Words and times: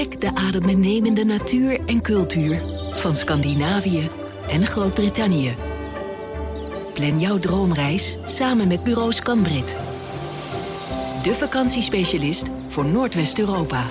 Ontdek 0.00 0.20
de 0.20 0.34
adembenemende 0.34 1.24
natuur 1.24 1.80
en 1.86 2.02
cultuur 2.02 2.62
van 2.92 3.16
Scandinavië 3.16 4.10
en 4.48 4.66
Groot-Brittannië. 4.66 5.54
Plan 6.94 7.20
jouw 7.20 7.38
droomreis 7.38 8.18
samen 8.24 8.68
met 8.68 8.82
Bureau 8.82 9.12
Scanbrit. 9.12 9.76
De 11.22 11.32
vakantiespecialist 11.32 12.50
voor 12.68 12.84
Noordwest-Europa. 12.84 13.84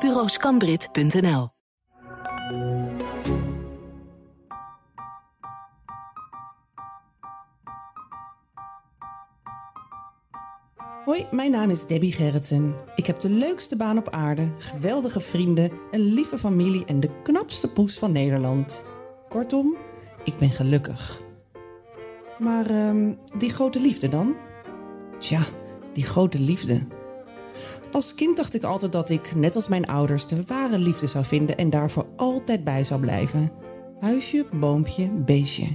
Bureauscanbrit.nl 0.00 1.55
Hoi, 11.06 11.26
mijn 11.30 11.50
naam 11.50 11.70
is 11.70 11.86
Debbie 11.86 12.12
Gerritsen. 12.12 12.74
Ik 12.94 13.06
heb 13.06 13.20
de 13.20 13.30
leukste 13.30 13.76
baan 13.76 13.98
op 13.98 14.10
aarde, 14.10 14.48
geweldige 14.58 15.20
vrienden, 15.20 15.70
een 15.90 16.00
lieve 16.00 16.38
familie 16.38 16.84
en 16.84 17.00
de 17.00 17.22
knapste 17.22 17.72
poes 17.72 17.98
van 17.98 18.12
Nederland. 18.12 18.82
Kortom, 19.28 19.76
ik 20.24 20.36
ben 20.36 20.50
gelukkig. 20.50 21.22
Maar 22.38 22.70
ehm, 22.70 23.14
die 23.38 23.50
grote 23.50 23.80
liefde 23.80 24.08
dan? 24.08 24.36
Tja, 25.18 25.42
die 25.92 26.04
grote 26.04 26.38
liefde. 26.38 26.80
Als 27.92 28.14
kind 28.14 28.36
dacht 28.36 28.54
ik 28.54 28.64
altijd 28.64 28.92
dat 28.92 29.10
ik, 29.10 29.34
net 29.34 29.54
als 29.54 29.68
mijn 29.68 29.86
ouders, 29.86 30.26
de 30.26 30.44
ware 30.46 30.78
liefde 30.78 31.06
zou 31.06 31.24
vinden 31.24 31.56
en 31.56 31.70
daarvoor 31.70 32.06
altijd 32.16 32.64
bij 32.64 32.84
zou 32.84 33.00
blijven. 33.00 33.52
Huisje, 34.00 34.46
boompje, 34.52 35.10
beestje. 35.10 35.66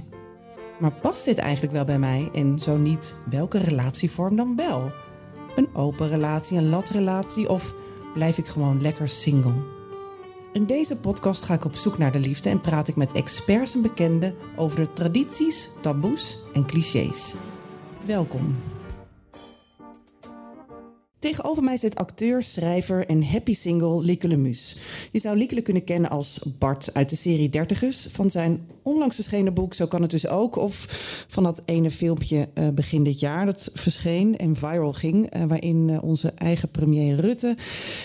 Maar 0.80 0.92
past 0.92 1.24
dit 1.24 1.38
eigenlijk 1.38 1.72
wel 1.72 1.84
bij 1.84 1.98
mij 1.98 2.28
en 2.32 2.58
zo 2.58 2.76
niet, 2.76 3.14
welke 3.30 3.58
relatievorm 3.58 4.36
dan 4.36 4.56
wel? 4.56 5.01
Een 5.54 5.68
open 5.72 6.08
relatie, 6.08 6.58
een 6.58 6.68
latrelatie 6.68 7.48
of 7.48 7.74
blijf 8.12 8.38
ik 8.38 8.46
gewoon 8.46 8.80
lekker 8.80 9.08
single? 9.08 9.54
In 10.52 10.64
deze 10.64 10.96
podcast 10.96 11.42
ga 11.42 11.54
ik 11.54 11.64
op 11.64 11.74
zoek 11.74 11.98
naar 11.98 12.12
de 12.12 12.18
liefde 12.18 12.48
en 12.48 12.60
praat 12.60 12.88
ik 12.88 12.96
met 12.96 13.12
experts 13.12 13.74
en 13.74 13.82
bekenden 13.82 14.34
over 14.56 14.76
de 14.76 14.92
tradities, 14.92 15.70
taboes 15.80 16.38
en 16.52 16.66
clichés. 16.66 17.34
Welkom. 18.04 18.56
Tegenover 21.22 21.62
mij 21.62 21.76
zit 21.76 21.94
acteur, 21.94 22.42
schrijver 22.42 23.06
en 23.06 23.24
happy 23.24 23.54
single 23.54 24.00
Lieke 24.00 24.28
Lemus. 24.28 24.76
Je 25.12 25.18
zou 25.18 25.36
Lieke 25.36 25.60
kunnen 25.60 25.84
kennen 25.84 26.10
als 26.10 26.40
Bart 26.58 26.94
uit 26.94 27.08
de 27.08 27.16
serie 27.16 27.48
Dertigers. 27.48 28.06
Van 28.10 28.30
zijn 28.30 28.66
onlangs 28.82 29.14
verschenen 29.14 29.54
boek 29.54 29.74
Zo 29.74 29.86
kan 29.86 30.02
het 30.02 30.10
dus 30.10 30.26
ook. 30.26 30.56
Of 30.56 30.86
van 31.28 31.42
dat 31.42 31.62
ene 31.64 31.90
filmpje 31.90 32.48
uh, 32.54 32.68
begin 32.68 33.04
dit 33.04 33.20
jaar 33.20 33.46
dat 33.46 33.70
verscheen 33.74 34.36
en 34.38 34.56
viral 34.56 34.92
ging. 34.92 35.36
Uh, 35.36 35.44
waarin 35.44 35.88
uh, 35.88 36.02
onze 36.02 36.30
eigen 36.30 36.68
premier 36.68 37.20
Rutte 37.20 37.56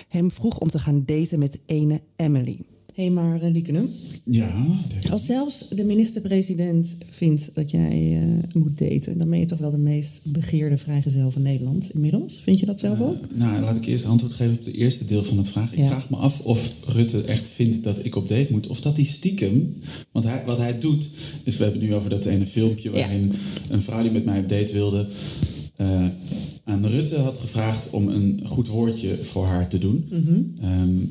hem 0.08 0.32
vroeg 0.32 0.60
om 0.60 0.70
te 0.70 0.80
gaan 0.80 1.04
daten 1.06 1.40
met 1.40 1.60
ene 1.66 2.02
Emily. 2.16 2.60
Uh, 2.98 3.34
Liekene. 3.52 3.82
Ja. 4.24 4.66
Als 5.12 5.26
zelfs 5.26 5.68
de 5.70 5.84
minister-president 5.84 6.96
vindt 7.10 7.50
dat 7.54 7.72
jij 7.72 8.22
uh, 8.24 8.62
moet 8.62 8.78
daten, 8.78 9.18
dan 9.18 9.30
ben 9.30 9.40
je 9.40 9.46
toch 9.46 9.60
wel 9.60 9.72
de 9.72 9.78
meest 9.78 10.20
begeerde 10.24 10.78
vrijgezel 10.78 11.32
van 11.32 11.42
Nederland 11.42 11.90
inmiddels. 11.94 12.40
Vind 12.44 12.60
je 12.60 12.66
dat 12.66 12.80
zelf 12.80 13.02
ook? 13.02 13.16
Uh, 13.16 13.38
nou, 13.40 13.62
laat 13.62 13.76
ik 13.76 13.86
eerst 13.86 14.06
antwoord 14.06 14.34
geven 14.34 14.54
op 14.54 14.66
het 14.66 14.74
eerste 14.74 15.06
deel 15.06 15.24
van 15.24 15.38
het 15.38 15.50
vraag. 15.50 15.72
Ik 15.72 15.78
ja. 15.78 15.88
vraag 15.88 16.10
me 16.10 16.16
af 16.16 16.40
of 16.40 16.76
Rutte 16.86 17.22
echt 17.22 17.50
vindt 17.50 17.84
dat 17.84 18.06
ik 18.06 18.16
op 18.16 18.28
date 18.28 18.52
moet. 18.52 18.68
Of 18.68 18.82
dat 18.82 18.96
hij 18.98 19.06
stiekem. 19.06 19.76
Want 20.12 20.26
hij, 20.26 20.44
wat 20.46 20.58
hij 20.58 20.80
doet, 20.80 21.10
is 21.44 21.58
we 21.58 21.64
hebben 21.64 21.82
het 21.82 21.90
nu 21.90 21.96
over 21.96 22.10
dat 22.10 22.26
ene 22.26 22.46
filmpje 22.46 22.90
waarin 22.90 23.32
ja. 23.32 23.74
een 23.74 23.82
vrouw 23.82 24.02
die 24.02 24.12
met 24.12 24.26
mij 24.26 24.40
op 24.40 24.50
date 24.50 24.74
wilde. 24.74 25.08
Uh, 25.82 26.06
aan 26.64 26.86
Rutte 26.86 27.16
had 27.16 27.38
gevraagd 27.38 27.90
om 27.90 28.08
een 28.08 28.42
goed 28.44 28.68
woordje 28.68 29.18
voor 29.22 29.46
haar 29.46 29.70
te 29.70 29.78
doen. 29.78 30.06
Mm 30.10 30.24
-hmm. 30.26 30.54
um, 30.64 31.10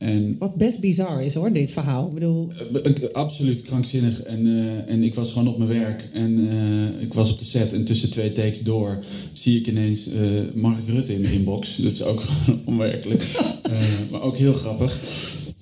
en, 0.00 0.36
Wat 0.38 0.54
best 0.54 0.80
bizar 0.80 1.22
is 1.22 1.34
hoor, 1.34 1.52
dit 1.52 1.72
verhaal. 1.72 2.06
Ik 2.06 2.14
bedoel... 2.14 2.48
Uh, 2.84 3.12
absoluut 3.12 3.62
krankzinnig. 3.62 4.22
En, 4.22 4.46
uh, 4.46 4.90
en 4.90 5.02
ik 5.02 5.14
was 5.14 5.30
gewoon 5.30 5.48
op 5.48 5.58
mijn 5.58 5.70
werk 5.70 6.08
en 6.12 6.38
uh, 6.38 7.02
ik 7.02 7.14
was 7.14 7.30
op 7.30 7.38
de 7.38 7.44
set. 7.44 7.72
En 7.72 7.84
tussen 7.84 8.10
twee 8.10 8.32
takes 8.32 8.60
door 8.60 9.04
zie 9.32 9.58
ik 9.58 9.66
ineens 9.66 10.06
Mark 10.54 10.86
Rutte 10.86 11.14
in 11.14 11.20
mijn 11.20 11.32
inbox. 11.32 11.76
Dat 11.82 11.92
is 11.92 12.02
ook 12.02 12.20
gewoon 12.20 12.60
onwerkelijk. 12.74 13.26
maar 14.10 14.22
ook 14.22 14.36
heel 14.36 14.52
grappig. 14.52 14.98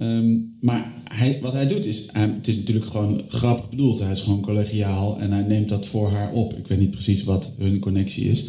Um, 0.01 0.57
maar 0.61 0.93
hij, 1.05 1.39
wat 1.43 1.53
hij 1.53 1.67
doet 1.67 1.87
is, 1.87 2.09
hij, 2.13 2.33
het 2.35 2.49
is 2.49 2.57
natuurlijk 2.57 2.87
gewoon 2.87 3.23
grappig 3.29 3.69
bedoeld. 3.69 3.99
Hij 3.99 4.11
is 4.11 4.21
gewoon 4.21 4.41
collegiaal 4.41 5.21
en 5.21 5.33
hij 5.33 5.43
neemt 5.43 5.69
dat 5.69 5.87
voor 5.87 6.11
haar 6.11 6.33
op. 6.33 6.53
Ik 6.53 6.67
weet 6.67 6.79
niet 6.79 6.91
precies 6.91 7.25
wat 7.25 7.53
hun 7.59 7.79
connectie 7.79 8.25
is. 8.25 8.45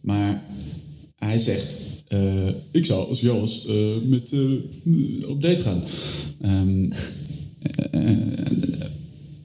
Maar 0.00 0.42
hij 1.16 1.38
zegt, 1.38 1.78
uh, 2.12 2.48
ik 2.70 2.84
zou 2.84 3.08
als 3.08 3.20
Joas 3.20 3.66
uh, 3.68 3.96
met, 4.04 4.32
uh, 4.32 5.28
op 5.28 5.42
date 5.42 5.62
gaan. 5.62 5.82
Um, 6.44 6.92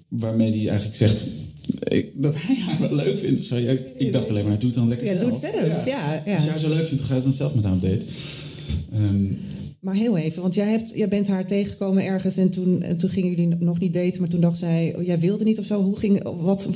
waarmee 0.08 0.52
hij 0.52 0.68
eigenlijk 0.68 0.98
zegt 0.98 1.26
ik, 1.84 2.12
dat 2.14 2.34
hij 2.38 2.56
haar 2.56 2.80
wel 2.80 2.96
leuk 2.96 3.18
vindt. 3.18 3.40
Of 3.40 3.46
zo. 3.46 3.58
Ja, 3.58 3.76
ik 3.98 4.12
dacht 4.12 4.30
alleen 4.30 4.42
maar, 4.42 4.52
hij 4.52 4.60
doet 4.60 4.70
het 4.70 4.80
dan 4.80 4.88
lekker 4.88 5.08
ja, 5.08 5.14
zelf. 5.14 5.24
Doe 5.24 5.50
het 5.50 5.54
zelf. 5.54 5.86
Ja. 5.86 5.86
Ja, 5.86 6.22
ja. 6.26 6.34
Als 6.34 6.44
jij 6.44 6.52
haar 6.52 6.60
zo 6.60 6.70
leuk 6.70 6.88
vindt, 6.88 7.04
ga 7.04 7.16
je 7.16 7.22
dan 7.22 7.34
zelf 7.34 7.56
met 7.56 7.64
haar 7.64 7.74
op 7.74 7.82
date. 7.82 8.06
Um, 8.96 9.38
maar 9.86 9.96
heel 9.96 10.18
even, 10.18 10.42
want 10.42 10.54
jij, 10.54 10.70
hebt, 10.70 10.92
jij 10.96 11.08
bent 11.08 11.28
haar 11.28 11.46
tegengekomen 11.46 12.06
ergens 12.06 12.38
en 12.38 12.50
toen, 12.50 12.82
en 12.82 12.98
toen 12.98 13.10
gingen 13.10 13.30
jullie 13.30 13.56
nog 13.60 13.80
niet 13.80 13.94
daten, 13.94 14.20
maar 14.20 14.30
toen 14.30 14.42
dacht 14.42 14.58
zij, 14.58 14.94
oh, 14.98 15.06
jij 15.06 15.20
wilde 15.20 15.44
niet 15.44 15.60
of 15.60 15.66
zo. 15.66 15.82
Hoe 15.82 15.98
ging, 15.98 16.24
wat, 16.24 16.70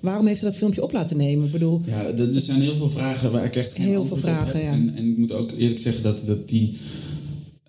waarom 0.00 0.26
heeft 0.26 0.38
ze 0.38 0.44
dat 0.44 0.56
filmpje 0.56 0.82
op 0.82 0.92
laten 0.92 1.16
nemen? 1.16 1.44
Ik 1.44 1.52
bedoel, 1.52 1.80
ja, 1.86 2.04
er 2.04 2.40
zijn 2.40 2.60
heel 2.60 2.74
veel 2.74 2.88
vragen 2.88 3.32
waar 3.32 3.44
ik 3.44 3.56
echt 3.56 3.72
geen 3.72 3.86
heel 3.86 4.04
veel 4.04 4.16
vragen, 4.16 4.60
ja. 4.60 4.72
En, 4.72 4.94
en, 4.96 5.10
ik 5.10 5.16
moet 5.16 5.32
ook 5.32 5.52
eerlijk 5.52 5.80
zeggen 5.80 6.02
dat, 6.02 6.22
dat 6.26 6.48
die. 6.48 6.76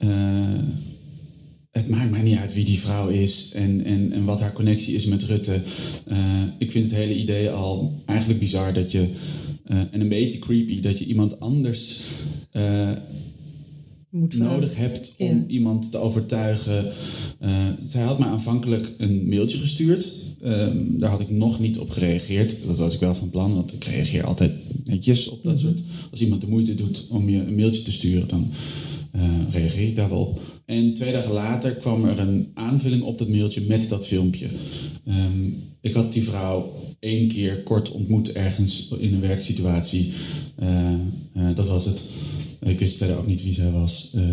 Uh, 0.04 0.60
het 1.72 1.90
maakt 1.90 2.12
mij 2.12 2.22
niet 2.22 2.38
uit 2.38 2.54
wie 2.54 2.66
die 2.66 2.80
vrouw 2.80 3.08
is 3.08 3.52
en, 3.54 3.84
en, 3.84 4.12
en 4.12 4.26
wat 4.26 4.40
haar 4.40 4.54
connectie 4.54 4.96
is 4.96 5.06
met 5.06 5.24
Rutte. 5.24 5.62
Uh, 6.08 6.44
ik 6.58 6.72
vind 6.72 6.84
het 6.84 6.94
hele 6.94 7.16
idee 7.16 7.50
al 7.50 7.94
eigenlijk 8.06 8.40
bizar 8.40 8.74
dat 8.74 8.92
je. 8.92 9.10
Uh, 9.72 9.80
en 9.92 10.02
een 10.02 10.10
beetje 10.10 10.40
creepy 10.40 10.80
dat 10.80 10.98
je 10.98 11.06
iemand 11.06 11.40
anders 11.40 12.02
moet 14.18 14.38
nodig 14.38 14.76
hebt 14.76 15.14
om 15.18 15.28
ja. 15.28 15.44
iemand 15.48 15.92
te 15.92 15.98
overtuigen. 15.98 16.86
Uh, 17.42 17.70
zij 17.84 18.04
had 18.04 18.20
mij 18.20 18.28
aanvankelijk 18.28 18.92
een 18.98 19.28
mailtje 19.28 19.58
gestuurd. 19.58 20.08
Um, 20.44 21.00
daar 21.00 21.10
had 21.10 21.20
ik 21.20 21.30
nog 21.30 21.60
niet 21.60 21.78
op 21.78 21.90
gereageerd. 21.90 22.56
Dat 22.68 22.78
was 22.78 22.94
ik 22.94 23.00
wel 23.00 23.16
van 23.16 23.30
plan, 23.30 23.54
want 23.54 23.74
ik 23.74 23.84
reageer 23.84 24.24
altijd 24.24 24.52
netjes 24.84 25.28
op 25.28 25.44
dat 25.44 25.54
mm 25.54 25.60
-hmm. 25.60 25.68
soort. 25.68 25.88
Als 26.12 26.22
iemand 26.22 26.42
de 26.42 26.48
moeite 26.48 26.76
doet 26.76 27.06
om 27.10 27.30
je 27.30 27.46
een 27.46 27.56
mailtje 27.56 27.82
te 27.82 27.92
sturen, 27.92 28.28
dan 28.28 28.50
uh, 29.16 29.24
reageer 29.50 29.88
ik 29.88 29.96
daar 29.96 30.10
wel 30.10 30.20
op. 30.20 30.42
En 30.66 30.94
twee 30.94 31.12
dagen 31.12 31.34
later 31.34 31.72
kwam 31.72 32.06
er 32.06 32.20
een 32.20 32.48
aanvulling 32.54 33.04
op 33.04 33.18
dat 33.18 33.28
mailtje 33.28 33.62
met 33.62 33.90
dat 33.90 34.08
filmpje. 34.08 34.46
Um, 35.08 35.64
ik 35.82 35.94
had 35.94 36.14
die 36.14 36.24
vrouw 36.24 36.74
één 37.00 37.28
keer 37.28 37.64
kort 37.64 37.92
ontmoet 37.92 38.32
ergens 38.32 38.88
in 39.00 39.14
een 39.14 39.22
werksituatie. 39.22 40.12
Uh, 40.64 40.96
dat 41.56 41.68
was 41.68 41.86
het. 41.86 42.04
Ik 42.60 42.80
wist 42.80 42.98
verder 42.98 43.18
ook 43.18 43.28
niet 43.28 43.44
wie 43.44 43.54
zij 43.54 43.72
was 43.72 44.12
uh, 44.16 44.24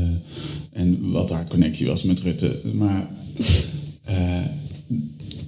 en 0.72 1.10
wat 1.10 1.30
haar 1.30 1.48
connectie 1.48 1.86
was 1.86 2.02
met 2.02 2.20
Rutte. 2.20 2.60
Maar 2.72 3.10
uh, 4.08 4.44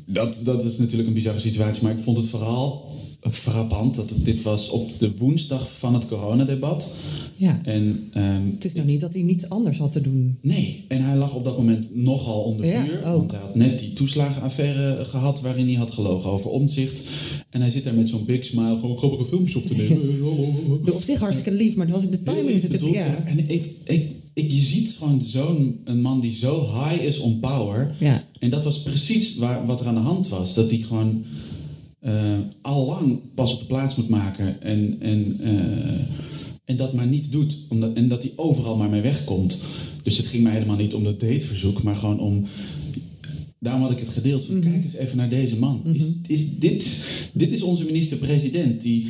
dat, 0.04 0.36
dat 0.42 0.64
is 0.64 0.76
natuurlijk 0.76 1.08
een 1.08 1.14
bizarre 1.14 1.38
situatie. 1.38 1.82
Maar 1.82 1.92
ik 1.92 2.00
vond 2.00 2.16
het 2.16 2.28
vooral 2.28 2.94
frappant 3.34 3.94
dat 3.94 4.12
dit 4.16 4.42
was 4.42 4.68
op 4.68 4.98
de 4.98 5.16
woensdag 5.16 5.70
van 5.78 5.94
het 5.94 6.06
coronadebat. 6.06 6.88
Ja. 7.36 7.60
En, 7.64 8.10
um, 8.16 8.50
het 8.54 8.64
is 8.64 8.72
nou 8.72 8.86
niet 8.86 9.00
dat 9.00 9.12
hij 9.12 9.22
niets 9.22 9.48
anders 9.48 9.78
had 9.78 9.92
te 9.92 10.00
doen. 10.00 10.38
Nee, 10.40 10.84
en 10.88 11.04
hij 11.04 11.16
lag 11.16 11.34
op 11.34 11.44
dat 11.44 11.56
moment 11.56 11.94
nogal 11.94 12.42
onder 12.42 12.66
Ja, 12.66 12.84
vuur. 12.84 12.98
ook. 12.98 13.16
Want 13.16 13.30
hij 13.30 13.40
had 13.40 13.54
net 13.54 13.78
die 13.78 13.92
toeslagenaffaire 13.92 15.04
gehad 15.04 15.40
waarin 15.40 15.66
hij 15.66 15.74
had 15.74 15.90
gelogen 15.90 16.30
over 16.30 16.50
omzicht. 16.50 17.02
En 17.50 17.60
hij 17.60 17.70
zit 17.70 17.84
daar 17.84 17.94
met 17.94 18.08
zo'n 18.08 18.24
big 18.24 18.44
smile 18.44 18.78
gewoon 18.78 18.98
grappige 18.98 19.24
filmpjes 19.24 19.54
op 19.56 19.66
te 19.66 19.76
nemen. 19.76 20.24
Op 20.94 21.02
zich 21.02 21.18
hartstikke 21.18 21.52
lief, 21.52 21.74
maar 21.76 21.86
het 21.86 21.94
was 21.94 22.04
in 22.04 22.10
de 22.10 22.22
timing 22.22 22.62
natuurlijk. 22.62 22.94
Ja. 22.94 23.06
ja. 23.06 23.24
En 23.24 23.38
ik, 23.38 23.70
ik, 23.84 24.10
ik, 24.34 24.50
je 24.50 24.60
ziet 24.60 24.94
gewoon 24.98 25.22
zo'n 25.22 25.80
een 25.84 26.00
man 26.00 26.20
die 26.20 26.36
zo 26.36 26.60
high 26.60 27.02
is 27.02 27.18
on 27.18 27.38
power. 27.38 27.94
Ja. 27.98 28.24
En 28.38 28.50
dat 28.50 28.64
was 28.64 28.82
precies 28.82 29.36
waar, 29.36 29.66
wat 29.66 29.80
er 29.80 29.86
aan 29.86 29.94
de 29.94 30.00
hand 30.00 30.28
was. 30.28 30.54
Dat 30.54 30.70
hij 30.70 30.80
gewoon 30.80 31.24
al 32.60 32.86
lang 32.86 33.20
pas 33.34 33.52
op 33.52 33.58
de 33.58 33.66
plaats 33.66 33.94
moet 33.94 34.08
maken. 34.08 34.62
En, 34.62 34.96
en, 34.98 35.36
uh, 35.40 36.00
en 36.64 36.76
dat 36.76 36.92
maar 36.92 37.06
niet 37.06 37.32
doet. 37.32 37.58
Omdat, 37.68 37.96
en 37.96 38.08
dat 38.08 38.22
hij 38.22 38.32
overal 38.36 38.76
maar 38.76 38.90
mee 38.90 39.00
wegkomt. 39.00 39.58
Dus 40.02 40.16
het 40.16 40.26
ging 40.26 40.42
mij 40.42 40.52
helemaal 40.52 40.76
niet 40.76 40.94
om 40.94 41.04
dat 41.04 41.20
dateverzoek, 41.20 41.82
maar 41.82 41.96
gewoon 41.96 42.20
om. 42.20 42.44
Daarom 43.58 43.82
had 43.82 43.90
ik 43.90 43.98
het 43.98 44.08
gedeeld 44.08 44.44
van, 44.44 44.54
-hmm. 44.54 44.70
kijk 44.70 44.84
eens 44.84 44.94
even 44.94 45.16
naar 45.16 45.28
deze 45.28 45.56
man. 45.56 45.80
Is, 45.84 46.02
is 46.26 46.58
dit, 46.58 46.90
dit 47.32 47.52
is 47.52 47.62
onze 47.62 47.84
minister-president 47.84 48.80
die, 48.80 49.08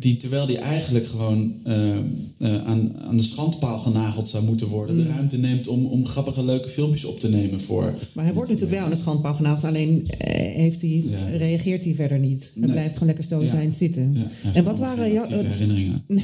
die 0.00 0.16
terwijl 0.16 0.46
die 0.46 0.58
eigenlijk 0.58 1.06
gewoon 1.06 1.54
uh, 1.66 1.96
uh, 2.38 2.64
aan, 2.64 2.98
aan 3.00 3.16
de 3.16 3.22
schandpaal 3.22 3.78
genageld 3.78 4.28
zou 4.28 4.44
moeten 4.44 4.66
worden, 4.66 4.96
Mm. 4.96 5.02
de 5.02 5.08
ruimte 5.08 5.36
neemt 5.38 5.68
om, 5.68 5.86
om 5.86 6.06
grappige, 6.06 6.44
leuke 6.44 6.68
filmpjes 6.68 7.04
op 7.04 7.20
te 7.20 7.28
nemen 7.28 7.60
voor. 7.60 7.94
Maar 8.12 8.24
hij 8.24 8.34
wordt 8.34 8.48
natuurlijk 8.50 8.76
wel 8.76 8.84
aan 8.84 8.90
de 8.90 8.96
schandpaal 8.96 9.34
genageld, 9.34 9.64
alleen 9.64 10.06
eh, 10.18 10.54
heeft 10.54 10.80
hij, 10.80 11.04
Ja. 11.10 11.36
reageert 11.36 11.84
hij 11.84 11.94
verder 11.94 12.18
niet. 12.18 12.40
Hij 12.40 12.62
Nee. 12.62 12.70
blijft 12.70 12.92
gewoon 12.92 13.06
lekker 13.06 13.24
stoïcijns 13.24 13.78
Ja. 13.78 13.84
zitten. 13.84 14.12
Ja, 14.14 14.52
en 14.52 14.64
wat 14.64 14.78
waren 14.78 15.12
jouw... 15.12 15.22
actieve 15.22 15.46
herinneringen? 15.46 16.02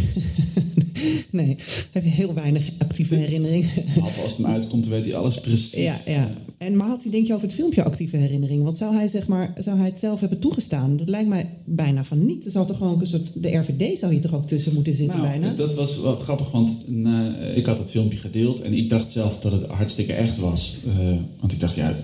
Nee, 1.31 1.47
hij 1.93 2.03
heeft 2.03 2.07
heel 2.17 2.35
weinig 2.35 2.71
actieve 2.79 3.15
herinneringen. 3.15 3.69
Behalve 3.95 4.21
als 4.21 4.31
het 4.37 4.41
hem 4.47 4.55
uitkomt, 4.55 4.83
dan 4.83 4.93
weet 4.93 5.05
hij 5.05 5.15
alles 5.17 5.41
precies. 5.41 5.71
Ja, 5.73 5.97
ja. 6.07 6.31
En 6.59 6.77
maar 6.77 6.89
had 6.89 7.03
hij, 7.03 7.13
denk 7.13 7.27
je, 7.27 7.33
over 7.35 7.47
het 7.47 7.57
filmpje 7.57 7.85
actieve 7.85 8.17
herinnering? 8.17 8.63
Want 8.63 8.77
zou 8.77 8.95
hij, 8.95 9.09
zeg 9.09 9.27
maar, 9.27 9.55
zou 9.59 9.77
hij 9.79 9.87
het 9.89 9.99
zelf 9.99 10.21
hebben 10.21 10.39
toegestaan? 10.39 10.97
Dat 10.97 11.09
lijkt 11.09 11.29
mij 11.29 11.49
bijna 11.65 12.05
van 12.05 12.27
niet. 12.27 12.45
Er 12.45 12.51
zou 12.51 12.67
toch 12.67 12.77
gewoon 12.77 13.01
een 13.01 13.07
soort, 13.07 13.43
de 13.43 13.49
RVD 13.69 13.99
zou 13.99 14.13
hier 14.13 14.21
toch 14.21 14.35
ook 14.35 14.47
tussen 14.47 14.75
moeten 14.75 14.93
zitten 14.93 15.19
Nou, 15.19 15.31
bijna? 15.31 15.55
dat 15.55 15.75
was 15.75 16.01
wel 16.01 16.17
grappig, 16.17 16.51
want 16.51 16.85
eh, 17.05 17.57
ik 17.57 17.67
had 17.67 17.79
het 17.79 17.91
filmpje 17.91 18.19
gedeeld 18.19 18.61
en 18.61 18.75
ik 18.75 18.91
dacht 18.91 19.11
zelf 19.11 19.39
dat 19.39 19.53
het 19.53 19.67
hartstikke 19.67 20.13
echt 20.13 20.39
was. 20.39 20.77
Eh, 20.87 21.17
want 21.41 21.53
ik 21.53 21.61
dacht, 21.61 21.75
ja, 21.75 21.97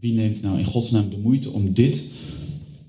wie 0.00 0.12
neemt 0.12 0.42
nou 0.42 0.58
in 0.58 0.64
godsnaam 0.64 1.10
de 1.10 1.18
moeite 1.18 1.50
om 1.50 1.72
dit 1.72 2.02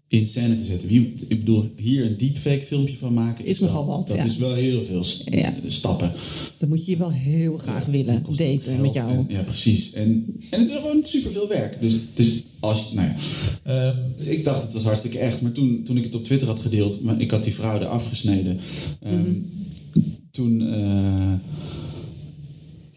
in 0.09 0.25
scène 0.25 0.53
te 0.55 0.63
zetten? 0.63 0.87
Wie, 0.87 1.13
ik 1.27 1.39
bedoel, 1.39 1.71
hier 1.75 2.05
een 2.05 2.17
deepfake 2.17 2.61
filmpje 2.65 2.95
van 2.95 3.13
maken 3.13 3.45
Is 3.45 3.59
nogal 3.59 3.85
wat, 3.85 4.07
Dat 4.07 4.17
ja. 4.17 4.23
is 4.23 4.37
wel 4.37 4.53
heel 4.53 4.83
veel 4.83 5.03
Ja. 5.25 5.53
stappen. 5.67 6.11
Dat 6.57 6.69
moet 6.69 6.85
je 6.85 6.91
je 6.91 6.97
wel 6.97 7.11
heel 7.11 7.57
graag 7.57 7.85
willen, 7.85 8.23
daten 8.35 8.81
met 8.81 8.93
jou. 8.93 9.11
en- 9.11 9.25
ja, 9.29 9.41
precies. 9.41 9.91
En, 9.93 10.25
en 10.49 10.59
het 10.59 10.69
is 10.69 10.75
gewoon 10.75 11.03
superveel 11.03 11.47
werk. 11.47 11.81
Dus 11.81 11.93
het 11.93 12.19
is 12.19 12.43
als 12.59 12.87
je, 12.89 12.95
nou 12.95 13.07
ja. 13.07 13.15
Ehm, 13.63 13.97
dus 14.17 14.27
ik 14.27 14.43
dacht 14.43 14.61
het 14.63 14.73
was 14.73 14.83
hartstikke 14.83 15.19
echt. 15.19 15.41
Maar 15.41 15.51
toen, 15.51 15.81
toen 15.83 15.97
ik 15.97 16.03
het 16.03 16.15
op 16.15 16.23
Twitter 16.25 16.47
had 16.47 16.59
gedeeld, 16.59 17.01
maar 17.03 17.21
ik 17.21 17.31
had 17.31 17.43
die 17.43 17.53
vrouw 17.53 17.79
er 17.79 17.85
afgesneden. 17.87 18.59
Mhm. 19.03 19.33
Toen 20.31 20.67
eh, 20.67 21.31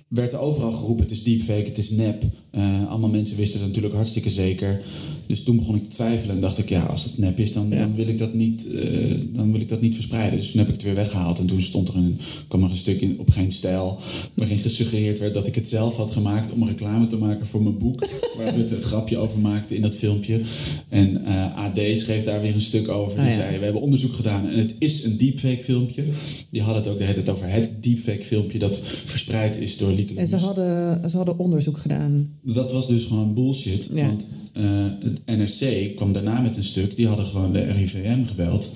werd 0.08 0.32
er 0.32 0.38
overal 0.38 0.70
geroepen: 0.72 1.04
het 1.04 1.12
is 1.14 1.22
deepfake, 1.22 1.68
het 1.68 1.78
is 1.78 1.90
nep. 1.90 2.24
Eh, 2.50 2.88
allemaal 2.90 3.10
mensen 3.10 3.36
wisten 3.36 3.58
het 3.58 3.68
natuurlijk 3.68 3.94
hartstikke 3.94 4.30
zeker. 4.30 4.80
Dus 5.26 5.42
toen 5.42 5.56
begon 5.56 5.74
ik 5.74 5.82
te 5.82 5.88
twijfelen 5.88 6.34
en 6.34 6.40
dacht 6.40 6.58
ik: 6.58 6.68
ja, 6.68 6.82
als 6.84 7.04
het 7.04 7.18
nep 7.18 7.38
is, 7.38 7.52
dan, 7.52 7.66
Ja. 7.70 7.76
dan, 7.78 7.94
wil, 7.94 8.08
ik 8.08 8.18
dat 8.18 8.34
niet, 8.34 8.66
eh, 8.74 8.84
dan 9.32 9.52
wil 9.52 9.60
ik 9.60 9.68
dat 9.68 9.80
niet 9.80 9.94
verspreiden. 9.94 10.38
Dus 10.38 10.50
toen 10.50 10.58
heb 10.58 10.68
ik 10.68 10.74
het 10.74 10.82
weer 10.82 10.94
weggehaald. 10.94 11.38
En 11.38 11.46
toen 11.46 11.60
stond 11.60 11.88
er 11.88 11.96
een, 11.96 12.18
kwam 12.48 12.62
er 12.62 12.70
een 12.70 12.76
stuk 12.76 13.00
in 13.00 13.18
op 13.18 13.30
geen 13.30 13.50
stijl. 13.52 13.98
waarin 14.34 14.58
gesuggereerd 14.58 15.18
werd 15.18 15.34
dat 15.34 15.46
ik 15.46 15.54
het 15.54 15.68
zelf 15.68 15.96
had 15.96 16.10
gemaakt 16.10 16.52
om 16.52 16.62
een 16.62 16.68
reclame 16.68 17.06
te 17.06 17.16
maken 17.16 17.46
voor 17.46 17.62
mijn 17.62 17.78
boek. 17.78 18.00
waar 18.36 18.54
we 18.54 18.60
het 18.60 18.70
een 18.70 18.82
grapje 18.82 19.18
over 19.18 19.38
maakten 19.38 19.76
in 19.76 19.82
dat 19.82 19.96
filmpje. 19.96 20.40
En 20.88 21.24
eh, 21.24 21.56
AD 21.56 21.74
schreef 21.92 22.22
daar 22.22 22.40
weer 22.40 22.54
een 22.54 22.60
stuk 22.60 22.88
over. 22.88 23.16
Die 23.18 23.26
Ah, 23.28 23.34
ja. 23.36 23.40
zei: 23.44 23.58
We 23.58 23.64
hebben 23.64 23.82
onderzoek 23.82 24.12
gedaan 24.12 24.48
en 24.48 24.58
het 24.58 24.74
is 24.78 25.04
een 25.04 25.16
deepfake 25.16 25.62
filmpje. 25.62 26.02
Die 26.50 26.62
hadden 26.62 26.82
het 26.82 26.92
ook 26.92 26.98
de 26.98 27.04
hele 27.04 27.14
tijd 27.14 27.28
over 27.28 27.48
het 27.50 27.70
deepfake 27.80 28.22
filmpje 28.24 28.58
dat 28.58 28.78
verspreid 29.04 29.58
is 29.58 29.76
door 29.76 29.92
Lieke 29.92 30.14
En 30.14 30.28
ze 30.28 30.36
hadden, 30.36 31.10
ze 31.10 31.16
hadden 31.16 31.38
onderzoek 31.38 31.78
gedaan. 31.78 32.28
Dat 32.42 32.72
was 32.72 32.86
dus 32.86 33.04
gewoon 33.04 33.34
bullshit. 33.34 33.88
Ja. 33.94 34.06
Want 34.06 34.26
eh, 34.52 34.86
het 35.00 35.20
NRC 35.26 35.96
kwam 35.96 36.12
daarna 36.12 36.40
met 36.40 36.56
een 36.56 36.64
stuk. 36.64 36.96
Die 36.96 37.06
hadden 37.06 37.26
gewoon 37.26 37.52
de 37.52 37.62
RIVM 37.62 38.24
gebeld. 38.24 38.68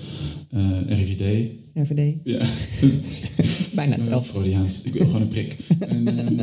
Eh, 0.49 0.81
RIVD. 0.87 1.51
RVD. 1.73 2.15
Ja. 2.23 2.39
Bijna 3.75 3.95
hetzelfde. 3.95 4.31
Freudiaans. 4.33 4.79
Ik 4.83 4.93
wil 4.93 5.05
gewoon 5.05 5.21
een 5.21 5.27
prik. 5.27 5.55
En, 5.79 6.07
ehm, 6.07 6.39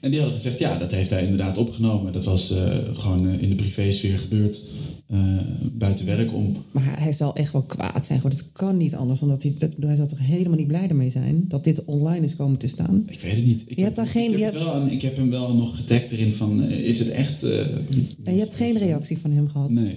en 0.00 0.10
die 0.10 0.20
hadden 0.20 0.38
gezegd, 0.38 0.58
ja, 0.58 0.78
dat 0.78 0.90
heeft 0.90 1.10
hij 1.10 1.22
inderdaad 1.22 1.58
opgenomen. 1.58 2.12
Dat 2.12 2.24
was 2.24 2.50
eh, 2.50 2.76
gewoon 2.92 3.28
eh, 3.28 3.42
in 3.42 3.48
de 3.48 3.54
privésfeer 3.54 4.18
gebeurd. 4.18 4.60
Eh, 5.08 5.18
buiten 5.72 6.06
werk 6.06 6.32
om. 6.34 6.52
Maar 6.70 7.00
hij- 7.00 7.12
zal 7.12 7.34
echt 7.34 7.52
wel 7.52 7.62
kwaad 7.62 8.06
zijn. 8.06 8.20
Gewoon, 8.20 8.36
het 8.36 8.52
kan 8.52 8.76
niet 8.76 8.94
anders. 8.94 9.22
Omdat 9.22 9.42
hij, 9.42 9.54
dat, 9.58 9.72
hij 9.80 9.96
zal 9.96 10.06
toch 10.06 10.26
helemaal 10.26 10.56
niet 10.56 10.66
blij 10.66 10.88
ermee 10.88 11.10
zijn 11.10 11.44
dat 11.48 11.64
dit 11.64 11.84
online 11.84 12.24
is 12.24 12.36
komen 12.36 12.58
te 12.58 12.66
staan. 12.66 13.02
Ik 13.06 13.20
weet 13.20 13.36
het 13.36 13.46
niet. 13.46 13.64
Ik 13.66 13.76
Je 13.76 13.82
hebt 13.82 13.96
daar 13.96 14.06
geen- 14.06 14.32
Ik 14.32 14.38
heb, 14.38 14.52
hebt- 14.52 14.64
wel 14.64 14.86
ik 14.86 15.02
heb 15.02 15.16
hem 15.16 15.30
wel 15.30 15.54
nog 15.54 15.76
getagd 15.76 16.12
erin 16.12 16.32
van, 16.32 16.62
eh, 16.62 16.78
is 16.78 16.98
het 16.98 17.08
echt... 17.08 17.42
eh, 17.42 17.58
En 18.22 18.32
je 18.34 18.38
hebt 18.38 18.54
geen 18.54 18.78
reactie 18.78 19.18
van 19.18 19.30
hem 19.30 19.48
gehad? 19.48 19.70
Nee. 19.70 19.96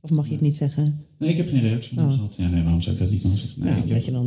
Of 0.00 0.10
mag 0.10 0.26
je 0.26 0.32
het 0.32 0.40
niet 0.40 0.56
zeggen? 0.56 1.00
Nee, 1.18 1.30
ik 1.30 1.36
heb 1.36 1.48
geen 1.48 1.60
reactie 1.60 1.94
van 1.94 1.98
hem 2.02 2.12
Oh. 2.12 2.14
gehad. 2.18 2.34
Ja, 2.38 2.48
nee, 2.48 2.62
waarom 2.62 2.80
zou 2.80 2.94
ik 2.96 3.00
dat 3.02 3.10
niet 3.10 3.22
mogen 3.22 3.38
zeggen? 3.38 3.60
Nee, 3.62 3.68
nou, 3.70 3.82
ik 3.82 3.88
dat 3.88 3.96
heb- 3.96 4.06
je 4.06 4.12
dan... 4.12 4.26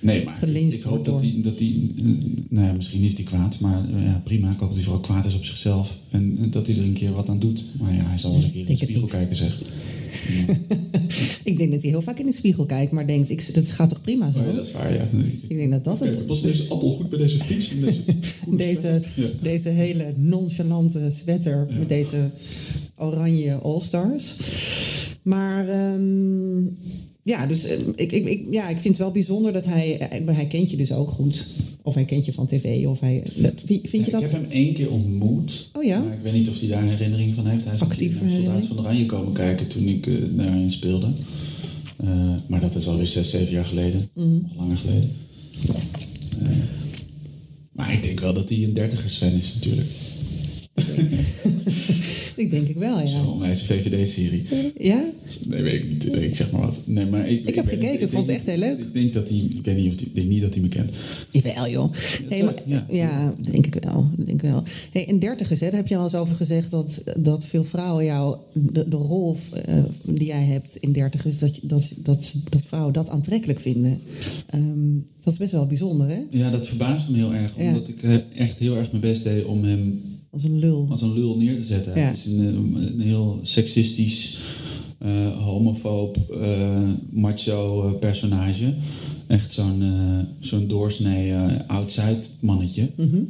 Nee, 0.00 0.24
maar 0.24 0.48
ik, 0.48 0.82
hoop 0.82 1.04
dat 1.04 1.20
hij, 1.20 1.34
dat 1.36 1.58
hij 1.58 1.68
eh, 1.96 2.04
nou 2.48 2.66
ja, 2.66 2.72
misschien 2.72 3.02
is 3.02 3.12
hij 3.12 3.24
kwaad, 3.24 3.60
maar 3.60 3.90
eh, 3.90 4.04
ja, 4.04 4.20
prima. 4.24 4.50
Ik 4.50 4.58
hoop 4.58 4.68
dat 4.68 4.74
hij 4.76 4.82
vooral 4.84 5.00
kwaad 5.02 5.24
is 5.24 5.34
op 5.34 5.44
zichzelf 5.44 5.96
en 6.10 6.38
eh, 6.38 6.50
dat 6.50 6.66
hij 6.66 6.76
er 6.76 6.82
een 6.82 6.92
keer 6.92 7.12
wat 7.12 7.28
aan 7.28 7.38
doet. 7.38 7.64
Maar 7.80 7.94
ja, 7.94 8.02
hij 8.04 8.18
zal 8.18 8.30
wel 8.30 8.38
eens 8.38 8.46
een 8.46 8.52
keer 8.52 8.68
in 8.68 8.74
de 8.74 8.84
spiegel 8.84 9.06
kijken, 9.06 9.36
zeg. 9.36 9.58
Ik 11.44 11.58
denk 11.58 11.72
dat 11.72 11.82
hij 11.82 11.90
heel 11.90 12.02
vaak 12.02 12.18
in 12.18 12.26
de 12.26 12.32
spiegel 12.32 12.66
kijkt, 12.66 12.92
maar 12.92 13.06
denkt, 13.06 13.30
ik, 13.30 13.40
het 13.52 13.70
gaat 13.70 13.88
toch 13.88 14.00
prima 14.00 14.30
zo? 14.30 14.38
Oh 14.38 14.46
ja, 14.46 14.52
dat 14.52 14.66
is 14.66 14.72
waar, 14.72 14.94
ja. 14.94 15.04
Ik 15.48 15.56
denk 15.56 15.72
dat 15.72 15.84
dat 15.84 15.98
Kijk, 15.98 16.14
het... 16.14 16.26
past 16.26 16.42
deze 16.42 16.68
appel 16.68 16.90
goed 16.90 17.08
bij 17.08 17.18
deze 17.18 17.38
fiets? 17.38 17.70
En 17.70 17.80
deze 17.80 18.02
Deze, 18.56 19.02
Ja. 19.14 19.28
deze 19.42 19.68
hele 19.68 20.12
nonchalante 20.16 21.10
sweater 21.10 21.66
met 21.78 21.88
deze 21.88 22.30
oranje 22.96 23.54
All-Stars. 23.54 24.34
Maar 25.22 25.68
ehm, 25.68 26.66
ja, 27.22 27.46
dus 27.46 27.64
eh, 27.64 27.78
ik, 27.94 28.12
ik, 28.12 28.24
ik, 28.26 28.42
ja, 28.50 28.68
ik 28.68 28.78
vind 28.78 28.88
het 28.94 28.96
wel 28.96 29.10
bijzonder 29.10 29.52
dat 29.52 29.64
hij... 29.64 29.98
eh, 29.98 30.34
Hij 30.34 30.46
kent 30.46 30.70
je 30.70 30.76
dus 30.76 30.92
ook 30.92 31.10
goed. 31.10 31.44
Of 31.82 31.94
hij 31.94 32.04
kent 32.04 32.24
je 32.24 32.32
van 32.32 32.46
tv. 32.46 32.86
Of 32.86 33.00
hij, 33.00 33.22
vind 33.64 33.90
je 33.90 33.98
Ja, 33.98 34.10
dat? 34.10 34.22
Ik 34.22 34.30
heb 34.30 34.40
hem 34.42 34.50
één 34.50 34.72
keer 34.72 34.90
ontmoet. 34.90 35.70
Oh 35.72 35.84
ja? 35.84 36.00
Maar 36.00 36.12
ik 36.12 36.18
weet 36.22 36.32
niet 36.32 36.48
of 36.48 36.58
hij 36.60 36.68
daar 36.68 36.82
een 36.82 36.88
herinnering 36.88 37.34
van 37.34 37.46
heeft. 37.46 37.64
Hij 37.64 37.74
is 37.74 37.80
een 37.80 37.88
naar 38.20 38.30
Soldaat 38.30 38.66
van 38.66 38.78
Oranje 38.78 39.06
komen 39.06 39.32
kijken 39.32 39.66
toen 39.66 39.88
ik 39.88 40.06
eh, 40.06 40.14
daarin 40.30 40.70
speelde. 40.70 41.12
Eh, 41.96 42.30
maar 42.48 42.60
dat 42.60 42.74
is 42.74 42.86
alweer 42.86 43.06
zes, 43.06 43.30
zeven 43.30 43.52
jaar 43.52 43.64
geleden. 43.64 44.08
Mhm. 44.14 44.28
Nog 44.42 44.56
langer 44.56 44.76
geleden. 44.76 45.10
Maar 47.72 47.92
ik 47.92 48.02
denk 48.02 48.20
wel 48.20 48.34
dat 48.34 48.48
hij 48.48 48.62
een 48.64 48.72
dertigers-fan 48.72 49.32
is 49.32 49.54
natuurlijk. 49.54 49.88
Ik 52.40 52.50
denk 52.50 52.68
ik 52.68 52.76
wel, 52.76 53.00
ja. 53.00 53.06
Zo'n 53.06 53.28
onwijze 53.28 53.64
VVD-serie. 53.64 54.42
Ja? 54.78 55.04
Nee, 55.46 55.62
weet 55.62 55.84
ik 55.84 55.88
niet. 55.88 56.22
Ik 56.22 56.34
zeg 56.34 56.50
maar 56.50 56.60
wat. 56.60 56.80
Nee, 56.84 57.06
maar 57.06 57.28
ik, 57.28 57.48
Ik 57.48 57.54
heb 57.54 57.66
gekeken, 57.66 58.00
ik 58.00 58.10
vond 58.10 58.26
het 58.26 58.36
echt 58.36 58.46
heel 58.46 58.56
leuk. 58.58 58.78
Ik 58.78 58.92
denk 58.92 59.12
dat 59.12 59.28
hij... 59.28 59.38
Ik 59.38 59.64
weet 59.64 59.76
niet 59.76 59.86
of 59.86 59.94
hij, 59.94 60.06
ik 60.06 60.14
denk 60.14 60.28
niet 60.28 60.42
dat 60.42 60.54
hij 60.54 60.62
me 60.62 60.68
kent. 60.68 60.92
Jawel, 61.30 61.68
joh. 61.68 61.92
Hey, 62.28 62.42
maar, 62.42 62.54
ja, 62.66 62.86
ja. 62.88 63.34
denk 63.50 63.66
ik 63.66 63.84
wel. 63.84 64.10
Denk 64.16 64.42
ik 64.42 64.50
wel. 64.50 64.62
Hey, 64.90 65.04
in 65.04 65.18
dertigers, 65.18 65.60
hè, 65.60 65.66
daar 65.66 65.76
heb 65.76 65.88
je 65.88 65.96
al 65.96 66.04
eens 66.04 66.14
over 66.14 66.36
gezegd 66.36 66.70
dat, 66.70 67.02
dat 67.18 67.46
veel 67.46 67.64
vrouwen 67.64 68.04
jou, 68.04 68.38
de, 68.52 68.88
de 68.88 68.96
rol 68.96 69.36
eh, 69.64 69.84
die 70.02 70.26
jij 70.26 70.44
hebt 70.44 70.76
in 70.76 70.92
dertigers, 70.92 71.38
dat, 71.38 71.58
dat, 71.62 71.90
dat, 71.96 72.34
dat 72.48 72.62
vrouwen 72.62 72.92
dat 72.92 73.08
aantrekkelijk 73.08 73.60
vinden. 73.60 74.00
Ehm, 74.46 74.94
dat 75.22 75.32
is 75.32 75.38
best 75.38 75.52
wel 75.52 75.66
bijzonder, 75.66 76.08
hè? 76.08 76.22
Ja, 76.30 76.50
dat 76.50 76.68
verbaasde 76.68 77.12
me 77.12 77.18
heel 77.18 77.34
erg. 77.34 77.52
Ja. 77.56 77.68
Omdat 77.68 77.88
ik 77.88 78.02
eh, 78.02 78.16
echt 78.36 78.58
heel 78.58 78.76
erg 78.76 78.90
mijn 78.90 79.02
best 79.02 79.22
deed 79.22 79.44
om 79.44 79.64
hem 79.64 80.00
Als 80.30 80.44
een 80.44 80.58
lul. 80.58 80.86
als 80.90 81.02
een 81.02 81.12
lul 81.12 81.36
neer 81.36 81.56
te 81.56 81.64
zetten. 81.64 81.96
Ja. 81.96 82.06
Het 82.06 82.16
is 82.16 82.24
een, 82.26 82.76
eh, 82.76 82.82
een 82.82 83.00
heel 83.00 83.38
seksistisch, 83.42 84.38
eh 84.98 85.36
homofoob, 85.44 86.16
eh, 86.30 86.88
macho 87.10 87.92
personage. 88.00 88.74
Echt 89.26 89.52
zo'n 89.52 89.82
eh, 89.82 90.18
zo'n 90.38 90.66
doorsnee 90.66 91.34
outside 91.66 92.18
mannetje. 92.40 92.90
Mhm. 92.96 93.22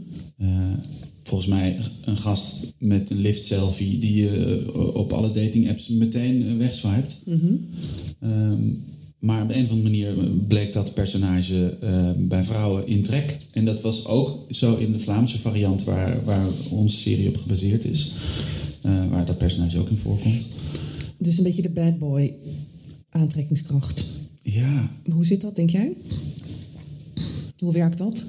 Volgens 1.22 1.50
mij 1.50 1.78
een 2.04 2.16
gast 2.16 2.72
met 2.78 3.10
een 3.10 3.20
lift 3.20 3.44
selfie 3.44 3.98
die 3.98 4.14
je 4.22 4.64
op 4.94 5.12
alle 5.12 5.30
dating 5.30 5.68
apps 5.68 5.88
meteen 5.88 6.58
wegswipet. 6.58 7.16
Mhm. 7.24 7.54
Ehm, 8.20 8.62
maar 9.20 9.42
op 9.42 9.50
een 9.50 9.64
of 9.64 9.70
andere 9.70 9.82
manier 9.90 10.14
bleek 10.48 10.72
dat 10.72 10.94
personage 10.94 11.76
eh, 11.80 12.10
bij 12.18 12.44
vrouwen 12.44 12.86
in 12.86 13.02
trek. 13.02 13.36
En 13.52 13.64
dat 13.64 13.80
was 13.80 14.06
ook 14.06 14.46
zo 14.54 14.74
in 14.74 14.92
de 14.92 14.98
Vlaamse 14.98 15.38
variant 15.38 15.84
waar, 15.84 16.24
waar 16.24 16.46
onze 16.70 16.96
serie 16.96 17.28
op 17.28 17.36
gebaseerd 17.36 17.84
is. 17.84 18.12
Eh, 18.82 19.08
waar 19.10 19.26
dat 19.26 19.38
personage 19.38 19.78
ook 19.78 19.88
in 19.90 19.96
voorkomt. 19.96 20.42
Dus 21.18 21.36
een 21.38 21.44
beetje 21.44 21.62
de 21.62 21.70
bad 21.70 21.98
boy 21.98 22.34
aantrekkingskracht. 23.10 24.04
Ja, 24.42 24.90
Hoe 25.12 25.24
zit 25.26 25.40
dat, 25.40 25.56
denk 25.56 25.70
jij? 25.70 25.92
Hoe 27.58 27.72
werkt 27.72 27.98
dat? 27.98 28.24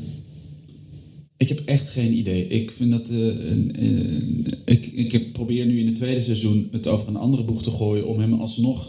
ik 1.37 1.47
heb 1.47 1.59
echt 1.59 1.89
geen 1.89 2.17
idee. 2.17 2.47
Ik 2.47 2.71
vind 2.71 2.91
dat. 2.91 3.09
eh, 3.09 3.17
een, 3.17 3.83
een- 3.85 4.45
ik, 4.65 4.85
ik 4.85 5.31
probeer 5.31 5.65
nu 5.65 5.79
in 5.79 5.85
het 5.85 5.95
tweede 5.95 6.21
seizoen 6.21 6.67
het 6.71 6.87
over 6.87 7.07
een 7.07 7.15
andere 7.15 7.43
boeg 7.43 7.63
te 7.63 7.71
gooien. 7.71 8.07
om 8.07 8.19
hem 8.19 8.33
alsnog 8.33 8.87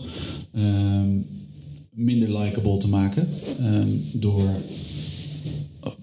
ehm, 0.53 1.19
minder 1.95 2.39
likable 2.39 2.77
te 2.79 2.89
maken. 2.89 3.29
Ehm, 3.59 3.89
door 4.13 4.49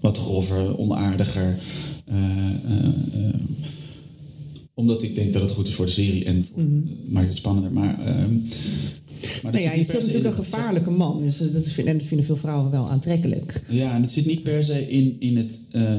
wat 0.00 0.18
grover, 0.18 0.78
onaardiger. 0.78 1.58
eh, 2.04 2.16
eh, 2.16 2.86
eh, 3.28 3.34
omdat 4.74 5.02
ik 5.02 5.14
denk 5.14 5.32
dat 5.32 5.42
het 5.42 5.50
goed 5.50 5.68
is 5.68 5.74
voor 5.74 5.86
de 5.86 5.92
serie 5.92 6.24
en 6.24 6.44
voor- 6.44 6.62
maakt 7.08 7.28
het 7.28 7.36
spannender. 7.36 7.72
Maar, 7.72 7.98
ehm, 7.98 8.34
maar 9.42 9.52
Nou 9.52 9.64
ja, 9.64 9.72
je 9.72 9.82
speelt 9.84 9.98
natuurlijk 10.06 10.36
een 10.36 10.44
gevaarlijke 10.44 10.90
man. 10.90 11.20
Dus 11.22 11.36
dat 11.38 11.68
vinden, 11.68 11.92
en 11.92 11.98
dat 11.98 12.06
vinden 12.06 12.26
veel 12.26 12.36
vrouwen 12.36 12.70
wel 12.70 12.88
aantrekkelijk. 12.90 13.62
Ja, 13.68 13.94
en 13.94 14.02
het 14.02 14.10
zit 14.10 14.26
niet 14.26 14.42
per 14.42 14.64
se 14.64 14.88
in, 14.90 15.16
in, 15.20 15.36
het, 15.36 15.58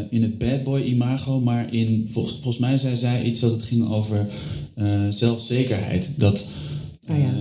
in 0.09 0.21
het 0.21 0.37
bad 0.37 0.63
boy 0.63 0.81
imago, 0.81 1.39
maar 1.41 1.73
in, 1.73 2.07
volgens, 2.11 2.33
volgens 2.33 2.57
mij 2.57 2.77
zei 2.77 2.95
zij 2.95 3.23
iets 3.23 3.39
dat 3.39 3.51
het 3.51 3.61
ging 3.61 3.89
over 3.89 4.27
zelfzekerheid. 5.09 6.09
Dat 6.17 6.45
Ah, 7.07 7.17
ja. 7.17 7.33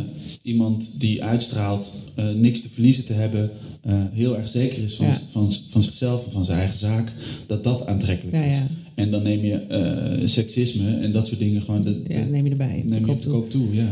Iemand 0.51 0.89
die 0.99 1.23
uitstraalt 1.25 1.91
eh, 2.15 2.31
niks 2.35 2.61
te 2.61 2.69
verliezen 2.69 3.05
te 3.05 3.13
hebben, 3.13 3.51
eh, 3.83 3.95
heel 4.13 4.37
erg 4.37 4.49
zeker 4.49 4.83
is 4.83 4.95
van, 4.95 5.07
Ja. 5.07 5.21
van, 5.27 5.53
van 5.69 5.83
zichzelf 5.83 6.25
en 6.27 6.33
van 6.33 6.45
zijn 6.45 6.59
eigen 6.59 6.79
zaak, 6.79 7.13
dat 7.47 7.65
dat 7.65 7.87
aantrekkelijk 7.87 8.37
Ja, 8.37 8.43
is. 8.45 8.53
ja. 8.53 8.67
En 8.95 9.11
dan 9.11 9.23
neem 9.23 9.45
je 9.45 9.55
eh, 9.55 10.27
seksisme 10.27 10.97
en 10.97 11.13
dat 11.13 11.27
soort 11.27 11.39
dingen 11.39 11.63
gewoon. 11.63 11.83
De, 11.83 12.03
Ja, 12.09 12.25
neem 12.25 12.45
je 12.45 12.51
erbij. 12.51 12.83
neem 12.87 12.99
je 12.99 13.01
koop 13.01 13.11
op 13.17 13.17
de 13.17 13.23
toe. 13.23 13.33
koop 13.33 13.51
toe, 13.51 13.75
ja. 13.75 13.89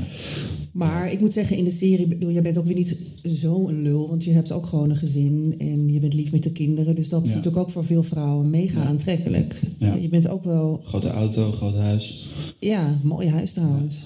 Maar 0.73 1.13
ik 1.13 1.21
moet 1.21 1.33
zeggen, 1.33 1.57
in 1.57 1.65
de 1.65 1.71
serie, 1.71 2.07
bedoel, 2.07 2.31
jij 2.31 2.43
bent 2.43 2.57
ook 2.57 2.65
weer 2.67 2.75
niet 2.75 2.97
zo'n 3.23 3.83
lul. 3.83 4.09
Want 4.09 4.25
je 4.25 4.31
hebt 4.31 4.53
ook 4.53 4.67
gewoon 4.67 4.91
een 4.91 4.97
gezin 4.97 5.55
en 5.59 5.93
je 5.93 6.01
bent 6.01 6.15
lief 6.15 6.33
met 6.33 6.43
de 6.43 6.53
kinderen. 6.53 6.95
Dus 6.95 7.09
dat 7.09 7.23
is 7.23 7.29
natuurlijk 7.29 7.57
ook 7.57 7.71
voor 7.71 7.85
veel 7.85 8.03
vrouwen 8.03 8.51
mega 8.51 8.83
aantrekkelijk. 8.85 9.61
Ja. 9.79 9.95
Je 9.95 10.09
bent 10.09 10.29
ook 10.29 10.45
wel, 10.45 10.81
Grote 10.85 11.09
auto, 11.09 11.53
groot 11.53 11.75
huis. 11.77 12.25
ja, 12.61 12.99
mooi 13.03 13.29
huis 13.29 13.53
trouwens. 13.53 13.97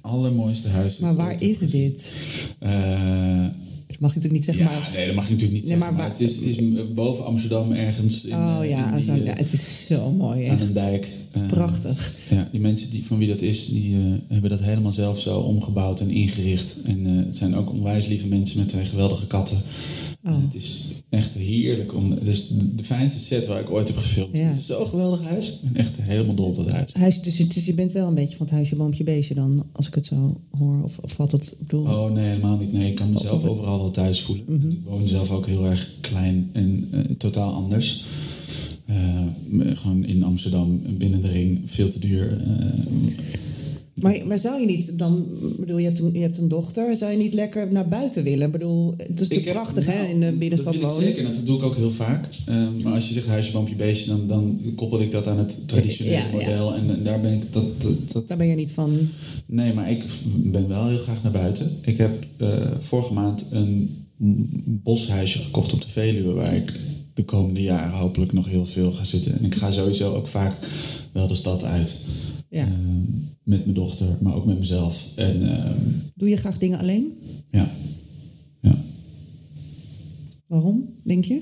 Allermooiste 0.00 0.68
huis. 0.68 0.98
Maar 0.98 1.14
waar 1.14 1.42
is 1.42 1.58
dit? 1.58 2.10
Dat 2.58 2.70
mag 4.04 4.14
je 4.14 4.20
natuurlijk 4.20 4.32
niet 4.32 4.44
zeggen, 4.44 4.64
ja, 4.74 4.80
maar... 4.80 4.90
nee, 4.94 5.06
dat 5.06 5.14
mag 5.14 5.24
je 5.24 5.32
natuurlijk 5.32 5.60
niet 5.60 5.68
Nee, 5.68 5.78
zeggen. 5.78 5.96
maar 5.96 6.08
het, 6.08 6.20
is, 6.20 6.36
het 6.36 6.44
is 6.44 6.56
eh, 6.56 6.64
boven 6.94 7.24
Amsterdam 7.24 7.72
ergens. 7.72 8.24
In, 8.24 8.34
oh 8.34 8.58
eh, 8.60 8.68
ja, 8.68 8.88
in 8.88 8.94
die, 8.94 9.04
zo, 9.04 9.12
eh, 9.12 9.24
ja, 9.24 9.34
het 9.34 9.52
is 9.52 9.86
zo 9.86 10.10
mooi. 10.10 10.46
aan 10.46 10.60
een 10.60 10.72
dijk. 10.72 11.08
Eh, 11.34 11.46
Prachtig. 11.46 12.14
Ja, 12.30 12.48
die 12.50 12.60
mensen 12.60 12.90
die, 12.90 13.06
van 13.06 13.18
wie 13.18 13.28
dat 13.28 13.40
is, 13.42 13.66
die 13.68 13.94
eh, 13.94 14.00
hebben 14.28 14.50
dat 14.50 14.60
helemaal 14.60 14.92
zelf 14.92 15.18
zo 15.18 15.38
omgebouwd 15.38 16.00
en 16.00 16.10
ingericht. 16.10 16.76
En 16.84 17.06
eh, 17.06 17.24
het 17.24 17.36
zijn 17.36 17.56
ook 17.56 17.70
onwijs 17.70 18.06
lieve 18.06 18.26
mensen 18.26 18.58
met 18.58 18.68
twee 18.68 18.84
geweldige 18.84 19.26
katten. 19.26 19.56
Oh. 20.24 20.42
Het 20.42 20.54
is 20.54 20.82
echt 21.08 21.34
heerlijk. 21.34 21.94
Om, 21.94 22.10
het 22.10 22.26
is 22.26 22.48
de, 22.48 22.74
de 22.74 22.84
fijnste 22.84 23.20
set 23.20 23.46
waar 23.46 23.60
ik 23.60 23.70
ooit 23.70 23.88
heb 23.88 23.96
gefilmd. 23.96 24.36
Ja. 24.36 24.42
Het 24.42 24.56
is 24.56 24.66
zo'n 24.66 24.86
geweldig 24.86 25.22
huis. 25.22 25.48
Ik 25.48 25.72
ben 25.72 25.76
echt 25.76 25.92
helemaal 26.02 26.34
dol 26.34 26.46
op 26.46 26.56
dat 26.56 26.70
huis. 26.70 26.92
Huis, 26.94 27.22
dus, 27.22 27.36
dus 27.36 27.64
je 27.64 27.74
bent 27.74 27.92
wel 27.92 28.08
een 28.08 28.14
beetje 28.14 28.36
van 28.36 28.46
het 28.46 28.54
huisje, 28.54 28.76
boompje, 28.76 29.04
beestje 29.04 29.34
dan, 29.34 29.64
als 29.72 29.86
ik 29.86 29.94
het 29.94 30.06
zo 30.06 30.40
hoor. 30.58 30.82
Of, 30.82 30.98
of 30.98 31.16
wat 31.16 31.32
het 31.32 31.42
ik 31.44 31.58
bedoel. 31.58 31.84
Oh 31.84 32.12
nee, 32.12 32.24
helemaal 32.28 32.58
niet. 32.58 32.72
Nee, 32.72 32.88
ik 32.88 32.94
kan 32.94 33.12
mezelf 33.12 33.44
overal 33.44 33.78
wel 33.78 33.90
thuis 33.94 34.22
voelen. 34.22 34.44
En 34.46 34.70
Ik 34.70 34.84
woon 34.84 35.06
zelf 35.06 35.30
ook 35.30 35.46
heel 35.46 35.66
erg 35.66 35.90
klein 36.00 36.50
en 36.52 36.88
eh, 36.90 37.00
totaal 37.18 37.52
anders. 37.52 38.04
Eh, 38.84 39.26
gewoon 39.74 40.04
in 40.04 40.22
Amsterdam, 40.22 40.80
binnen 40.98 41.20
de 41.20 41.28
ring, 41.28 41.60
veel 41.64 41.88
te 41.88 41.98
duur. 41.98 42.40
Eh, 42.40 42.66
Maar, 44.00 44.26
maar 44.26 44.38
zou 44.38 44.60
je 44.60 44.66
niet 44.66 44.98
dan, 44.98 45.26
bedoel, 45.58 45.78
je 45.78 45.84
hebt, 45.84 45.98
een, 46.00 46.10
je 46.14 46.20
hebt 46.20 46.38
een 46.38 46.48
dochter, 46.48 46.96
zou 46.96 47.12
je 47.12 47.18
niet 47.18 47.34
lekker 47.34 47.72
naar 47.72 47.88
buiten 47.88 48.22
willen? 48.22 48.46
Ik 48.46 48.52
bedoel, 48.52 48.94
het 48.96 49.08
is 49.20 49.28
natuurlijk 49.28 49.50
prachtig 49.52 49.86
hè, 49.86 49.98
nou, 49.98 50.08
in 50.08 50.20
de 50.20 50.32
binnenstad 50.32 50.76
wonen. 50.76 51.02
Zeker, 51.02 51.24
en 51.24 51.32
dat 51.32 51.46
doe 51.46 51.56
ik 51.58 51.62
ook 51.64 51.76
heel 51.76 51.90
vaak. 51.90 52.28
Eh, 52.46 52.66
maar 52.82 52.92
als 52.92 53.06
je 53.08 53.12
zegt 53.14 53.26
huisje, 53.26 53.52
boompje, 53.52 53.74
beestje, 53.74 54.06
dan, 54.06 54.26
dan 54.26 54.60
koppel 54.74 55.00
ik 55.00 55.10
dat 55.10 55.26
aan 55.26 55.38
het 55.38 55.58
traditionele 55.68 56.16
Ja, 56.16 56.24
ja. 56.26 56.32
model. 56.32 56.74
En, 56.74 57.02
daar 57.02 57.20
ben 57.20 57.32
ik 57.32 57.52
dat, 57.52 57.82
dat, 57.82 58.12
dat- 58.12 58.28
Daar 58.28 58.36
ben 58.36 58.46
je 58.46 58.54
niet 58.54 58.70
van. 58.70 58.98
Nee, 59.46 59.72
maar 59.72 59.90
ik 59.90 60.04
ben 60.36 60.68
wel 60.68 60.86
heel 60.88 60.98
graag 60.98 61.22
naar 61.22 61.32
buiten. 61.32 61.70
Ik 61.80 61.96
heb 61.96 62.26
eh, 62.36 62.70
vorige 62.78 63.12
maand 63.12 63.44
een 63.50 63.96
boshuisje 64.66 65.38
gekocht 65.38 65.72
op 65.72 65.80
de 65.80 65.88
Veluwe, 65.88 66.32
waar 66.32 66.54
ik 66.54 66.72
de 67.14 67.24
komende 67.24 67.62
jaren 67.62 67.98
hopelijk 67.98 68.32
nog 68.32 68.46
heel 68.48 68.66
veel 68.66 68.92
ga 68.92 69.04
zitten. 69.04 69.38
En 69.38 69.44
ik 69.44 69.54
ga 69.54 69.70
sowieso 69.70 70.14
ook 70.14 70.26
vaak 70.28 70.54
wel 71.12 71.26
de 71.26 71.34
stad 71.34 71.64
uit. 71.64 71.94
Ja. 72.54 72.66
Ehm, 72.66 73.02
met 73.42 73.64
mijn 73.64 73.74
dochter, 73.74 74.18
maar 74.20 74.34
ook 74.34 74.46
met 74.46 74.58
mezelf. 74.58 75.12
En 75.16 75.56
ehm, 75.56 75.78
Doe 76.14 76.28
je 76.28 76.36
graag 76.36 76.58
dingen 76.58 76.78
alleen? 76.78 77.12
ja. 77.50 77.70
ja. 78.60 78.84
Waarom, 80.46 80.88
denk 81.02 81.24
je? 81.24 81.40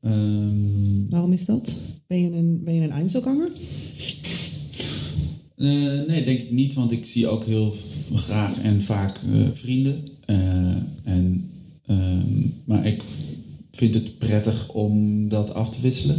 Ehm, 0.00 1.08
Waarom 1.10 1.32
is 1.32 1.44
dat? 1.44 1.76
Ben 2.06 2.20
je 2.20 2.30
een, 2.30 2.60
ben 2.64 2.74
je 2.74 2.80
een 2.80 2.90
Einzelganger? 2.90 3.50
Eh, 5.56 6.06
nee, 6.06 6.24
denk 6.24 6.40
ik 6.40 6.52
niet, 6.52 6.74
want 6.74 6.92
ik 6.92 7.04
zie 7.04 7.28
ook 7.28 7.44
heel 7.44 7.74
graag 8.14 8.62
en 8.62 8.82
vaak 8.82 9.16
eh, 9.32 9.40
vrienden. 9.52 10.02
Eh, 10.24 10.76
en, 11.02 11.50
maar 12.64 12.86
ik 12.86 13.02
vind 13.72 13.94
het 13.94 14.18
prettig 14.18 14.68
om 14.72 15.28
dat 15.28 15.54
af 15.54 15.70
te 15.70 15.80
wisselen. 15.80 16.16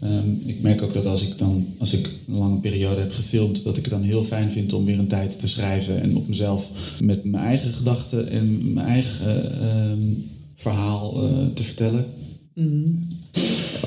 Ehm, 0.00 0.30
ik 0.44 0.60
merk 0.62 0.82
ook 0.82 0.92
dat 0.92 1.06
als 1.06 1.22
ik 1.22 1.38
dan, 1.38 1.64
als 1.78 1.92
ik 1.92 2.10
een 2.26 2.34
lange 2.36 2.58
periode 2.58 3.00
heb 3.00 3.10
gefilmd, 3.12 3.64
dat 3.64 3.76
ik 3.76 3.82
het 3.84 3.92
dan 3.92 4.02
heel 4.02 4.22
fijn 4.24 4.50
vind 4.50 4.72
om 4.72 4.84
weer 4.84 4.98
een 4.98 5.06
tijd 5.06 5.38
te 5.38 5.48
schrijven 5.48 6.00
en 6.02 6.16
op 6.16 6.28
mezelf 6.28 6.70
met 7.02 7.24
mijn 7.24 7.44
eigen 7.44 7.72
gedachten 7.72 8.30
en 8.30 8.72
mijn 8.72 8.86
eigen 8.86 9.26
eh, 9.60 9.90
ehm, 9.90 9.98
verhaal 10.54 11.22
eh, 11.28 11.46
te 11.46 11.62
vertellen. 11.62 12.06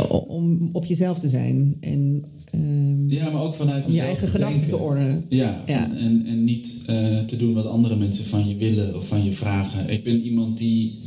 O- 0.10 0.18
Om 0.27 0.70
op 0.72 0.86
jezelf 0.86 1.20
te 1.20 1.30
zijn 1.30 1.77
en 1.80 2.24
ehm, 2.51 3.10
Ja, 3.10 3.30
maar 3.30 3.41
ook 3.41 3.53
vanuit 3.53 3.86
om 3.86 3.91
je 3.91 4.01
eigen 4.01 4.25
te 4.25 4.32
gedachten 4.32 4.68
te 4.68 4.77
ordenen. 4.77 5.24
Ja, 5.30 5.63
Ja. 5.65 5.88
van- 5.89 5.98
En, 5.98 6.25
en 6.25 6.44
niet 6.44 6.72
eh, 6.86 7.20
te 7.20 7.36
doen 7.38 7.53
wat 7.53 7.65
andere 7.65 7.96
mensen 7.96 8.25
van 8.25 8.48
je 8.50 8.56
willen 8.56 8.96
of 8.96 9.08
van 9.08 9.24
je 9.24 9.32
vragen. 9.32 9.89
Ik 9.89 10.03
ben 10.03 10.22
iemand 10.24 10.58
die 10.58 11.00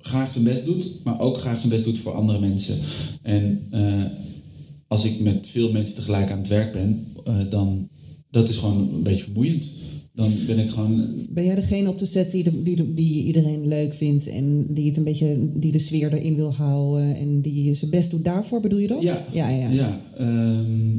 graag 0.00 0.32
zijn 0.32 0.44
best 0.44 0.64
doet, 0.64 0.88
maar 1.04 1.20
ook 1.20 1.38
graag 1.38 1.58
zijn 1.58 1.72
best 1.72 1.84
doet 1.84 1.98
voor 1.98 2.12
andere 2.12 2.40
mensen. 2.40 2.78
En 3.22 3.66
eh, 3.70 4.04
als 4.88 5.04
ik 5.04 5.20
met 5.20 5.46
veel 5.46 5.72
mensen 5.72 5.94
tegelijk 5.94 6.30
aan 6.30 6.38
het 6.38 6.48
werk 6.48 6.72
ben, 6.72 7.06
eh, 7.24 7.36
dan 7.48 7.88
dat 8.30 8.48
is 8.48 8.56
gewoon 8.56 8.94
een 8.94 9.02
beetje 9.02 9.22
vermoeiend. 9.22 9.68
Dan 10.14 10.32
ben 10.46 10.58
ik 10.58 10.70
gewoon. 10.70 11.04
Ben 11.30 11.44
jij 11.44 11.54
degene 11.54 11.88
op 11.88 11.98
de 11.98 12.06
set 12.06 12.30
die, 12.30 12.44
de, 12.44 12.62
die, 12.62 12.94
die 12.94 13.24
iedereen 13.24 13.68
leuk 13.68 13.94
vindt 13.94 14.26
en 14.26 14.66
die 14.68 14.88
het 14.88 14.96
een 14.96 15.04
beetje 15.04 15.50
die 15.54 15.72
de 15.72 15.78
sfeer 15.78 16.14
erin 16.14 16.36
wil 16.36 16.54
houden 16.54 17.16
en 17.16 17.40
die 17.40 17.74
zijn 17.74 17.90
best 17.90 18.10
doet 18.10 18.24
daarvoor, 18.24 18.60
bedoel 18.60 18.78
je 18.78 18.86
dat? 18.86 19.02
Ja, 19.02 19.24
ja, 19.32 19.48
ja. 19.48 19.70
ja 19.70 20.00
ehm, 20.16 20.98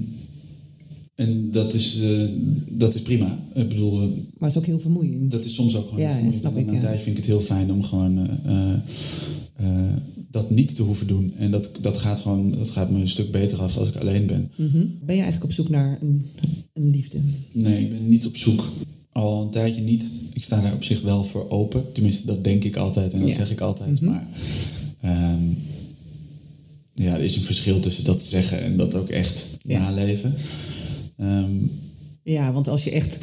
en 1.22 1.52
dat 1.52 1.74
is, 1.74 2.00
eh, 2.02 2.22
dat 2.70 2.96
is 2.96 3.02
prima. 3.02 3.40
Ik 3.54 3.68
bedoel, 3.70 4.02
eh, 4.02 4.08
Maar 4.08 4.50
het 4.50 4.52
is 4.52 4.58
ook 4.58 4.66
heel 4.66 4.80
vermoeiend. 4.80 5.32
Dat 5.32 5.46
is 5.46 5.54
soms 5.54 5.76
ook 5.76 5.88
gewoon 5.90 6.04
Ja, 6.04 6.12
vermoeiend. 6.12 6.40
snap 6.42 6.56
En 6.56 6.62
Na 6.66 6.70
een 6.70 6.76
ja. 6.76 6.82
tijdje 6.82 7.04
vind 7.04 7.18
ik 7.18 7.24
het 7.24 7.32
heel 7.32 7.42
fijn 7.42 7.72
om 7.72 7.84
gewoon 7.84 8.28
eh, 8.46 8.74
dat 10.32 10.50
niet 10.50 10.76
te 10.76 10.82
hoeven 10.82 11.08
doen. 11.08 11.34
En 11.38 11.52
dat, 11.52 11.70
dat, 11.82 11.98
gaat 11.98 12.20
gewoon, 12.20 12.52
dat 12.52 12.70
gaat 12.70 12.92
me 12.92 13.00
een 13.00 13.08
stuk 13.08 13.32
beter 13.32 13.58
af 13.62 13.78
als 13.78 13.88
ik 13.88 13.96
alleen 13.96 14.26
ben. 14.26 14.52
Mhm. 14.58 14.78
Ben 15.06 15.16
je 15.16 15.22
eigenlijk 15.22 15.44
op 15.44 15.52
zoek 15.52 15.70
naar 15.70 15.98
een, 16.02 16.26
een 16.74 16.90
liefde? 16.90 17.18
Nee, 17.52 17.82
ik 17.84 17.90
ben 17.90 18.10
niet 18.10 18.26
op 18.26 18.36
zoek. 18.38 18.70
Al 19.12 19.42
een 19.42 19.50
tijdje 19.50 19.82
niet. 19.82 20.10
Ik 20.34 20.44
sta 20.44 20.62
daar 20.62 20.74
op 20.74 20.84
zich 20.84 21.02
wel 21.02 21.24
voor 21.24 21.50
open. 21.50 21.84
Tenminste, 21.92 22.26
dat 22.26 22.44
denk 22.44 22.64
ik 22.64 22.76
altijd 22.76 23.14
en 23.14 23.20
dat 23.20 23.28
Ja. 23.30 23.36
zeg 23.36 23.52
ik 23.52 23.62
altijd. 23.62 24.02
Maar 24.02 24.28
ehm, 25.02 25.40
ja, 26.94 27.14
er 27.16 27.22
is 27.24 27.36
een 27.36 27.42
verschil 27.42 27.80
tussen 27.80 28.04
dat 28.04 28.22
zeggen 28.22 28.62
en 28.64 28.78
dat 28.78 28.96
ook 28.96 29.10
echt 29.10 29.58
Ja. 29.62 29.80
naleven. 29.80 30.34
Ehm, 31.22 31.52
Ja, 32.24 32.54
want 32.54 32.68
als 32.68 32.84
je 32.84 32.92
echt 32.92 33.20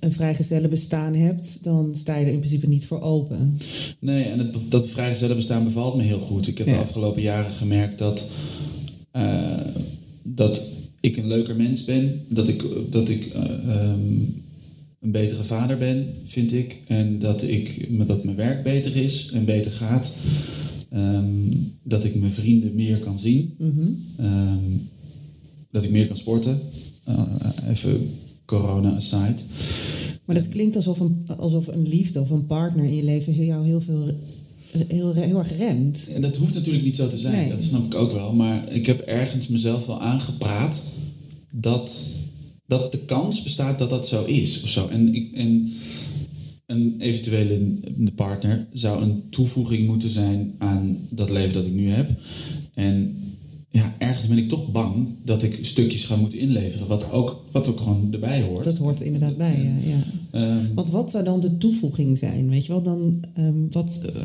een 0.00 0.12
vrijgezelle 0.12 0.68
bestaan 0.68 1.14
hebt, 1.14 1.58
dan 1.62 1.94
sta 1.94 2.16
je 2.16 2.24
er 2.26 2.32
in 2.32 2.38
principe 2.38 2.68
niet 2.68 2.86
voor 2.86 3.00
open. 3.00 3.56
Nee, 3.98 4.24
en 4.24 4.38
het, 4.38 4.56
dat 4.68 4.90
vrijgezellen 4.90 5.36
bestaan 5.36 5.64
bevalt 5.64 5.96
me 5.96 6.02
heel 6.02 6.18
goed. 6.18 6.46
Ik 6.46 6.58
heb 6.58 6.66
Ja. 6.66 6.72
de 6.72 6.78
afgelopen 6.78 7.22
jaren 7.22 7.52
gemerkt 7.52 7.98
dat, 7.98 8.30
eh, 9.10 9.60
dat 10.22 10.62
ik 11.00 11.16
een 11.16 11.26
leuker 11.26 11.56
mens 11.56 11.84
ben. 11.84 12.20
Dat 12.28 12.48
ik, 12.48 12.64
dat 12.90 13.08
ik 13.08 13.24
eh, 13.26 13.42
ehm, 13.74 14.00
een 15.00 15.10
betere 15.10 15.44
vader 15.44 15.76
ben, 15.76 16.06
vind 16.24 16.52
ik. 16.52 16.80
En 16.86 17.18
dat, 17.18 17.42
ik, 17.42 17.88
dat 18.06 18.24
mijn 18.24 18.36
werk 18.36 18.62
beter 18.62 18.96
is 18.96 19.30
en 19.34 19.44
beter 19.44 19.70
gaat. 19.70 20.12
Ehm, 20.88 21.50
dat 21.82 22.04
ik 22.04 22.14
mijn 22.14 22.30
vrienden 22.32 22.74
meer 22.74 22.96
kan 22.98 23.18
zien. 23.18 23.54
Ehm, 24.16 24.58
dat 25.70 25.82
ik 25.84 25.90
meer 25.90 26.06
kan 26.06 26.16
sporten. 26.16 26.60
Eh, 27.04 27.22
even 27.68 28.10
corona 28.44 28.94
aside. 28.94 29.42
Maar 30.24 30.36
dat 30.36 30.48
klinkt 30.48 30.76
alsof 30.76 31.00
een, 31.00 31.26
alsof 31.36 31.66
een 31.66 31.88
liefde 31.88 32.20
of 32.20 32.30
een 32.30 32.46
partner 32.46 32.84
in 32.84 32.94
je 32.94 33.04
leven 33.04 33.44
jou 33.44 33.64
heel 33.64 33.80
veel 33.80 34.12
heel, 34.88 35.14
heel 35.14 35.38
erg 35.38 35.56
remt. 35.56 36.08
En 36.14 36.20
dat 36.22 36.36
hoeft 36.36 36.54
natuurlijk 36.54 36.84
niet 36.84 36.96
zo 36.96 37.08
te 37.08 37.16
zijn, 37.16 37.32
Nee. 37.34 37.50
dat 37.50 37.62
snap 37.62 37.84
ik 37.84 37.94
ook 37.94 38.12
wel. 38.12 38.32
Maar 38.34 38.72
ik 38.72 38.86
heb 38.86 39.00
ergens 39.00 39.48
mezelf 39.48 39.86
wel 39.86 40.00
aangepraat 40.00 40.80
dat, 41.54 41.94
dat 42.66 42.92
de 42.92 42.98
kans 42.98 43.42
bestaat 43.42 43.78
dat 43.78 43.90
dat 43.90 44.08
zo 44.08 44.24
is. 44.24 44.62
Of 44.62 44.68
zo. 44.68 44.88
En, 44.88 45.14
ik, 45.14 45.32
en 45.32 45.70
een 46.66 46.94
eventuele 46.98 47.60
partner 48.14 48.66
zou 48.72 49.02
een 49.02 49.22
toevoeging 49.30 49.86
moeten 49.86 50.08
zijn 50.08 50.54
aan 50.58 50.98
dat 51.10 51.30
leven 51.30 51.52
dat 51.52 51.66
ik 51.66 51.72
nu 51.72 51.88
heb. 51.88 52.10
En 52.74 53.16
ja, 53.72 53.94
ergens 53.98 54.26
ben 54.26 54.38
ik 54.38 54.48
toch 54.48 54.72
bang 54.72 55.08
dat 55.24 55.42
ik 55.42 55.58
stukjes 55.64 56.04
ga 56.04 56.16
moeten 56.16 56.38
inleveren, 56.38 56.86
wat 56.86 57.10
ook, 57.10 57.44
wat 57.50 57.68
ook 57.68 57.80
gewoon 57.80 58.08
erbij 58.12 58.42
hoort. 58.42 58.64
Dat 58.64 58.76
hoort 58.76 59.00
er 59.00 59.06
inderdaad 59.06 59.36
bij, 59.36 59.62
ja. 59.62 59.90
ja. 59.90 60.02
Ehm, 60.30 60.74
Want 60.74 60.90
wat 60.90 61.10
zou 61.10 61.24
dan 61.24 61.40
de 61.40 61.58
toevoeging 61.58 62.18
zijn? 62.18 62.48
Weet 62.48 62.66
je 62.66 62.72
wel, 62.72 62.82
dan 62.82 63.24
ehm, 63.34 63.68
wat, 63.70 64.00
eh, 64.02 64.22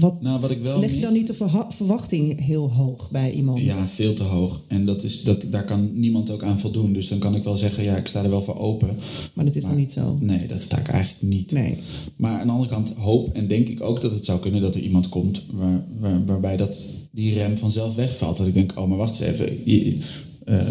wat 0.00 0.22
nou, 0.22 0.40
wat 0.40 0.50
ik 0.50 0.60
wel 0.60 0.80
leg 0.80 0.94
je 0.94 1.00
dan 1.00 1.12
niet 1.12 1.26
de 1.26 1.34
verwachting 1.76 2.44
heel 2.44 2.72
hoog 2.72 3.10
bij 3.10 3.32
iemand? 3.32 3.58
Ja, 3.58 3.86
veel 3.88 4.14
te 4.14 4.22
hoog. 4.22 4.62
En 4.68 4.86
dat 4.86 5.02
is, 5.02 5.22
dat, 5.22 5.46
daar 5.50 5.64
kan 5.64 5.90
niemand 6.00 6.30
ook 6.30 6.42
aan 6.42 6.58
voldoen. 6.58 6.92
Dus 6.92 7.08
dan 7.08 7.18
kan 7.18 7.34
ik 7.34 7.44
wel 7.44 7.56
zeggen, 7.56 7.84
ja, 7.84 7.96
ik 7.96 8.06
sta 8.06 8.22
er 8.24 8.30
wel 8.30 8.42
voor 8.42 8.58
open. 8.58 8.96
Maar 9.34 9.44
dat 9.44 9.54
is 9.54 9.62
Maar- 9.62 9.70
dan 9.70 9.80
niet 9.80 9.92
zo. 9.92 10.18
Nee, 10.20 10.46
dat 10.46 10.60
sta 10.60 10.78
ik 10.78 10.88
eigenlijk 10.88 11.22
niet. 11.34 11.52
Nee. 11.52 11.76
Maar 12.16 12.40
aan 12.40 12.46
de 12.46 12.52
andere 12.52 12.70
kant 12.70 12.92
hoop 12.94 13.34
en 13.34 13.46
denk 13.46 13.68
ik 13.68 13.80
ook 13.82 14.00
dat 14.00 14.12
het 14.12 14.24
zou 14.24 14.40
kunnen 14.40 14.60
dat 14.60 14.74
er 14.74 14.80
iemand 14.80 15.08
komt 15.08 15.42
waar, 15.52 15.86
waar, 16.00 16.24
waarbij 16.26 16.56
dat, 16.56 16.76
die 17.10 17.34
rem 17.34 17.56
vanzelf 17.58 17.94
wegvalt. 17.94 18.36
Dat 18.36 18.46
ik 18.46 18.54
denk, 18.54 18.72
oh, 18.74 18.88
maar 18.88 18.98
wacht 18.98 19.20
eens 19.20 19.40
even. 19.40 19.58
Je- 19.64 19.98
eh, 20.44 20.66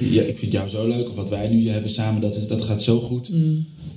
ja, 0.14 0.22
ik 0.22 0.38
vind 0.38 0.52
jou 0.52 0.68
zo 0.68 0.88
leuk, 0.88 1.08
of 1.08 1.14
wat 1.14 1.30
wij 1.30 1.48
nu 1.48 1.68
hebben 1.68 1.90
samen, 1.90 2.20
dat, 2.20 2.36
is, 2.36 2.46
dat 2.46 2.62
gaat 2.62 2.82
zo 2.82 3.00
goed. 3.00 3.30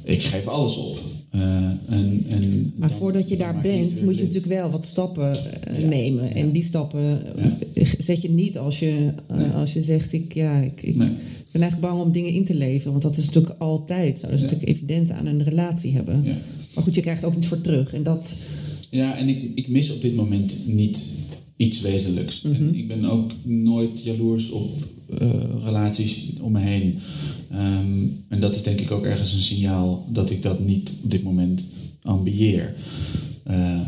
Ik 0.04 0.22
geef 0.22 0.48
alles 0.48 0.76
op. 0.76 1.00
Eh, 1.30 1.66
en, 1.90 2.24
en 2.28 2.74
Maar 2.76 2.92
voordat 2.92 3.30
je 3.30 3.38
daar 3.38 3.62
bent, 3.62 4.04
moet 4.04 4.18
je 4.18 4.24
natuurlijk 4.24 4.54
wel 4.54 4.70
wat 4.70 4.86
stappen 4.86 5.32
eh, 5.64 5.80
Ja. 5.80 5.88
nemen. 5.88 6.36
En 6.36 6.52
die 6.52 6.64
stappen 6.64 7.36
eh, 7.74 7.86
zet 7.98 8.22
je 8.22 8.30
niet 8.30 8.58
als 8.58 8.80
je, 8.80 9.12
Nee. 9.34 9.46
als 9.48 9.74
je 9.74 9.82
zegt, 9.82 10.14
ik, 10.14 10.34
ja, 10.34 10.60
ik, 10.60 10.82
ik 10.82 10.96
Nee. 10.96 11.08
ben 11.52 11.62
eigenlijk 11.62 11.92
bang 11.92 12.02
om 12.06 12.12
dingen 12.12 12.32
in 12.32 12.44
te 12.44 12.56
leveren. 12.56 12.92
Want 12.92 13.04
dat 13.04 13.18
is 13.18 13.26
natuurlijk 13.26 13.58
altijd 13.60 14.18
zo. 14.20 14.26
Dat 14.26 14.36
is 14.36 14.42
natuurlijk 14.42 14.70
evident 14.70 15.12
aan 15.12 15.26
een 15.26 15.44
relatie 15.44 15.92
hebben. 15.94 16.24
Maar 16.76 16.84
goed, 16.84 16.96
je 16.96 17.02
krijgt 17.02 17.24
ook 17.24 17.36
iets 17.36 17.48
voor 17.48 17.62
terug. 17.62 17.94
En 17.94 18.04
dat, 18.04 18.30
Ja, 18.90 19.18
en 19.18 19.28
ik, 19.30 19.52
ik 19.56 19.68
mis 19.68 19.92
op 19.92 20.02
dit 20.02 20.16
moment 20.16 20.56
niet 20.66 21.04
iets 21.58 21.82
wezenlijks. 21.82 22.44
En 22.44 22.76
ik 22.76 22.88
ben 22.88 23.06
ook 23.06 23.32
nooit 23.44 24.04
jaloers 24.04 24.50
op 24.50 24.88
relaties 25.64 26.34
om 26.42 26.52
me 26.52 26.60
heen. 26.60 27.00
Ehm, 27.50 28.08
en 28.28 28.40
dat 28.40 28.56
is 28.56 28.64
denk 28.64 28.80
ik 28.80 28.92
ook 28.92 29.04
ergens 29.04 29.34
een 29.34 29.42
signaal 29.42 30.06
dat 30.12 30.30
ik 30.30 30.42
dat 30.42 30.60
niet 30.60 30.94
op 31.04 31.12
dit 31.12 31.24
moment 31.24 31.66
ambieer. 32.02 32.74
Uh, 33.50 33.80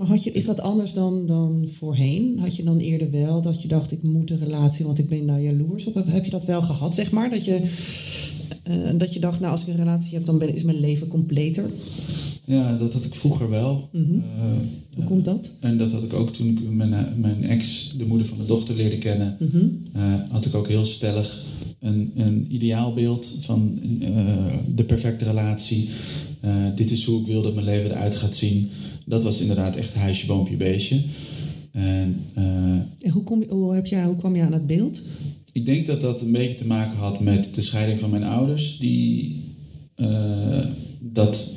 maar 0.00 0.08
had 0.08 0.24
je, 0.24 0.32
is 0.32 0.44
dat 0.44 0.60
anders 0.60 0.92
dan, 0.92 1.26
dan 1.26 1.68
voorheen? 1.68 2.38
Had 2.38 2.56
je 2.56 2.64
dan 2.64 2.78
eerder 2.78 3.10
wel 3.10 3.40
dat 3.40 3.62
je 3.62 3.68
dacht, 3.68 3.92
ik 3.92 4.02
moet 4.02 4.30
een 4.30 4.38
relatie, 4.38 4.84
want 4.84 4.98
ik 4.98 5.08
ben 5.08 5.26
daar 5.26 5.40
jaloers 5.40 5.84
op? 5.84 5.94
Heb 6.06 6.24
je 6.24 6.30
dat 6.30 6.44
wel 6.44 6.62
gehad, 6.62 6.94
zeg 6.94 7.10
maar? 7.10 7.30
Dat 7.30 7.44
je, 7.44 7.62
uh, 8.68 8.98
dat 8.98 9.14
je 9.14 9.20
dacht, 9.20 9.40
nou 9.40 9.52
als 9.52 9.60
ik 9.60 9.68
een 9.68 9.76
relatie 9.76 10.14
heb, 10.14 10.24
dan 10.24 10.38
ben, 10.38 10.54
is 10.54 10.62
mijn 10.62 10.80
leven 10.80 11.08
completer? 11.08 11.70
Ja, 12.50 12.76
dat 12.76 12.92
had 12.92 13.04
ik 13.04 13.14
vroeger 13.14 13.50
wel. 13.50 13.88
Mm 13.92 14.14
uh, 14.14 14.22
Hoe 14.94 15.04
komt 15.04 15.24
dat? 15.24 15.52
En 15.60 15.78
dat 15.78 15.92
had 15.92 16.02
ik 16.02 16.12
ook 16.12 16.32
toen 16.32 16.48
ik 16.48 16.70
mijn, 16.70 17.14
mijn 17.16 17.44
ex, 17.44 17.92
de 17.96 18.06
moeder 18.06 18.26
van 18.26 18.36
mijn 18.36 18.48
dochter, 18.48 18.74
leerde 18.74 18.98
kennen. 18.98 19.36
Mm 19.38 19.48
-hmm. 19.50 20.22
had 20.30 20.44
ik 20.44 20.54
ook 20.54 20.68
heel 20.68 20.84
stellig 20.84 21.44
een, 21.78 22.10
een 22.16 22.46
ideaalbeeld 22.48 23.30
van 23.40 23.78
de 24.74 24.84
perfecte 24.84 25.24
relatie. 25.24 25.88
dit 26.74 26.90
is 26.90 27.04
hoe 27.04 27.20
ik 27.20 27.26
wil 27.26 27.42
dat 27.42 27.54
mijn 27.54 27.66
leven 27.66 27.90
eruit 27.90 28.16
gaat 28.16 28.34
zien 28.34 28.70
dat 29.06 29.22
was 29.22 29.38
inderdaad 29.38 29.76
echt 29.76 29.94
huisje, 29.94 30.26
boompje, 30.26 30.56
beestje. 30.56 31.00
En, 31.72 32.24
en 32.34 33.10
hoe, 33.10 33.22
kom 33.22 33.40
je, 33.40 33.46
hoe, 33.48 33.74
heb 33.74 33.86
jij, 33.86 34.04
hoe 34.04 34.16
kwam 34.16 34.36
je 34.36 34.42
aan 34.42 34.52
het 34.52 34.66
beeld? 34.66 35.02
Ik 35.52 35.66
denk 35.66 35.86
dat 35.86 36.00
dat 36.00 36.20
een 36.20 36.32
beetje 36.32 36.54
te 36.54 36.66
maken 36.66 36.96
had 36.96 37.20
met 37.20 37.54
de 37.54 37.60
scheiding 37.60 37.98
van 37.98 38.10
mijn 38.10 38.24
ouders, 38.24 38.78
die 38.78 39.42
dat 41.00 41.48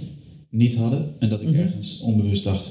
niet 0.54 0.76
hadden. 0.76 1.14
En 1.20 1.30
dat 1.30 1.42
ik 1.42 1.48
mm 1.48 1.54
-hmm. 1.54 1.64
ergens 1.64 2.00
onbewust 2.00 2.44
dacht, 2.44 2.70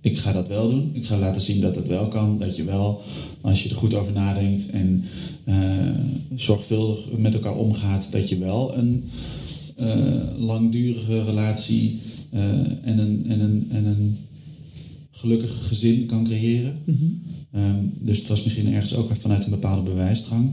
ik 0.00 0.18
ga 0.18 0.32
dat 0.32 0.48
wel 0.48 0.70
doen. 0.70 0.90
Ik 0.92 1.04
ga 1.06 1.18
laten 1.18 1.42
zien 1.42 1.60
dat 1.60 1.74
het 1.74 1.88
wel 1.88 2.08
kan. 2.08 2.38
Dat 2.38 2.56
je 2.56 2.64
wel, 2.64 3.00
als 3.40 3.62
je 3.62 3.68
er 3.68 3.76
goed 3.76 3.94
over 3.94 4.12
nadenkt 4.12 4.70
en 4.70 5.04
uh, 5.48 5.90
zorgvuldig 6.34 7.10
met 7.16 7.34
elkaar 7.34 7.56
omgaat, 7.56 8.08
dat 8.10 8.28
je 8.28 8.38
wel 8.38 8.76
een 8.76 9.04
langdurige 10.38 11.22
relatie 11.22 11.98
uh, 12.34 12.40
en, 12.82 12.98
een, 12.98 13.24
en, 13.26 13.40
een, 13.40 13.66
en 13.70 13.84
een 13.84 14.18
gelukkig 15.10 15.66
gezin 15.66 16.06
kan 16.06 16.24
creëren. 16.24 16.78
Mm 16.84 16.96
-hmm. 16.98 17.22
um, 17.62 17.92
dus 18.00 18.18
het 18.18 18.28
was 18.28 18.42
misschien 18.42 18.72
ergens 18.72 18.94
ook 18.94 19.16
vanuit 19.16 19.44
een 19.44 19.50
bepaalde 19.50 19.90
bewijsdrang. 19.90 20.52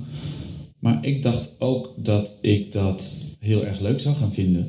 Maar 0.79 1.05
ik 1.05 1.21
dacht 1.21 1.49
ook 1.59 1.93
dat 1.97 2.35
ik 2.41 2.71
dat 2.71 3.09
heel 3.39 3.65
erg 3.65 3.79
leuk 3.79 3.99
zou 3.99 4.15
gaan 4.15 4.33
vinden. 4.33 4.67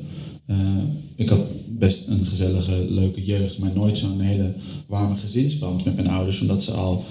Ik 1.17 1.29
had 1.29 1.39
best 1.67 2.07
een 2.07 2.25
gezellige, 2.25 2.85
leuke 2.89 3.23
jeugd, 3.23 3.57
maar 3.57 3.71
nooit 3.73 3.97
zo'n 3.97 4.19
hele 4.19 4.53
warme 4.87 5.15
gezinsband 5.15 5.85
met 5.85 5.95
mijn 5.95 6.07
ouders, 6.07 6.41
omdat 6.41 6.63
ze 6.63 6.71
al 6.71 7.03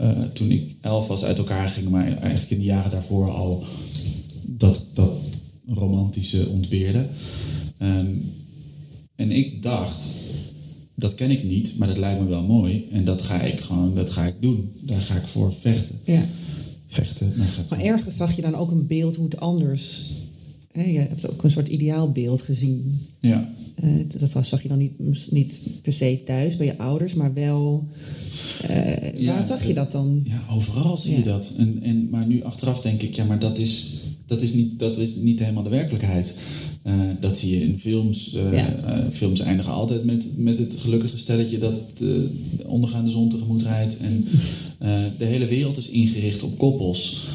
uh, 0.00 0.22
toen 0.32 0.50
ik 0.50 0.74
elf 0.80 1.06
was 1.06 1.24
uit 1.24 1.38
elkaar 1.38 1.68
gingen, 1.68 1.90
maar 1.90 2.06
eigenlijk 2.06 2.50
in 2.50 2.58
de 2.58 2.64
jaren 2.64 2.90
daarvoor 2.90 3.30
al 3.30 3.64
dat, 4.42 4.80
dat 4.92 5.10
romantische 5.66 6.48
ontbeerden. 6.48 7.08
Um, 7.82 8.32
en 9.16 9.30
ik 9.30 9.62
dacht, 9.62 10.06
dat 10.94 11.14
ken 11.14 11.30
ik 11.30 11.44
niet, 11.44 11.78
maar 11.78 11.88
dat 11.88 11.98
lijkt 11.98 12.20
me 12.20 12.26
wel 12.26 12.44
mooi. 12.44 12.88
En 12.90 13.04
dat 13.04 13.22
ga 13.22 13.40
ik 13.40 13.60
gewoon, 13.60 13.94
dat 13.94 14.10
ga 14.10 14.24
ik 14.24 14.34
doen. 14.40 14.70
Daar 14.80 15.00
ga 15.00 15.14
ik 15.14 15.26
voor 15.26 15.52
vechten. 15.52 15.98
Ja. 16.04 16.26
Vechten. 16.86 17.32
Maar 17.68 17.80
ergens 17.80 18.16
zag 18.16 18.36
je 18.36 18.42
dan 18.42 18.54
ook 18.54 18.70
een 18.70 18.86
beeld 18.86 19.16
hoe 19.16 19.24
het 19.24 19.40
anders... 19.40 20.10
Hè, 20.74 20.84
je 20.84 20.98
hebt 20.98 21.30
ook 21.30 21.42
een 21.42 21.50
soort 21.50 21.68
ideaalbeeld 21.68 22.42
gezien. 22.42 23.00
Ja. 23.20 23.50
Uh, 23.84 24.04
dat 24.18 24.32
was, 24.32 24.48
zag 24.48 24.62
je 24.62 24.68
dan 24.68 24.78
niet, 24.78 25.30
niet 25.30 25.60
per 25.82 25.92
se 25.92 26.20
thuis 26.24 26.56
bij 26.56 26.66
je 26.66 26.78
ouders, 26.78 27.14
maar 27.14 27.34
wel... 27.34 27.88
Uh, 28.70 29.20
ja, 29.20 29.32
waar 29.32 29.42
zag 29.42 29.66
je 29.66 29.74
dat 29.74 29.92
dan? 29.92 30.20
Ja, 30.24 30.42
overal 30.50 30.96
zie 30.96 31.10
ja. 31.10 31.18
je 31.18 31.24
dat. 31.24 31.50
En, 31.56 31.78
en, 31.82 32.08
maar 32.10 32.26
nu 32.26 32.42
achteraf 32.42 32.80
denk 32.80 33.02
ik, 33.02 33.14
ja, 33.14 33.24
maar 33.24 33.38
dat 33.38 33.58
is, 33.58 34.00
dat 34.26 34.42
is, 34.42 34.52
niet, 34.52 34.78
dat 34.78 34.98
is 34.98 35.14
niet 35.14 35.38
helemaal 35.38 35.62
de 35.62 35.70
werkelijkheid. 35.70 36.34
Uh, 36.86 37.00
dat 37.20 37.36
zie 37.36 37.50
je 37.50 37.64
in 37.64 37.78
films. 37.78 38.36
Ja. 38.52 38.76
films 39.12 39.40
eindigen 39.40 39.72
altijd 39.72 40.04
met, 40.04 40.28
met 40.36 40.58
het 40.58 40.76
gelukkige 40.76 41.16
stelletje 41.16 41.58
dat 41.58 41.98
de 41.98 42.30
ondergaande 42.66 43.10
zon 43.10 43.28
tegemoet 43.28 43.62
rijdt. 43.62 43.96
En 43.96 44.24
de 45.18 45.24
hele 45.24 45.46
wereld 45.46 45.76
is 45.76 45.88
ingericht 45.88 46.42
op 46.42 46.58
koppels. 46.58 47.26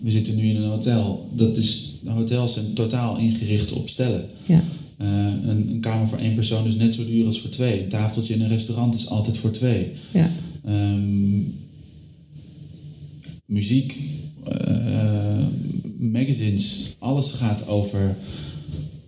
we 0.00 0.10
zitten 0.10 0.36
nu 0.36 0.48
in 0.48 0.56
een 0.56 0.70
hotel. 0.70 1.28
Dat 1.34 1.56
is, 1.56 1.91
hotels 2.06 2.52
zijn 2.52 2.72
totaal 2.72 3.18
ingericht 3.18 3.72
op 3.72 3.88
stellen. 3.88 4.28
Ja. 4.46 4.62
Een, 4.96 5.68
een, 5.68 5.80
kamer 5.80 6.08
voor 6.08 6.18
één 6.18 6.34
persoon 6.34 6.66
is 6.66 6.74
net 6.74 6.94
zo 6.94 7.04
duur 7.04 7.26
als 7.26 7.40
voor 7.40 7.50
twee. 7.50 7.82
Een 7.82 7.88
tafeltje 7.88 8.34
in 8.34 8.40
een 8.40 8.48
restaurant 8.48 8.94
is 8.94 9.08
altijd 9.08 9.36
voor 9.36 9.50
twee. 9.50 9.92
Ja. 10.12 10.30
Um, 10.66 11.54
muziek 13.46 13.98
magazines, 16.10 16.96
alles 16.98 17.30
gaat 17.30 17.66
over 17.66 18.16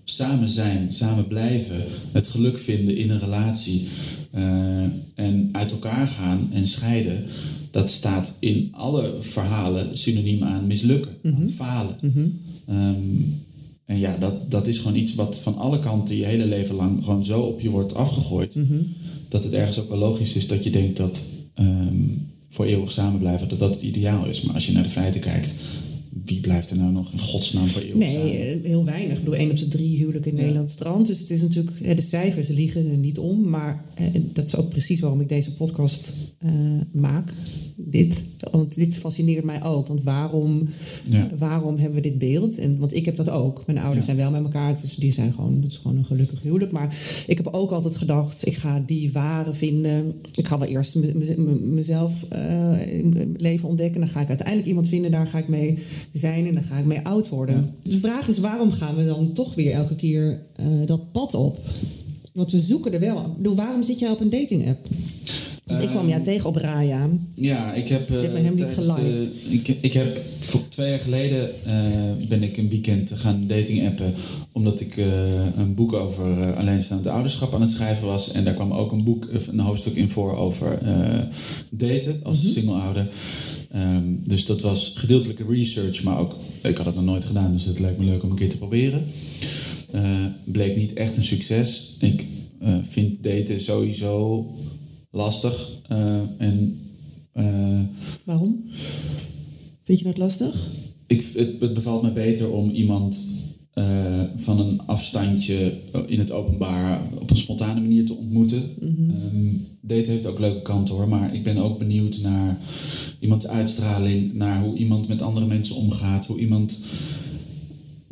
samen 0.04 0.48
zijn, 0.48 0.92
samen 0.92 1.26
blijven, 1.26 1.84
het 2.12 2.26
geluk 2.26 2.58
vinden 2.58 2.96
in 2.96 3.10
een 3.10 3.18
relatie 3.18 3.88
uh, 4.34 4.82
en 5.14 5.48
uit 5.52 5.70
elkaar 5.70 6.06
gaan 6.06 6.48
en 6.52 6.66
scheiden. 6.66 7.24
Dat 7.70 7.90
staat 7.90 8.34
in 8.38 8.68
alle 8.72 9.14
verhalen 9.18 9.96
synoniem 9.98 10.42
aan 10.42 10.66
mislukken, 10.66 11.16
mm 11.22 11.32
-hmm. 11.32 11.40
aan 11.42 11.48
falen. 11.48 11.98
Mm 12.00 12.12
-hmm. 12.14 12.40
Um, 12.70 13.42
en 13.84 13.98
ja, 13.98 14.16
dat, 14.16 14.50
dat 14.50 14.66
is 14.66 14.78
gewoon 14.78 14.96
iets 14.96 15.14
wat 15.14 15.38
van 15.38 15.56
alle 15.56 15.78
kanten 15.78 16.16
je 16.16 16.24
hele 16.24 16.46
leven 16.46 16.74
lang 16.74 17.04
gewoon 17.04 17.24
zo 17.24 17.40
op 17.40 17.60
je 17.60 17.70
wordt 17.70 17.94
afgegooid. 17.94 18.54
Mm 18.54 18.66
-hmm. 18.66 18.92
Dat 19.28 19.44
het 19.44 19.52
ergens 19.52 19.78
ook 19.78 19.88
wel 19.88 19.98
logisch 19.98 20.32
is 20.32 20.46
dat 20.46 20.64
je 20.64 20.70
denkt 20.70 20.96
dat 20.96 21.22
um, 21.54 22.28
voor 22.48 22.64
eeuwig 22.64 22.92
samen 22.92 23.18
blijven, 23.18 23.48
dat 23.48 23.58
dat 23.58 23.70
het 23.70 23.82
ideaal 23.82 24.26
is. 24.26 24.40
Maar 24.40 24.54
als 24.54 24.66
je 24.66 24.72
naar 24.72 24.82
de 24.82 24.88
feiten 24.88 25.20
kijkt, 25.20 25.54
wie 26.24 26.40
blijft 26.40 26.70
er 26.70 26.76
nou 26.76 26.92
nog 26.92 27.12
in 27.12 27.18
godsnaam 27.18 27.66
voor 27.66 27.82
eeuwig 27.82 27.96
Nee, 27.96 28.52
samen? 28.52 28.64
heel 28.64 28.84
weinig. 28.84 29.18
Ik 29.18 29.24
bedoel, 29.24 29.38
één 29.38 29.50
op 29.50 29.58
de 29.58 29.68
drie 29.68 29.96
huwelijken 29.96 30.30
in 30.30 30.36
ja. 30.36 30.42
Nederland 30.42 30.70
strand. 30.70 31.06
Dus 31.06 31.18
het 31.18 31.30
is 31.30 31.40
natuurlijk, 31.40 31.96
de 31.96 32.02
cijfers 32.02 32.48
liegen 32.48 32.90
er 32.90 32.96
niet 32.96 33.18
om. 33.18 33.48
Maar 33.48 33.84
dat 34.32 34.46
is 34.46 34.56
ook 34.56 34.68
precies 34.68 35.00
waarom 35.00 35.20
ik 35.20 35.28
deze 35.28 35.52
podcast 35.52 36.12
uh, 36.44 36.50
maak. 36.92 37.32
Dit, 37.76 38.22
want 38.50 38.74
dit 38.74 38.96
fascineert 38.96 39.44
mij 39.44 39.64
ook. 39.64 39.86
Want 39.86 40.02
waarom, 40.02 40.62
ja. 41.08 41.28
waarom 41.38 41.76
hebben 41.76 41.94
we 41.94 42.08
dit 42.08 42.18
beeld? 42.18 42.58
En, 42.58 42.78
want 42.78 42.94
ik 42.94 43.04
heb 43.04 43.16
dat 43.16 43.30
ook. 43.30 43.66
Mijn 43.66 43.78
ouders 43.78 43.98
ja. 43.98 44.04
zijn 44.04 44.16
wel 44.16 44.30
met 44.30 44.42
elkaar. 44.42 44.80
Dus 44.80 44.94
die 44.94 45.12
zijn 45.12 45.32
gewoon, 45.32 45.54
het 45.54 45.70
is 45.70 45.76
gewoon 45.76 45.96
een 45.96 46.04
gelukkig 46.04 46.42
huwelijk. 46.42 46.72
Maar 46.72 46.96
ik 47.26 47.36
heb 47.36 47.46
ook 47.46 47.70
altijd 47.70 47.96
gedacht, 47.96 48.46
ik 48.46 48.54
ga 48.54 48.82
die 48.86 49.12
ware 49.12 49.54
vinden. 49.54 50.14
Ik 50.34 50.46
ga 50.46 50.58
wel 50.58 50.68
eerst 50.68 50.94
mezelf 51.60 52.24
uh, 52.32 52.74
leven 53.36 53.68
ontdekken. 53.68 54.00
Dan 54.00 54.10
ga 54.10 54.20
ik 54.20 54.28
uiteindelijk 54.28 54.68
iemand 54.68 54.88
vinden. 54.88 55.10
Daar 55.10 55.26
ga 55.26 55.38
ik 55.38 55.48
mee 55.48 55.78
zijn 56.12 56.46
en 56.46 56.54
dan 56.54 56.62
ga 56.62 56.78
ik 56.78 56.84
mee 56.84 57.00
oud 57.06 57.28
worden. 57.28 57.56
Ja. 57.56 57.70
Dus 57.82 57.92
de 57.92 58.00
vraag 58.00 58.28
is, 58.28 58.38
waarom 58.38 58.70
gaan 58.70 58.96
we 58.96 59.04
dan 59.04 59.32
toch 59.32 59.54
weer 59.54 59.72
elke 59.72 59.96
keer 59.96 60.42
uh, 60.60 60.86
dat 60.86 61.12
pad 61.12 61.34
op? 61.34 61.58
Want 62.32 62.50
we 62.50 62.60
zoeken 62.60 62.92
er 62.92 63.00
wel. 63.00 63.36
Waarom 63.54 63.82
zit 63.82 63.98
jij 63.98 64.10
op 64.10 64.20
een 64.20 64.30
dating 64.30 64.68
app? 64.68 64.88
Want 65.64 65.82
ik 65.82 65.88
kwam 65.88 66.08
jou 66.08 66.18
uh, 66.18 66.24
tegen 66.24 66.48
op 66.48 66.56
Raya. 66.56 67.08
Ja, 67.34 67.72
ik 67.72 67.88
heb... 67.88 68.10
Uh, 68.10 68.22
je 68.22 68.28
hebt 68.28 68.44
hem 68.44 68.54
niet 68.54 68.74
geliked. 68.74 69.30
Ik, 69.48 69.68
ik 69.80 69.92
heb 69.92 70.20
voor 70.40 70.60
twee 70.68 70.90
jaar 70.90 70.98
geleden 70.98 71.50
uh, 71.66 72.26
ben 72.28 72.42
ik 72.42 72.56
een 72.56 72.68
weekend 72.68 73.10
gaan 73.14 73.44
dating 73.46 73.86
appen. 73.86 74.14
Omdat 74.52 74.80
ik 74.80 74.96
een 75.56 75.74
boek 75.74 75.92
over 75.92 76.56
alleenstaande 76.56 77.10
ouderschap 77.10 77.54
aan 77.54 77.60
het 77.60 77.70
schrijven 77.70 78.06
was. 78.06 78.32
En 78.32 78.44
daar 78.44 78.54
kwam 78.54 78.72
ook 78.72 78.92
een 78.92 79.04
boek, 79.04 79.28
een 79.50 79.60
hoofdstuk 79.60 79.94
in 79.94 80.08
voor 80.08 80.36
over 80.36 80.78
daten 81.70 82.20
als 82.22 82.38
mm 82.38 82.44
-hmm. 82.44 82.52
single 82.52 82.74
ouder. 82.74 83.08
Um, 83.76 84.22
dus 84.26 84.44
dat 84.44 84.60
was 84.60 84.92
gedeeltelijke 84.94 85.44
research, 85.48 86.02
maar 86.02 86.18
ook, 86.18 86.34
ik 86.62 86.76
had 86.76 86.86
het 86.86 86.94
nog 86.94 87.04
nooit 87.04 87.24
gedaan, 87.24 87.52
dus 87.52 87.64
het 87.64 87.78
lijkt 87.78 87.98
me 87.98 88.04
leuk 88.04 88.22
om 88.22 88.30
een 88.30 88.36
keer 88.36 88.48
te 88.48 88.58
proberen. 88.58 89.04
Bleek 90.44 90.76
niet 90.76 90.92
echt 90.92 91.16
een 91.16 91.24
succes. 91.24 91.96
Ik 91.98 92.26
vind 92.82 93.22
daten 93.22 93.60
sowieso 93.60 94.46
lastig. 95.14 95.80
Uh, 95.92 96.20
en, 96.38 96.78
Waarom? 98.24 98.64
Vind 99.82 99.98
je 99.98 100.04
dat 100.04 100.18
lastig? 100.18 100.68
Ik, 101.06 101.26
het, 101.34 101.60
het 101.60 101.74
bevalt 101.74 102.02
me 102.02 102.12
beter 102.12 102.50
om 102.50 102.70
iemand 102.70 103.20
uh, 103.74 104.22
van 104.34 104.60
een 104.60 104.80
afstandje 104.86 105.74
in 106.06 106.18
het 106.18 106.30
openbaar 106.30 107.02
op 107.20 107.30
een 107.30 107.36
spontane 107.36 107.80
manier 107.80 108.04
te 108.04 108.14
ontmoeten. 108.14 108.62
Mm 108.80 108.94
-hmm. 108.96 109.10
um, 109.10 109.66
date 109.80 110.10
heeft 110.10 110.26
ook 110.26 110.38
leuke 110.38 110.62
kanten 110.62 110.94
hoor, 110.94 111.08
maar 111.08 111.34
ik 111.34 111.42
ben 111.42 111.56
ook 111.56 111.78
benieuwd 111.78 112.18
naar 112.22 112.58
iemands 113.18 113.46
uitstraling, 113.46 114.34
naar 114.34 114.62
hoe 114.62 114.76
iemand 114.76 115.08
met 115.08 115.22
andere 115.22 115.46
mensen 115.46 115.74
omgaat, 115.74 116.26
hoe 116.26 116.38
iemand 116.38 116.78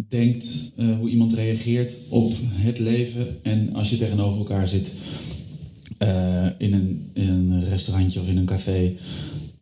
denkt, 0.08 0.72
uh, 0.76 0.98
hoe 0.98 1.08
iemand 1.08 1.32
reageert 1.32 1.96
op 2.08 2.32
het 2.42 2.78
leven. 2.78 3.26
En 3.42 3.74
als 3.74 3.90
je 3.90 3.96
tegenover 3.96 4.38
elkaar 4.38 4.68
zit 4.68 4.92
uh, 5.98 6.46
in, 6.59 6.72
een, 6.72 7.11
in 7.12 7.28
een 7.28 7.64
restaurantje 7.64 8.20
of 8.20 8.28
in 8.28 8.37
een 8.37 8.44
café, 8.44 8.92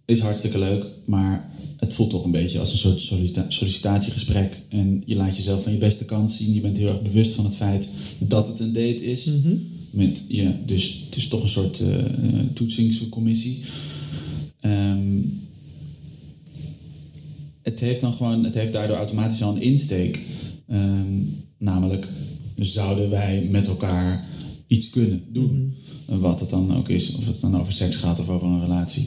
is 0.05 0.21
hartstikke 0.21 0.59
leuk, 0.59 0.87
maar 1.05 1.51
het 1.81 1.95
voelt 1.95 2.11
toch 2.11 2.25
een 2.25 2.31
beetje 2.31 2.59
als 2.59 2.73
een 2.73 2.79
soort 2.79 3.01
sollicita 3.01 3.45
sollicitatiegesprek. 3.49 4.57
En 4.69 5.03
je 5.07 5.16
laat 5.16 5.37
jezelf 5.37 5.62
van 5.62 5.73
je 5.73 5.79
beste 5.79 6.05
kant 6.05 6.31
zien. 6.31 6.55
Je 6.55 6.61
bent 6.61 6.77
heel 6.77 6.88
erg 6.88 7.03
bewust 7.03 7.33
van 7.33 7.45
het 7.45 7.57
feit 7.57 7.88
dat 8.19 8.47
het 8.47 8.59
een 8.61 8.73
date 8.73 9.05
is. 9.05 9.25
Mm 9.25 9.43
-hmm. 9.43 9.69
met, 9.90 10.25
ja, 10.29 10.57
dus 10.66 11.03
het 11.05 11.16
is 11.16 11.29
toch 11.29 11.43
een 11.43 11.49
soort 11.49 11.81
eh, 11.81 11.99
eh, 11.99 12.47
toetsingscommissie. 12.53 13.61
Ehm, 14.61 15.19
het 17.62 17.81
heeft 17.81 18.01
dan 18.01 18.12
gewoon, 18.12 18.45
het 18.45 18.55
heeft 18.55 18.73
daardoor 18.73 18.97
automatisch 18.97 19.43
al 19.43 19.57
een 19.57 19.62
insteek. 19.62 20.21
Ehm, 20.66 21.23
namelijk, 21.59 22.09
zouden 22.57 23.11
wij 23.11 23.47
met 23.51 23.66
elkaar 23.66 24.25
iets 24.66 24.90
kunnen 24.90 25.23
doen? 25.29 25.75
Wat 26.18 26.40
het 26.40 26.51
dan 26.51 26.77
ook 26.77 26.88
is, 26.88 27.14
of 27.14 27.27
het 27.27 27.40
dan 27.40 27.59
over 27.59 27.73
seks 27.73 27.96
gaat 27.96 28.18
of 28.18 28.29
over 28.29 28.49
een 28.49 28.61
relatie. 28.61 29.07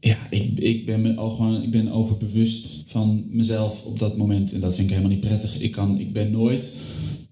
Ja, 0.00 0.16
ik, 0.30 0.58
ik 0.58 0.86
ben 0.86 1.00
me 1.00 1.14
al 1.14 1.30
gewoon, 1.30 1.62
ik 1.62 1.70
ben 1.70 1.88
overbewust 1.88 2.68
van 2.84 3.24
mezelf 3.30 3.82
op 3.84 3.98
dat 3.98 4.16
moment. 4.16 4.52
En 4.52 4.60
dat 4.60 4.74
vind 4.74 4.86
ik 4.86 4.96
helemaal 4.96 5.16
niet 5.16 5.26
prettig. 5.26 5.60
Ik, 5.60 5.72
kan, 5.72 5.98
ik 5.98 6.12
ben 6.12 6.30
nooit 6.30 6.68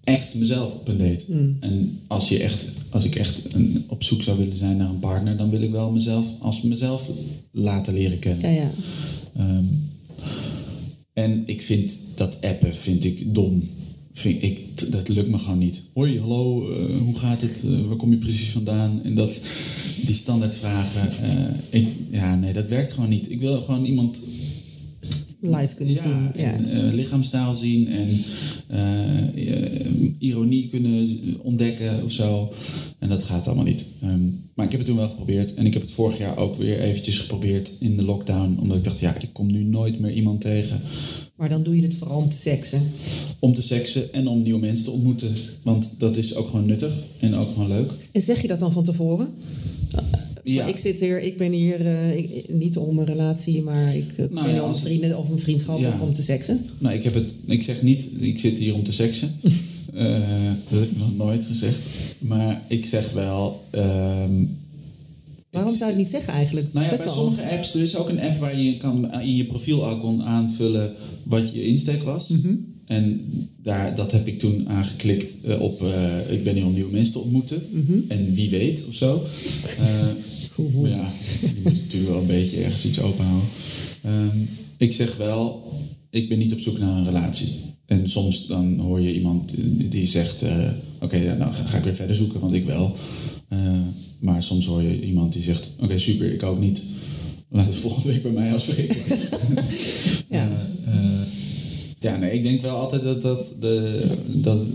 echt 0.03 0.35
mezelf 0.35 0.73
op 0.73 0.87
een 0.87 0.97
date. 0.97 1.25
En 1.59 1.99
als, 2.07 2.29
je 2.29 2.39
echt, 2.39 2.65
als 2.89 3.03
ik 3.03 3.15
echt 3.15 3.53
een, 3.53 3.83
op 3.87 4.03
zoek 4.03 4.21
zou 4.21 4.37
willen 4.37 4.55
zijn 4.55 4.77
naar 4.77 4.89
een 4.89 4.99
partner, 4.99 5.37
dan 5.37 5.49
wil 5.49 5.61
ik 5.61 5.71
wel 5.71 5.91
mezelf 5.91 6.27
als 6.39 6.61
mezelf 6.61 7.09
laten 7.51 7.93
leren 7.93 8.19
kennen. 8.19 8.53
Ja, 8.53 8.61
ja. 8.61 8.71
Ehm, 9.35 9.63
en 11.13 11.43
ik 11.45 11.61
vind 11.61 11.95
dat 12.15 12.41
appen 12.41 12.73
vind 12.73 13.03
ik 13.03 13.35
dom. 13.35 13.69
Vind 14.13 14.43
ik, 14.43 14.61
dat 14.91 15.07
lukt 15.09 15.29
me 15.29 15.37
gewoon 15.37 15.57
niet. 15.57 15.81
Hoi, 15.93 16.19
hallo, 16.19 16.71
eh, 16.71 16.97
hoe 17.03 17.15
gaat 17.15 17.41
het? 17.41 17.63
Eh, 17.65 17.87
waar 17.87 17.95
kom 17.95 18.11
je 18.11 18.17
precies 18.17 18.49
vandaan? 18.49 19.03
En 19.03 19.15
dat, 19.15 19.39
die 20.05 20.15
standaardvragen. 20.15 21.11
eh, 21.23 21.79
ik, 21.81 21.87
ja, 22.11 22.35
nee, 22.35 22.53
dat 22.53 22.67
werkt 22.67 22.91
gewoon 22.91 23.09
niet. 23.09 23.31
Ik 23.31 23.39
wil 23.39 23.61
gewoon 23.61 23.85
iemand 23.85 24.19
Live 25.41 25.75
kunnen 25.75 25.93
ja, 25.93 26.01
zien. 26.01 26.43
Ja. 26.43 26.53
en, 26.53 26.65
eh, 26.65 26.93
lichaamstaal 26.93 27.53
zien 27.53 27.87
en 27.87 28.09
eh, 28.67 29.17
eh, 29.27 30.13
ironie 30.17 30.65
kunnen 30.65 31.07
ontdekken 31.41 32.03
of 32.03 32.11
zo. 32.11 32.51
En 32.99 33.09
dat 33.09 33.23
gaat 33.23 33.47
allemaal 33.47 33.65
niet. 33.65 33.85
Ehm, 34.01 34.19
maar 34.53 34.65
ik 34.65 34.71
heb 34.71 34.79
het 34.79 34.89
toen 34.89 34.97
wel 34.97 35.07
geprobeerd. 35.07 35.53
En 35.53 35.65
ik 35.65 35.73
heb 35.73 35.81
het 35.81 35.91
vorig 35.91 36.17
jaar 36.17 36.37
ook 36.37 36.55
weer 36.55 36.79
eventjes 36.79 37.17
geprobeerd 37.17 37.73
in 37.79 37.97
de 37.97 38.03
lockdown. 38.03 38.57
Omdat 38.59 38.77
ik 38.77 38.83
dacht, 38.83 38.99
ja, 38.99 39.15
ik 39.19 39.29
kom 39.31 39.51
nu 39.51 39.63
nooit 39.63 39.99
meer 39.99 40.11
iemand 40.11 40.41
tegen 40.41 40.81
Maar 41.35 41.49
dan 41.49 41.63
doe 41.63 41.75
je 41.75 41.81
het 41.81 41.95
vooral 41.95 42.17
om 42.17 42.29
te 42.29 42.37
seksen. 42.37 42.81
om 43.39 43.53
te 43.53 43.61
seksen 43.61 44.13
en 44.13 44.27
om 44.27 44.41
nieuwe 44.41 44.59
mensen 44.59 44.85
te 44.85 44.91
ontmoeten. 44.91 45.31
Want 45.61 45.89
dat 45.97 46.17
is 46.17 46.35
ook 46.35 46.47
gewoon 46.47 46.65
nuttig 46.65 46.93
en 47.19 47.35
ook 47.35 47.51
gewoon 47.53 47.67
leuk. 47.67 47.91
En 48.11 48.21
zeg 48.21 48.41
je 48.41 48.47
dat 48.47 48.59
dan 48.59 48.71
van 48.71 48.83
tevoren? 48.83 49.33
Ja. 50.43 50.65
Ik 50.65 50.77
zit 50.77 50.99
hier, 50.99 51.21
ik 51.21 51.37
ben 51.37 51.51
hier 51.51 51.85
eh, 51.85 52.17
ik- 52.17 52.45
niet 52.53 52.77
om 52.77 52.99
een 52.99 53.05
relatie, 53.05 53.61
maar 53.61 53.95
ik 53.95 54.11
eh, 54.17 54.25
Nou 54.29 54.45
ben 54.45 54.55
ja, 54.55 54.59
als 54.61 54.75
het- 54.79 54.85
vrienden 54.87 55.17
of 55.17 55.29
een 55.29 55.39
vriendschap 55.39 55.79
Ja. 55.79 55.89
of 55.89 55.99
om 56.01 56.13
te 56.13 56.21
seksen. 56.21 56.65
Nou, 56.77 56.95
ik, 56.95 57.03
heb 57.03 57.13
het, 57.13 57.35
ik 57.45 57.61
zeg 57.63 57.81
niet, 57.81 58.07
ik 58.19 58.39
zit 58.39 58.57
hier 58.57 58.73
om 58.73 58.83
te 58.83 58.91
seksen. 58.91 59.31
Eh, 59.93 60.19
dat 60.69 60.79
heb 60.79 60.89
ik 60.91 60.97
nog 60.97 61.15
nooit 61.17 61.43
gezegd. 61.45 61.79
Maar 62.19 62.61
ik 62.67 62.85
zeg 62.85 63.11
wel... 63.11 63.63
ehm, 63.69 64.33
Waarom 65.49 65.71
zou 65.75 65.79
je 65.79 65.85
het 65.85 65.95
niet 65.97 66.09
zeggen 66.09 66.33
eigenlijk? 66.33 66.73
Nou 66.73 66.85
ja, 66.85 66.95
bij 66.97 67.07
sommige 67.07 67.49
apps, 67.49 67.73
er 67.73 67.81
is 67.81 67.95
ook 67.95 68.09
een 68.09 68.19
app 68.21 68.37
waar 68.37 68.59
je 68.59 68.77
kan 68.77 69.21
in 69.21 69.35
je 69.35 69.45
profiel 69.45 69.79
kan 69.99 70.23
aanvullen 70.23 70.93
wat 71.23 71.53
je 71.53 71.63
insteek 71.65 72.03
was. 72.03 72.27
Mhm. 72.27 72.53
En 72.91 73.21
daar, 73.61 73.95
dat 73.95 74.11
heb 74.11 74.27
ik 74.27 74.39
toen 74.39 74.69
aangeklikt 74.69 75.43
eh, 75.43 75.61
op 75.61 75.81
eh, 75.81 76.31
ik 76.31 76.43
ben 76.43 76.55
hier 76.55 76.65
om 76.65 76.73
nieuwe 76.73 76.91
mensen 76.91 77.11
te 77.13 77.19
ontmoeten. 77.19 77.61
Mhm. 77.71 77.97
En 78.07 78.33
wie 78.33 78.49
weet 78.49 78.83
of 78.87 78.93
zo. 78.93 79.21
Eh, 79.79 80.89
ja, 80.89 81.11
je 81.41 81.61
moet 81.63 81.73
natuurlijk 81.73 82.11
wel 82.11 82.21
een 82.21 82.27
beetje 82.27 82.63
ergens 82.63 82.85
iets 82.85 82.99
openhouden. 82.99 83.47
Ehm, 84.03 84.37
ik 84.77 84.93
zeg 84.93 85.17
wel, 85.17 85.63
ik 86.09 86.29
ben 86.29 86.37
niet 86.37 86.53
op 86.53 86.59
zoek 86.59 86.79
naar 86.79 86.97
een 86.97 87.05
relatie. 87.05 87.47
En 87.85 88.07
soms 88.09 88.47
dan 88.47 88.79
hoor 88.79 89.01
je 89.01 89.13
iemand 89.13 89.53
die- 89.89 90.05
zegt, 90.07 90.43
oké, 90.99 91.17
ja, 91.17 91.33
nou 91.35 91.53
ga, 91.53 91.63
ga 91.65 91.77
ik 91.77 91.83
weer 91.83 91.95
verder 91.95 92.15
zoeken, 92.15 92.39
want 92.39 92.53
ik 92.53 92.63
wel. 92.65 92.95
Maar 94.19 94.43
soms 94.43 94.65
hoor 94.65 94.81
je 94.81 95.01
iemand 95.05 95.33
die 95.33 95.43
zegt, 95.43 95.69
oké, 95.79 95.97
super, 95.97 96.33
ik 96.33 96.43
ook 96.43 96.59
niet. 96.59 96.81
Laat 97.49 97.67
het 97.67 97.75
volgende 97.75 98.07
week 98.07 98.21
bij 98.21 98.31
mij 98.31 98.53
afspreken. 98.53 98.97
Ja. 100.37 100.40
Ja, 102.01 102.17
nee, 102.17 102.31
ik 102.31 102.43
denk 102.43 102.61
wel 102.61 102.75
altijd 102.75 103.01
dat, 103.01 103.21
dat, 103.21 103.55
de, 103.59 104.03
dat 104.27 104.67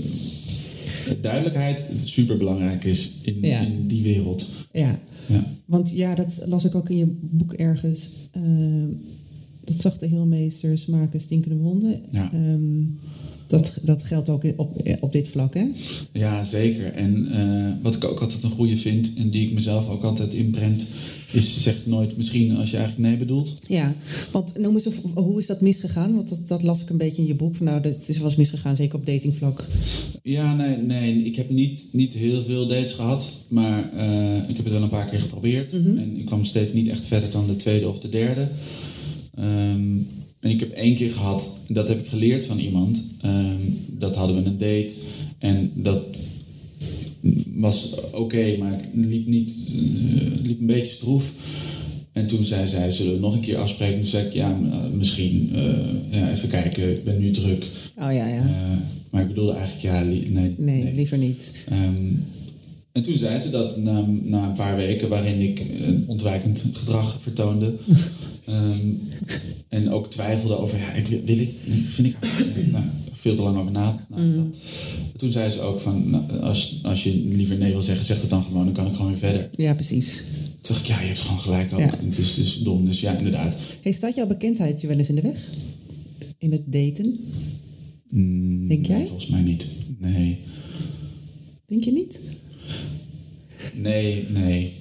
duidelijkheid 1.20 1.90
super 2.04 2.36
belangrijk 2.36 2.84
is 2.84 3.10
in, 3.22 3.36
Ja. 3.40 3.60
in 3.60 3.86
die 3.86 4.02
wereld. 4.02 4.46
Ja, 4.72 4.98
Ja. 5.26 5.52
want 5.64 5.90
ja, 5.90 6.14
dat 6.14 6.42
las 6.46 6.64
ik 6.64 6.74
ook 6.74 6.90
in 6.90 6.96
je 6.96 7.16
boek 7.20 7.52
ergens. 7.52 8.08
Ehm, 8.32 8.88
dat 9.60 9.74
zachte 9.80 10.06
heelmeesters 10.06 10.86
maken 10.86 11.20
stinkende 11.20 11.56
wonden. 11.56 12.00
Ja. 12.10 12.32
Ehm, 12.32 12.80
dat, 13.46 13.72
dat 13.82 14.02
geldt 14.02 14.28
ook 14.28 14.44
op, 14.56 14.96
op 15.00 15.12
dit 15.12 15.28
vlak, 15.28 15.54
hè? 15.54 15.66
Ja, 16.12 16.42
zeker. 16.42 16.92
En 16.92 17.30
eh, 17.30 17.72
wat 17.82 17.94
ik 17.94 18.04
ook 18.04 18.20
altijd 18.20 18.42
een 18.42 18.50
goede 18.50 18.76
vind 18.76 19.10
en 19.16 19.30
die 19.30 19.46
ik 19.46 19.52
mezelf 19.52 19.88
ook 19.88 20.02
altijd 20.02 20.34
inprent, 20.34 20.86
is 21.32 21.62
zeg 21.62 21.86
nooit 21.86 22.16
misschien 22.16 22.56
als 22.56 22.70
je 22.70 22.76
eigenlijk 22.76 23.08
nee 23.08 23.18
bedoelt. 23.18 23.52
Ja, 23.66 23.94
want 24.32 24.58
noem 24.58 24.74
eens, 24.74 24.86
hoe 25.14 25.38
is 25.38 25.46
dat 25.46 25.60
misgegaan? 25.60 26.14
Want 26.14 26.28
dat, 26.28 26.48
dat 26.48 26.62
las 26.62 26.80
ik 26.80 26.90
een 26.90 26.96
beetje 26.96 27.22
in 27.22 27.28
je 27.28 27.34
boek. 27.34 27.54
Van, 27.54 27.66
nou, 27.66 27.80
dat 27.80 28.04
is 28.06 28.18
was 28.18 28.36
misgegaan, 28.36 28.76
zeker 28.76 28.98
op 28.98 29.06
datingvlak. 29.06 29.64
Ja, 30.22 30.54
nee, 30.54 30.76
nee 30.76 31.24
ik 31.24 31.36
heb 31.36 31.50
niet, 31.50 31.86
niet 31.90 32.12
heel 32.12 32.42
veel 32.42 32.66
dates 32.66 32.92
gehad, 32.92 33.30
maar 33.48 33.92
eh, 33.92 34.36
ik 34.48 34.56
heb 34.56 34.64
het 34.64 34.72
wel 34.72 34.82
een 34.82 34.88
paar 34.88 35.08
keer 35.08 35.20
geprobeerd. 35.20 35.72
En 35.72 36.18
ik 36.18 36.24
kwam 36.24 36.44
steeds 36.44 36.72
niet 36.72 36.88
echt 36.88 37.06
verder 37.06 37.30
dan 37.30 37.46
de 37.46 37.56
tweede 37.56 37.88
of 37.88 37.98
de 37.98 38.08
derde. 38.08 38.48
Ehm, 39.34 39.98
en 40.46 40.52
ik 40.52 40.60
heb 40.60 40.70
één 40.70 40.94
keer 40.94 41.10
gehad, 41.10 41.50
dat 41.68 41.88
heb 41.88 41.98
ik 42.00 42.06
geleerd 42.06 42.44
van 42.44 42.58
iemand. 42.58 43.02
Ehm, 43.20 43.60
dat 43.98 44.16
hadden 44.16 44.36
we 44.42 44.48
een 44.50 44.58
date 44.58 44.94
en 45.38 45.70
dat 45.74 46.00
was 47.54 47.94
oké, 48.12 48.56
maar 48.58 48.72
het 48.72 48.88
liep, 48.94 49.26
niet, 49.26 49.52
eh, 49.68 50.44
liep 50.46 50.60
een 50.60 50.66
beetje 50.66 50.92
stroef. 50.92 51.30
En 52.12 52.26
toen 52.26 52.44
zei 52.44 52.66
zij, 52.66 52.90
zullen 52.90 53.12
we 53.12 53.18
nog 53.20 53.34
een 53.34 53.40
keer 53.40 53.56
afspreken? 53.56 53.94
Toen 54.00 54.04
zei 54.10 54.26
ik, 54.26 54.32
ja, 54.32 54.50
eh, 54.72 54.90
misschien 54.92 55.50
eh, 55.54 56.20
ja, 56.20 56.32
even 56.32 56.48
kijken, 56.48 56.90
ik 56.92 57.04
ben 57.04 57.18
nu 57.18 57.30
druk. 57.30 57.64
Oh 57.98 58.12
ja, 58.12 58.28
ja. 58.28 58.50
Maar 59.10 59.22
ik 59.22 59.28
bedoelde 59.28 59.52
eigenlijk, 59.52 59.82
ja, 59.94 60.02
li- 60.02 60.30
nee. 60.30 60.54
nee, 60.58 60.94
liever 60.94 61.18
niet. 61.18 61.50
Ehm, 61.68 62.12
en 62.92 63.02
toen 63.02 63.16
zei 63.16 63.38
ze 63.38 63.50
dat 63.50 63.76
na, 63.76 64.04
na 64.22 64.48
een 64.48 64.54
paar 64.54 64.76
weken 64.76 65.08
waarin 65.08 65.40
ik 65.40 65.62
ontwijkend 66.06 66.64
gedrag 66.72 67.16
vertoonde. 67.20 67.74
ehm, 68.46 68.88
en 69.68 69.90
ook 69.90 70.10
twijfelde 70.10 70.58
over, 70.58 70.78
ja, 70.78 70.92
ik, 70.92 71.06
wil- 71.06 71.22
wil 71.24 71.38
ik, 71.38 71.50
vind 71.86 72.08
ik 72.08 72.16
nou, 72.72 72.84
veel 73.12 73.34
te 73.34 73.42
lang 73.42 73.58
over 73.58 73.70
na. 73.72 74.06
nagedacht. 74.08 74.58
Toen 75.16 75.32
zei 75.32 75.50
ze 75.50 75.60
ook 75.60 75.80
van, 75.80 76.10
nou, 76.10 76.38
als, 76.40 76.78
als 76.82 77.02
je 77.02 77.14
liever 77.24 77.56
nee 77.56 77.72
wil 77.72 77.82
zeggen, 77.82 78.04
zeg 78.06 78.20
het 78.20 78.30
dan 78.30 78.42
gewoon, 78.42 78.64
dan 78.64 78.74
kan 78.74 78.86
ik 78.86 78.92
gewoon 78.92 79.06
weer 79.10 79.18
verder. 79.18 79.48
Ja, 79.56 79.74
precies. 79.74 80.22
Toen 80.60 80.74
dacht 80.74 80.80
ik, 80.80 80.86
ja, 80.86 81.00
je 81.00 81.06
hebt 81.06 81.20
gewoon 81.20 81.38
gelijk. 81.40 81.70
Ja. 81.70 81.98
En 81.98 82.04
Het 82.04 82.18
is 82.18 82.34
dus 82.34 82.58
dom, 82.62 82.84
dus 82.84 83.00
ja, 83.00 83.16
inderdaad. 83.16 83.56
Hey, 83.82 83.92
staat 83.92 84.14
jouw 84.14 84.26
bekendheid 84.26 84.80
je 84.80 84.86
wel 84.86 84.98
eens 84.98 85.08
in 85.08 85.14
de 85.14 85.22
weg? 85.22 85.48
In 86.38 86.52
het 86.52 86.62
daten? 86.72 87.18
Mm, 88.08 88.68
Denk 88.68 88.86
jij? 88.86 88.96
nee, 88.98 89.06
volgens 89.06 89.30
mij 89.30 89.42
niet. 89.42 89.66
Nee. 89.98 90.38
Denk 91.66 91.84
je 91.84 91.92
niet? 91.92 92.18
Nee, 93.74 94.24
nee. 94.32 94.72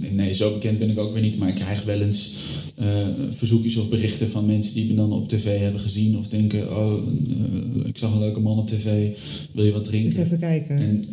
Nee, 0.00 0.10
nee, 0.12 0.34
zo 0.34 0.52
bekend 0.52 0.78
ben 0.78 0.90
ik 0.90 0.98
ook 0.98 1.12
weer 1.12 1.22
niet. 1.22 1.38
Maar 1.38 1.48
ik 1.48 1.54
krijg 1.54 1.84
wel 1.84 2.00
eens 2.00 2.30
eh, 2.74 3.06
verzoekjes 3.30 3.76
of 3.76 3.88
berichten 3.88 4.28
van 4.28 4.46
mensen 4.46 4.74
die 4.74 4.86
me 4.86 4.94
dan 4.94 5.12
op 5.12 5.28
tv 5.28 5.58
hebben 5.58 5.80
gezien. 5.80 6.18
Of 6.18 6.28
denken, 6.28 6.76
oh, 6.76 6.92
eh, 6.92 7.86
ik 7.86 7.96
zag 7.96 8.12
een 8.12 8.18
leuke 8.18 8.40
man 8.40 8.58
op 8.58 8.66
tv. 8.66 9.16
Wil 9.52 9.64
je 9.64 9.72
wat 9.72 9.84
drinken? 9.84 10.14
Dus 10.14 10.24
even 10.24 10.38
kijken. 10.38 10.76
En 10.76 11.04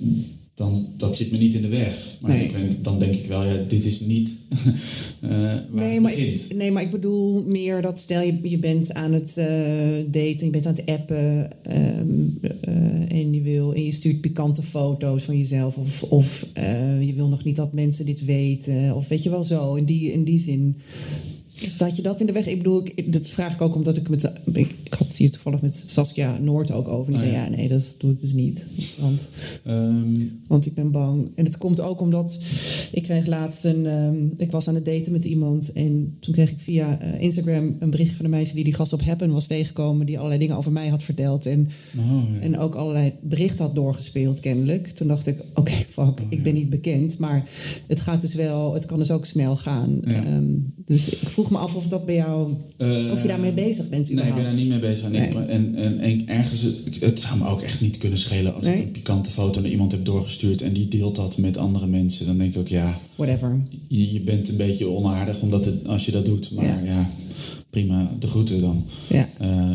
dan, 0.54 0.88
dat 0.98 1.16
zit 1.16 1.32
me 1.32 1.38
niet 1.38 1.54
in 1.54 1.62
de 1.62 1.68
weg. 1.68 2.18
Maar 2.22 2.32
Nee. 2.32 2.46
ik 2.46 2.52
ben, 2.52 2.78
dan 2.82 3.00
denk 3.00 3.16
ik 3.16 3.26
wel, 3.26 3.44
ja, 3.44 3.58
dit 3.68 3.86
is 3.86 4.00
niet 4.00 4.30
eh, 5.22 5.30
waar 5.30 5.66
Nee 5.72 5.94
het 5.94 6.02
maar, 6.02 6.12
begint. 6.16 6.46
ik, 6.50 6.56
nee, 6.58 6.72
maar 6.72 6.84
ik 6.84 6.92
bedoel 6.92 7.44
meer 7.44 7.82
dat 7.82 8.00
stel 8.00 8.22
je, 8.22 8.38
je 8.44 8.60
bent 8.60 8.94
aan 8.94 9.14
het 9.14 9.34
daten, 10.08 10.46
je 10.46 10.50
bent 10.52 10.66
aan 10.66 10.76
het 10.76 10.86
appen 10.86 11.48
ehm, 11.64 12.10
eh, 12.62 13.12
en 13.20 13.34
je 13.34 13.42
wil 13.42 13.74
en 13.74 13.86
je 13.86 13.92
stuurt 13.92 14.22
pikante 14.22 14.62
foto's 14.62 15.24
van 15.24 15.38
jezelf 15.38 15.78
of, 15.78 16.04
of 16.04 16.46
je 17.02 17.14
wil 17.16 17.28
nog 17.28 17.44
niet 17.44 17.56
dat 17.56 17.74
mensen 17.74 18.06
dit 18.06 18.26
weten 18.26 18.96
of 18.96 19.08
weet 19.08 19.24
je 19.24 19.30
wel 19.30 19.44
zo 19.44 19.76
in 19.76 19.86
die, 19.86 20.12
in 20.12 20.24
die 20.24 20.40
zin. 20.40 20.76
Staat 21.70 21.96
je 21.96 22.02
dat 22.02 22.20
in 22.20 22.26
de 22.26 22.34
weg? 22.34 22.48
Ik 22.48 22.58
bedoel, 22.58 22.84
ik, 22.96 23.14
dat 23.14 23.30
vraag 23.30 23.54
ik 23.54 23.62
ook 23.62 23.76
omdat 23.76 23.98
ik 23.98 24.10
met... 24.10 24.32
Ik, 24.54 24.76
ik 24.92 24.98
had 24.98 25.08
hier 25.16 25.32
toevallig 25.32 25.62
met 25.62 25.84
Saskia 25.86 26.38
Noord 26.38 26.72
ook 26.72 26.88
over. 26.88 27.14
En 27.14 27.20
die 27.20 27.28
Oh, 27.28 27.30
zei, 27.30 27.32
ja. 27.32 27.50
ja, 27.52 27.56
nee, 27.58 27.68
dat 27.68 27.96
doe 27.98 28.12
ik 28.12 28.20
dus 28.20 28.32
niet. 28.34 28.66
Want 29.00 29.30
Ehm, 29.66 30.16
want 30.48 30.66
ik 30.66 30.74
ben 30.74 30.92
bang. 30.92 31.32
En 31.36 31.46
het 31.46 31.58
komt 31.58 31.80
ook 31.82 32.02
omdat 32.02 32.38
ik 32.92 33.04
kreeg 33.04 33.26
laatst 33.28 33.66
een. 33.66 33.86
ehm, 33.86 34.26
ik 34.38 34.52
was 34.52 34.68
aan 34.68 34.76
het 34.76 34.86
daten 34.86 35.12
met 35.12 35.24
iemand. 35.26 35.72
En 35.72 36.18
toen 36.20 36.34
kreeg 36.34 36.52
ik 36.52 36.60
via 36.60 37.00
eh, 37.00 37.22
Instagram 37.22 37.76
een 37.80 37.90
bericht 37.90 38.16
van 38.16 38.26
een 38.26 38.32
meisje 38.32 38.54
die 38.56 38.64
die 38.64 38.74
gast 38.74 38.94
op 38.94 39.02
Happen 39.04 39.32
was 39.32 39.48
tegengekomen. 39.48 40.06
Die 40.06 40.16
allerlei 40.18 40.40
dingen 40.40 40.58
over 40.58 40.72
mij 40.72 40.88
had 40.88 41.04
verteld. 41.04 41.46
En, 41.46 41.68
oh, 41.98 42.06
ja. 42.34 42.40
en 42.40 42.58
ook 42.58 42.76
allerlei 42.76 43.14
berichten 43.22 43.66
had 43.66 43.76
doorgespeeld, 43.76 44.40
kennelijk. 44.40 44.88
Toen 44.88 45.08
dacht 45.08 45.28
ik: 45.28 45.40
oké, 45.54 45.72
fuck, 45.72 46.22
ik 46.30 46.44
ben 46.44 46.54
niet 46.54 46.70
bekend. 46.70 47.18
Maar 47.18 47.50
het 47.88 48.00
gaat 48.00 48.22
dus 48.22 48.34
wel. 48.34 48.74
Het 48.74 48.86
kan 48.86 48.98
dus 49.00 49.12
ook 49.12 49.26
snel 49.26 49.56
gaan. 49.58 50.04
Ehm, 50.04 50.46
dus 50.86 51.10
ik 51.10 51.30
vroeg 51.30 51.52
me 51.52 51.58
af 51.58 51.76
of 51.76 51.88
dat 51.88 52.06
bij 52.06 52.16
jou. 52.16 52.54
Of 53.12 53.22
je 53.22 53.28
daarmee 53.28 53.54
bezig 53.54 53.90
bent. 53.90 54.10
Nee, 54.10 54.26
ik 54.28 54.34
ben 54.36 54.44
daar 54.44 54.56
niet 54.56 54.68
mee 54.68 54.80
bezig 54.82 54.98
zijn. 54.98 55.12
Nee. 55.12 55.46
En, 55.46 55.76
en, 55.76 56.00
en 56.00 56.28
ergens, 56.28 56.62
het, 56.62 56.98
het 57.00 57.20
zou 57.20 57.38
me 57.38 57.48
ook 57.48 57.62
echt 57.62 57.82
niet 57.82 57.98
kunnen 57.98 58.18
schelen 58.18 58.54
als 58.56 58.66
Nee. 58.66 58.78
ik 58.78 58.84
een 58.86 58.92
pikante 58.92 59.32
foto 59.32 59.62
naar 59.62 59.70
iemand 59.72 59.92
heb 59.92 60.06
doorgestuurd 60.06 60.62
en 60.62 60.74
die 60.74 60.88
deelt 60.88 61.16
dat 61.16 61.38
met 61.38 61.58
andere 61.58 61.88
mensen. 61.88 62.26
Dan 62.26 62.38
denk 62.38 62.54
ik 62.54 62.60
ook, 62.60 62.68
ja, 62.68 63.00
Whatever. 63.16 63.62
je, 63.88 64.14
je 64.14 64.20
bent 64.22 64.50
een 64.50 64.58
beetje 64.58 64.88
onaardig 64.88 65.42
omdat 65.42 65.66
het, 65.66 65.88
als 65.88 66.06
je 66.06 66.12
dat 66.12 66.26
doet. 66.26 66.52
Maar 66.52 66.66
Ja. 66.66 66.80
ja, 66.94 67.10
prima, 67.70 68.12
de 68.20 68.28
groeten 68.28 68.62
dan. 68.62 68.84
Ja. 69.10 69.30
Eh, 69.40 69.74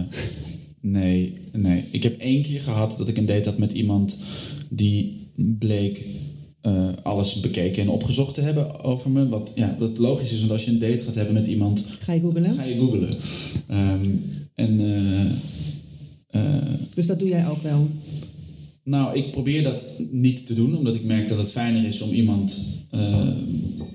nee, 0.80 1.32
nee. 1.52 1.84
Ik 1.90 2.02
heb 2.02 2.18
één 2.20 2.42
keer 2.42 2.60
gehad 2.60 2.94
dat 2.98 3.08
ik 3.08 3.16
een 3.16 3.26
date 3.26 3.48
had 3.48 3.58
met 3.58 3.72
iemand 3.72 4.16
die 4.68 5.20
bleek 5.58 6.04
eh, 6.60 6.88
alles 7.02 7.40
bekeken 7.40 7.82
en 7.82 7.88
opgezocht 7.88 8.34
te 8.34 8.40
hebben 8.40 8.80
over 8.84 9.10
me. 9.10 9.28
Wat 9.28 9.52
ja, 9.54 9.76
dat 9.78 9.98
logisch 9.98 10.30
is, 10.32 10.38
want 10.38 10.50
als 10.50 10.64
je 10.64 10.70
een 10.70 10.78
date 10.78 11.04
gaat 11.04 11.14
hebben 11.14 11.34
met 11.34 11.46
iemand, 11.46 11.84
Ga 11.98 12.12
je 12.12 12.20
googlen? 12.20 12.54
ga 12.54 12.62
je 12.64 12.78
googlen. 12.78 13.14
Ehm, 13.66 14.08
en 14.56 14.80
eh, 14.80 15.20
eh, 16.26 16.62
Dus 16.94 17.06
dat 17.06 17.18
doe 17.18 17.28
jij 17.28 17.48
ook 17.48 17.62
wel. 17.62 17.88
nou, 18.82 19.16
ik 19.16 19.30
probeer 19.30 19.62
dat 19.62 19.84
niet 20.10 20.46
te 20.46 20.54
doen, 20.54 20.76
omdat 20.76 20.94
ik 20.94 21.04
merk 21.04 21.28
dat 21.28 21.38
het 21.38 21.50
fijner 21.50 21.84
is 21.84 22.00
om 22.00 22.10
iemand 22.10 22.56
eh, 22.90 23.28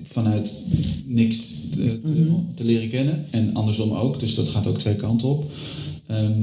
vanuit 0.02 0.52
niks 1.06 1.36
te, 1.70 2.00
te, 2.00 2.34
te 2.54 2.64
leren 2.64 2.88
kennen. 2.88 3.24
En 3.30 3.54
andersom 3.54 3.92
ook, 3.92 4.20
dus 4.20 4.34
dat 4.34 4.48
gaat 4.48 4.66
ook 4.66 4.78
twee 4.78 4.96
kanten 4.96 5.28
op. 5.28 5.50
Ehm, 6.06 6.42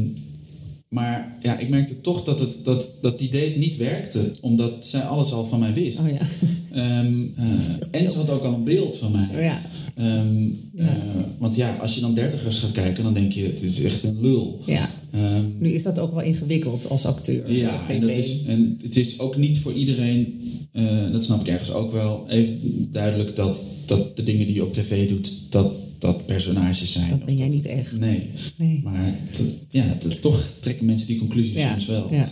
maar 0.89 1.37
ja, 1.41 1.57
ik 1.57 1.69
merkte 1.69 2.01
toch 2.01 2.23
dat, 2.23 2.39
het, 2.39 2.57
dat, 2.63 2.93
dat 3.01 3.19
die 3.19 3.29
date 3.29 3.53
niet 3.57 3.77
werkte, 3.77 4.31
omdat 4.41 4.85
zij 4.85 5.01
alles 5.01 5.31
al 5.31 5.45
van 5.45 5.59
mij 5.59 5.73
wist. 5.73 5.99
Oh 5.99 6.09
ja. 6.09 6.27
Ehm, 6.71 7.23
eh, 7.35 8.01
en 8.01 8.07
ze 8.07 8.15
had 8.15 8.29
ook 8.29 8.43
al 8.43 8.53
een 8.53 8.63
beeld 8.63 8.97
van 8.97 9.11
mij. 9.11 9.27
Oh 9.33 9.41
ja. 9.41 9.61
Ehm, 9.99 10.43
Ja. 10.73 10.95
eh, 10.97 11.03
want 11.37 11.55
ja, 11.55 11.75
als 11.75 11.93
je 11.95 12.01
dan 12.01 12.13
dertigers 12.13 12.57
gaat 12.57 12.71
kijken, 12.71 13.03
dan 13.03 13.13
denk 13.13 13.31
je, 13.31 13.43
het 13.43 13.61
is 13.61 13.81
echt 13.83 14.03
een 14.03 14.21
lul. 14.21 14.59
Ja. 14.65 14.89
Ehm, 15.11 15.43
Nu 15.57 15.69
is 15.69 15.83
dat 15.83 15.99
ook 15.99 16.11
wel 16.13 16.21
ingewikkeld 16.23 16.89
als 16.89 17.05
acteur 17.05 17.51
ja, 17.51 17.73
op 17.81 17.89
en, 17.89 17.99
dat 18.01 18.09
is, 18.09 18.43
en 18.47 18.77
het 18.81 18.95
is 18.97 19.19
ook 19.19 19.37
niet 19.37 19.59
voor 19.59 19.73
iedereen, 19.73 20.39
eh, 20.71 21.11
dat 21.11 21.23
snap 21.23 21.39
ik 21.41 21.47
ergens 21.47 21.71
ook 21.71 21.91
wel, 21.91 22.25
even 22.29 22.57
duidelijk 22.91 23.35
dat, 23.35 23.61
dat 23.85 24.15
de 24.17 24.23
dingen 24.23 24.45
die 24.45 24.55
je 24.55 24.63
op 24.65 24.73
tv 24.73 25.09
doet, 25.09 25.31
dat 25.49 25.73
dat 25.97 26.25
personages 26.25 26.91
zijn. 26.91 27.09
Dat 27.09 27.25
ben 27.25 27.37
jij 27.37 27.47
niet 27.49 27.65
echt. 27.65 27.99
Nee. 27.99 28.21
Nee. 28.57 28.81
Maar 28.83 29.15
t- 29.31 29.41
ja, 29.69 29.97
t- 29.99 30.21
toch 30.21 30.43
trekken 30.59 30.85
mensen 30.85 31.07
die 31.07 31.17
conclusies 31.17 31.53
Ja, 31.57 31.69
soms 31.71 31.85
wel. 31.85 32.13
ja. 32.13 32.29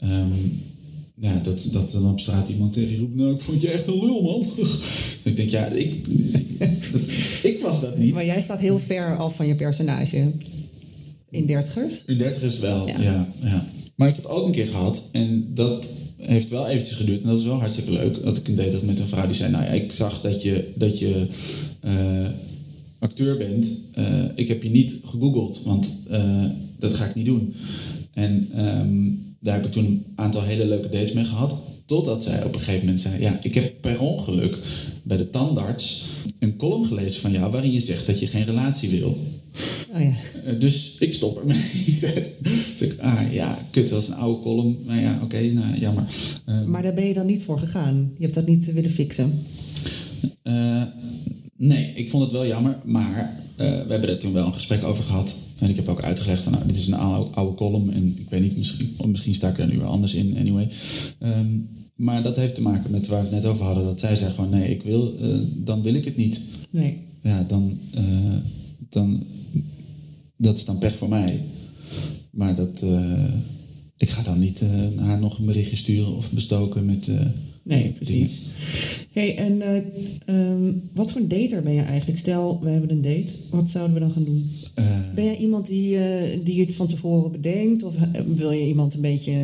Ehm, 0.00 0.26
ja, 1.18 1.38
dat, 1.42 1.66
dat 1.70 1.90
dan 1.90 2.10
op 2.10 2.20
straat 2.20 2.48
iemand 2.48 2.72
tegen 2.72 2.94
je 2.94 2.98
roept, 2.98 3.14
nou, 3.14 3.34
ik 3.34 3.40
vond 3.40 3.60
je 3.60 3.70
echt 3.70 3.86
een 3.86 3.98
lul, 3.98 4.22
man. 4.22 4.46
ik 5.24 5.36
denk, 5.36 5.50
ja, 5.50 5.66
ik, 5.66 6.04
dat, 6.92 7.00
ik 7.42 7.60
was 7.62 7.80
dat 7.80 7.98
niet. 7.98 8.14
Maar 8.14 8.24
jij 8.24 8.42
staat 8.42 8.60
heel 8.60 8.78
ver 8.78 9.16
af 9.16 9.36
van 9.36 9.46
je 9.46 9.54
personage. 9.54 10.30
In 11.30 11.46
dertigers? 11.46 12.02
In 12.06 12.18
dertigers 12.18 12.58
wel, 12.58 12.86
Ja. 12.86 13.00
ja. 13.00 13.28
Ja, 13.40 13.66
Maar 13.94 14.08
ik 14.08 14.16
heb 14.16 14.24
ook 14.24 14.46
een 14.46 14.52
keer 14.52 14.66
gehad, 14.66 15.02
en 15.12 15.50
dat 15.54 15.90
heeft 16.16 16.50
wel 16.50 16.66
eventjes 16.66 16.96
geduurd. 16.96 17.22
En 17.22 17.28
dat 17.28 17.38
is 17.38 17.44
wel 17.44 17.58
hartstikke 17.58 17.92
leuk, 17.92 18.22
dat 18.24 18.36
ik 18.36 18.48
een 18.48 18.54
date 18.54 18.72
had 18.72 18.82
met 18.82 19.00
een 19.00 19.06
vrouw 19.06 19.26
die 19.26 19.34
zei... 19.34 19.50
Nou 19.50 19.64
ja, 19.64 19.70
ik 19.70 19.92
zag 19.92 20.20
dat 20.20 20.42
je, 20.42 20.72
dat 20.74 20.98
je 20.98 21.26
eh, 21.80 22.28
acteur 22.98 23.36
bent. 23.36 23.70
Eh, 23.92 24.24
ik 24.34 24.48
heb 24.48 24.62
je 24.62 24.70
niet 24.70 24.96
gegoogeld, 25.04 25.62
want 25.64 25.92
eh, 26.08 26.44
dat 26.78 26.94
ga 26.94 27.06
ik 27.06 27.14
niet 27.14 27.26
doen. 27.26 27.54
En 28.12 28.48
ehm, 28.54 29.06
daar 29.40 29.54
heb 29.54 29.66
ik 29.66 29.72
toen 29.72 29.84
een 29.84 30.04
aantal 30.14 30.42
hele 30.42 30.66
leuke 30.66 30.88
dates 30.88 31.12
mee 31.12 31.24
gehad. 31.24 31.56
Totdat 31.86 32.22
zij 32.22 32.44
op 32.44 32.54
een 32.54 32.60
gegeven 32.60 32.80
moment 32.84 33.00
zei... 33.00 33.20
Ja, 33.20 33.38
ik 33.42 33.54
heb 33.54 33.80
per 33.80 34.00
ongeluk 34.00 34.58
bij 35.02 35.16
de 35.16 35.30
tandarts 35.30 36.04
een 36.38 36.56
column 36.56 36.84
gelezen 36.86 37.20
van 37.20 37.32
jou... 37.32 37.50
waarin 37.50 37.72
je 37.72 37.80
zegt 37.80 38.06
dat 38.06 38.20
je 38.20 38.26
geen 38.26 38.44
relatie 38.44 38.88
wil. 39.00 39.18
Oh 39.94 40.00
ja. 40.00 40.12
Eh, 40.44 40.58
dus 40.58 40.96
ik 40.98 41.14
stop 41.14 41.38
ermee. 41.38 41.62
dus 42.00 42.30
ik, 42.78 42.96
ah 43.00 43.32
ja, 43.32 43.58
kut, 43.70 43.88
dat 43.88 44.02
is 44.02 44.08
een 44.08 44.14
oude 44.14 44.42
column. 44.42 44.78
Maar 44.86 45.00
ja, 45.00 45.18
oké, 45.22 45.40
nou 45.40 45.78
jammer. 45.78 46.04
Eh, 46.44 46.64
Maar 46.64 46.82
daar 46.82 46.94
ben 46.94 47.06
je 47.06 47.14
dan 47.14 47.26
niet 47.26 47.42
voor 47.42 47.58
gegaan. 47.58 48.10
Je 48.16 48.22
hebt 48.22 48.34
dat 48.34 48.46
niet 48.46 48.72
willen 48.72 48.90
fixen. 48.90 49.42
eh, 50.42 50.82
nee, 51.56 51.92
ik 51.94 52.10
vond 52.10 52.22
het 52.22 52.32
wel 52.32 52.46
jammer. 52.46 52.78
Maar 52.84 53.36
we 53.56 53.64
hebben 53.64 54.08
er 54.08 54.18
toen 54.18 54.32
wel 54.32 54.46
een 54.46 54.54
gesprek 54.54 54.84
over 54.84 55.04
gehad. 55.04 55.34
En 55.58 55.68
ik 55.68 55.76
heb 55.76 55.88
ook 55.88 56.02
uitgelegd 56.02 56.42
van, 56.42 56.52
nou, 56.52 56.66
dit 56.66 56.76
is 56.76 56.86
een 56.86 56.94
oude, 56.94 57.30
oude 57.30 57.54
column. 57.54 57.90
En 57.90 58.16
ik 58.18 58.30
weet 58.30 58.42
niet, 58.42 58.56
misschien, 58.56 58.96
misschien 59.06 59.34
sta 59.34 59.48
ik 59.48 59.56
daar 59.56 59.68
nu 59.68 59.78
wel 59.78 59.90
anders 59.90 60.14
in. 60.14 60.36
Anyway. 60.38 60.68
Ehm, 61.18 61.46
maar 61.94 62.22
dat 62.22 62.36
heeft 62.36 62.54
te 62.54 62.62
maken 62.62 62.90
met 62.90 63.06
waar 63.06 63.18
we 63.18 63.24
het 63.24 63.34
net 63.34 63.44
over 63.44 63.64
hadden. 63.64 63.84
Dat 63.84 64.00
zij 64.00 64.16
zei 64.16 64.30
gewoon, 64.30 64.50
nee, 64.50 64.70
ik 64.70 64.82
wil, 64.82 65.18
eh, 65.18 65.38
dan 65.54 65.82
wil 65.82 65.94
ik 65.94 66.04
het 66.04 66.16
niet. 66.16 66.40
Nee. 66.70 66.96
ja, 67.22 67.42
dan, 67.42 67.78
eh, 67.94 68.36
dan 68.88 69.26
dat 70.36 70.56
is 70.56 70.64
dan 70.64 70.78
pech 70.78 70.96
voor 70.96 71.08
mij. 71.08 71.44
Maar 72.30 72.54
dat, 72.54 72.82
eh, 72.82 73.32
ik 73.96 74.08
ga 74.08 74.22
dan 74.22 74.38
niet 74.38 74.62
haar 74.96 75.18
nog 75.18 75.38
een 75.38 75.46
berichtje 75.46 75.76
sturen 75.76 76.16
of 76.16 76.30
bestoken 76.30 76.84
met. 76.84 77.10
Nee, 77.68 77.92
precies. 77.92 78.30
hey, 79.12 79.36
en 79.36 79.62
eh, 79.62 79.82
ehm, 80.24 80.72
wat 80.94 81.12
voor 81.12 81.20
een 81.20 81.28
dater 81.28 81.62
ben 81.62 81.72
je 81.72 81.82
eigenlijk? 81.82 82.18
Stel, 82.18 82.60
we 82.60 82.70
hebben 82.70 82.90
een 82.90 83.02
date. 83.02 83.34
Wat 83.50 83.70
zouden 83.70 83.94
we 83.94 84.00
dan 84.00 84.10
gaan 84.10 84.24
doen? 84.24 84.50
Eh, 84.78 85.14
Ben 85.14 85.24
jij 85.24 85.36
iemand 85.36 85.66
die, 85.66 85.98
eh, 85.98 86.38
die 86.44 86.60
het 86.60 86.74
van 86.74 86.86
tevoren 86.86 87.32
bedenkt? 87.32 87.82
Of 87.82 87.94
eh, 87.96 88.22
wil 88.26 88.50
je 88.50 88.66
iemand 88.66 88.94
een 88.94 89.00
beetje... 89.00 89.34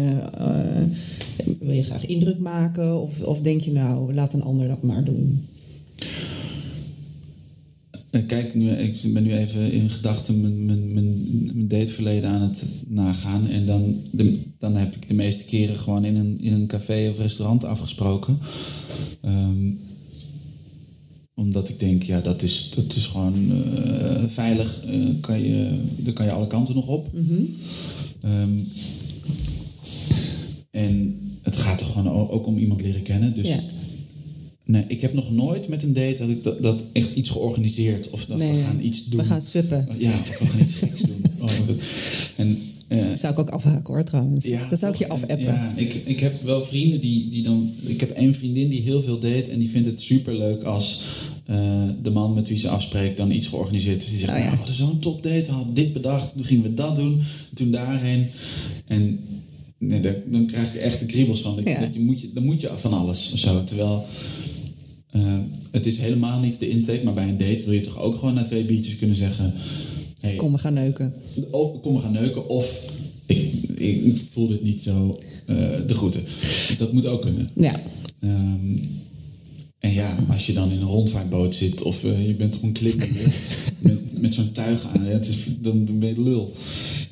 wil 1.60 1.72
je 1.72 1.82
graag 1.82 2.06
indruk 2.06 2.38
maken? 2.38 3.00
Of, 3.00 3.22
of 3.22 3.40
denk 3.40 3.60
je 3.60 3.72
nou, 3.72 4.14
laat 4.14 4.32
een 4.32 4.42
ander 4.42 4.68
dat 4.68 4.82
maar 4.82 5.04
doen? 5.04 5.46
kijk, 8.26 8.54
nu, 8.54 8.70
ik 8.70 9.12
ben 9.12 9.22
nu 9.22 9.36
even 9.36 9.72
in 9.72 9.90
gedachten 9.90 10.40
mijn, 10.40 10.64
mijn, 10.64 10.94
mijn, 10.94 11.14
mijn 11.54 11.68
dateverleden 11.68 12.30
aan 12.30 12.40
het 12.40 12.64
nagaan. 12.86 13.48
En 13.48 13.66
dan, 13.66 13.96
de, 14.10 14.40
dan 14.58 14.76
heb 14.76 14.94
ik 14.94 15.08
de 15.08 15.14
meeste 15.14 15.44
keren 15.44 15.76
gewoon 15.76 16.04
in 16.04 16.16
een, 16.16 16.40
in 16.40 16.52
een 16.52 16.66
café 16.66 17.08
of 17.08 17.18
restaurant 17.18 17.64
afgesproken. 17.64 18.38
Ehm, 19.20 19.70
omdat 21.34 21.68
ik 21.68 21.78
denk, 21.78 22.02
ja, 22.02 22.20
dat 22.20 22.42
is, 22.42 22.70
dat 22.74 22.96
is 22.96 23.06
gewoon 23.06 23.50
eh, 23.52 24.22
veilig. 24.26 24.84
eh, 24.84 24.98
kan 25.20 25.40
je, 25.42 25.80
daar 25.96 26.12
kan 26.12 26.24
je 26.26 26.32
alle 26.32 26.46
kanten 26.46 26.74
nog 26.74 26.86
op. 26.86 27.10
Ehm, 28.20 28.50
en 30.70 31.18
het 31.42 31.56
gaat 31.56 31.80
er 31.80 31.86
gewoon 31.86 32.08
ook 32.30 32.46
om 32.46 32.58
iemand 32.58 32.80
leren 32.82 33.02
kennen. 33.02 33.34
Dus 33.34 33.46
Ja. 33.46 33.60
nee, 34.64 34.84
ik 34.88 35.00
heb 35.00 35.14
nog 35.14 35.30
nooit 35.32 35.68
met 35.68 35.82
een 35.82 35.92
date 35.92 36.16
dat 36.18 36.28
ik 36.28 36.42
dat, 36.42 36.62
dat 36.62 36.84
echt 36.92 37.14
iets 37.14 37.28
georganiseerd 37.30 38.10
of 38.10 38.24
dat 38.24 38.38
we 38.38 38.62
gaan 38.66 38.80
iets 38.82 39.04
doen. 39.04 39.20
We 39.20 39.26
gaan 39.26 39.40
suppen. 39.40 39.88
Ja, 39.98 40.10
of 40.20 40.38
we 40.38 40.46
gaan 40.46 40.60
iets 40.60 40.74
geks 40.74 41.00
doen. 41.02 41.22
Oh, 41.40 41.50
en, 42.36 42.58
Dat 42.88 43.18
zou 43.18 43.32
ik 43.32 43.38
ook 43.38 43.50
afhaken 43.50 43.94
hoor 43.94 44.04
trouwens. 44.04 44.44
ja, 44.44 44.68
dat 44.68 44.78
zou 44.78 44.92
ik 44.92 44.98
je 44.98 45.08
afappen. 45.08 45.38
Ja, 45.42 45.72
ik, 45.76 45.94
ik 45.94 46.20
heb 46.20 46.42
wel 46.42 46.62
vrienden 46.62 47.00
die, 47.00 47.28
die 47.28 47.42
dan... 47.42 47.70
Ik 47.84 48.00
heb 48.00 48.10
één 48.10 48.34
vriendin 48.34 48.68
die 48.68 48.80
heel 48.82 49.02
veel 49.02 49.18
date 49.18 49.50
en 49.50 49.58
die 49.58 49.68
vindt 49.70 49.86
het 49.86 50.00
superleuk 50.00 50.62
als 50.62 51.00
eh, 51.46 51.88
de 52.02 52.10
man 52.10 52.34
met 52.34 52.48
wie 52.48 52.58
ze 52.58 52.68
afspreekt 52.68 53.16
dan 53.16 53.30
iets 53.30 53.46
georganiseerd 53.46 54.02
is. 54.02 54.08
Die 54.10 54.18
zegt, 54.18 54.30
Oh, 54.32 54.36
ja. 54.38 54.42
nou, 54.44 54.50
we 54.52 54.58
hadden 54.58 54.76
zo'n 54.76 54.98
topdate, 54.98 55.46
we 55.46 55.52
hadden 55.52 55.74
dit 55.74 55.92
bedacht, 55.92 56.32
toen 56.32 56.44
gingen 56.44 56.62
we 56.62 56.74
dat 56.74 56.96
doen, 56.96 57.20
toen 57.54 57.70
daarheen. 57.70 58.26
En 58.86 59.20
nee, 59.78 60.00
daar, 60.00 60.16
dan 60.30 60.46
krijg 60.46 60.74
ik 60.74 60.80
echt 60.80 61.00
de 61.00 61.06
kriebels 61.06 61.40
van. 61.40 61.56
Dat, 61.56 61.64
Ja. 61.64 61.80
dat 61.80 61.94
je 61.94 62.00
moet 62.00 62.20
je, 62.20 62.30
dan 62.34 62.44
moet 62.44 62.60
je 62.60 62.70
van 62.74 62.92
alles 62.92 63.30
of 63.32 63.38
zo. 63.38 63.64
Terwijl... 63.64 64.04
eh, 65.10 65.38
het 65.70 65.86
is 65.86 65.96
helemaal 65.96 66.40
niet 66.40 66.60
de 66.60 66.68
insteek, 66.68 67.02
maar 67.02 67.14
bij 67.14 67.28
een 67.28 67.36
date 67.36 67.62
wil 67.64 67.72
je 67.74 67.80
toch 67.80 67.98
ook 67.98 68.14
gewoon 68.14 68.34
na 68.34 68.42
twee 68.42 68.64
biertjes 68.64 68.96
kunnen 68.96 69.16
zeggen... 69.16 69.52
Hey, 70.24 70.36
Kom, 70.36 70.52
we 70.52 70.58
gaan 70.58 70.74
neuken. 70.74 71.12
of 71.50 71.80
kom 71.80 71.94
we 71.94 72.00
gaan 72.00 72.12
neuken, 72.12 72.48
of 72.48 72.90
ik, 73.26 73.52
ik 73.74 74.22
voel 74.30 74.46
dit 74.46 74.62
niet 74.62 74.80
zo 74.82 75.18
eh, 75.46 75.56
de 75.86 75.94
groeten. 75.94 76.22
Dat 76.78 76.92
moet 76.92 77.06
ook 77.06 77.22
kunnen. 77.22 77.48
Ja. 77.54 77.80
Ehm, 78.20 78.76
en 79.78 79.92
ja, 79.92 80.16
als 80.28 80.46
je 80.46 80.52
dan 80.52 80.70
in 80.70 80.80
een 80.80 80.86
rondvaartboot 80.86 81.54
zit 81.54 81.82
of 81.82 82.04
eh, 82.04 82.26
je 82.26 82.34
bent 82.34 82.56
op 82.56 82.62
een 82.62 82.72
klimmuur 82.72 83.34
met, 83.82 84.20
met 84.20 84.34
zo'n 84.34 84.52
tuig 84.52 84.86
aan, 84.96 85.04
het 85.04 85.28
is, 85.28 85.36
dan 85.60 85.98
ben 85.98 86.08
je 86.08 86.20
lul. 86.22 86.52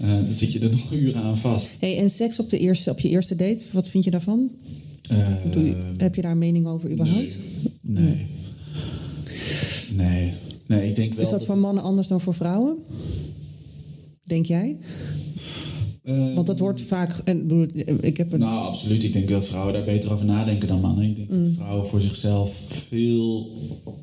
Eh, 0.00 0.08
dan 0.14 0.30
zit 0.30 0.52
je 0.52 0.58
er 0.58 0.70
nog 0.70 0.92
uren 0.92 1.22
aan 1.22 1.36
vast. 1.38 1.68
Hey, 1.78 1.98
en 1.98 2.10
seks 2.10 2.38
op, 2.38 2.50
de 2.50 2.58
eerste, 2.58 2.90
op 2.90 3.00
je 3.00 3.08
eerste 3.08 3.36
date, 3.36 3.64
wat 3.72 3.88
vind 3.88 4.04
je 4.04 4.10
daarvan? 4.10 4.50
Eh, 5.08 5.34
Doe 5.52 5.64
je- 5.64 5.76
heb 5.96 6.14
je 6.14 6.22
daar 6.22 6.30
een 6.32 6.38
mening 6.38 6.66
over 6.66 6.90
überhaupt? 6.92 7.38
nee. 7.82 8.04
nee. 8.04 8.26
Nee. 9.96 10.32
Nee, 10.72 10.88
ik 10.88 10.94
denk 10.94 11.14
wel 11.14 11.24
Is 11.24 11.30
dat 11.30 11.44
voor 11.44 11.58
mannen 11.58 11.82
anders 11.82 12.08
dan 12.08 12.20
voor 12.20 12.34
vrouwen? 12.34 12.76
Denk 14.24 14.46
jij? 14.46 14.78
Eh, 16.02 16.34
Want 16.34 16.46
dat 16.46 16.58
wordt 16.58 16.80
vaak. 16.80 17.18
En, 17.24 17.70
ik 18.00 18.16
heb 18.16 18.32
een. 18.32 18.38
Nou, 18.38 18.66
absoluut. 18.66 19.02
Ik 19.02 19.12
denk 19.12 19.28
dat 19.28 19.46
vrouwen 19.46 19.72
daar 19.74 19.84
beter 19.84 20.12
over 20.12 20.24
nadenken 20.24 20.68
dan 20.68 20.80
mannen. 20.80 21.04
Ik 21.04 21.16
denk 21.16 21.28
dat 21.28 21.38
Mm. 21.38 21.54
vrouwen 21.54 21.86
voor 21.86 22.00
zichzelf 22.00 22.62
veel 22.88 23.50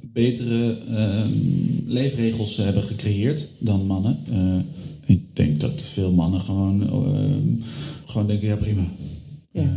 betere 0.01 0.77
ehm, 0.89 1.29
leefregels 1.85 2.55
hebben 2.55 2.83
gecreëerd 2.83 3.45
dan 3.59 3.85
mannen. 3.85 4.17
Eh, 4.31 4.57
ik 5.05 5.35
denk 5.35 5.59
dat 5.59 5.81
veel 5.81 6.11
mannen 6.13 6.39
gewoon, 6.39 6.89
ehm, 6.89 7.47
gewoon 8.05 8.27
denken, 8.27 8.47
ja 8.47 8.55
prima. 8.55 8.87
Ja. 9.51 9.61
Eh, 9.61 9.69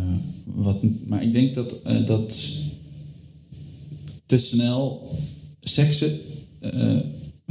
wat, 0.45 0.77
maar 1.07 1.23
ik 1.23 1.33
denk 1.33 1.55
dat, 1.55 1.83
eh, 1.83 2.07
dat 2.07 2.39
te 4.27 4.39
snel 4.39 5.11
seksen 5.61 6.11
eh, 6.63 6.97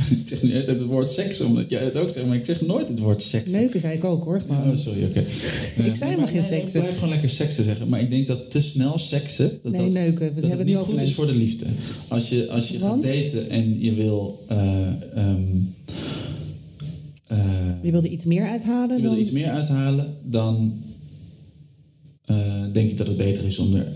ik 0.10 0.22
zeg 0.26 0.44
nu 0.44 0.54
het 0.54 0.84
woord 0.84 1.10
seks, 1.10 1.40
omdat 1.42 1.70
jij 1.70 1.84
het 1.84 1.96
ook 1.96 2.10
zegt, 2.10 2.26
maar 2.28 2.36
ik 2.36 2.46
zeg 2.46 2.62
nooit 2.62 2.88
het 2.88 3.00
woord 3.00 3.22
seks. 3.22 3.52
Neuken 3.52 3.80
zei 3.80 3.98
ik 3.98 4.04
ook 4.04 4.24
hoor. 4.24 4.42
Gewoon. 4.42 4.72
Oh, 4.72 4.78
sorry, 4.78 5.04
oké. 5.04 5.20
Ik 5.90 5.96
zei 5.96 6.10
helemaal 6.10 6.28
geen 6.28 6.44
seksen. 6.44 6.76
Ik 6.76 6.82
blijf 6.82 6.94
gewoon 6.94 7.10
lekker 7.10 7.30
seksen 7.30 7.64
zeggen. 7.64 7.90
Maar 7.90 8.00
ik 8.00 8.10
denk 8.10 8.28
dat 8.28 8.52
te 8.52 8.62
snel 8.62 8.98
seksen... 8.98 9.60
Dat 9.64 9.72
Nee, 9.72 9.82
dat, 9.82 9.92
neuken. 9.92 10.28
We 10.34 10.42
dat 10.42 10.50
hebben 10.50 10.68
het 10.68 10.78
niet 10.78 10.86
goed 10.86 11.02
is 11.02 11.14
voor 11.14 11.28
de 11.28 11.36
liefde. 11.36 11.66
Als 12.08 12.30
je, 12.30 12.50
als 12.50 12.68
je 12.68 12.80
gaat 12.80 13.02
daten 13.02 13.50
en 13.50 13.82
je 13.82 13.94
wil... 13.94 14.44
eh, 14.48 14.88
ehm, 15.16 15.42
eh, 17.28 17.38
Je 17.82 17.92
wilde 17.92 18.10
iets 18.10 18.24
meer 18.24 18.48
uithalen 18.48 18.98
je 18.98 19.04
dan... 19.04 19.18
iets 19.18 19.32
meer 19.32 19.50
uithalen, 19.50 20.14
dan 20.24 20.74
denk 22.72 22.90
ik 22.90 22.98
dat 22.98 23.08
het 23.08 23.18
beter 23.18 23.46
is 23.46 23.58
om 23.58 23.76
er 23.76 23.88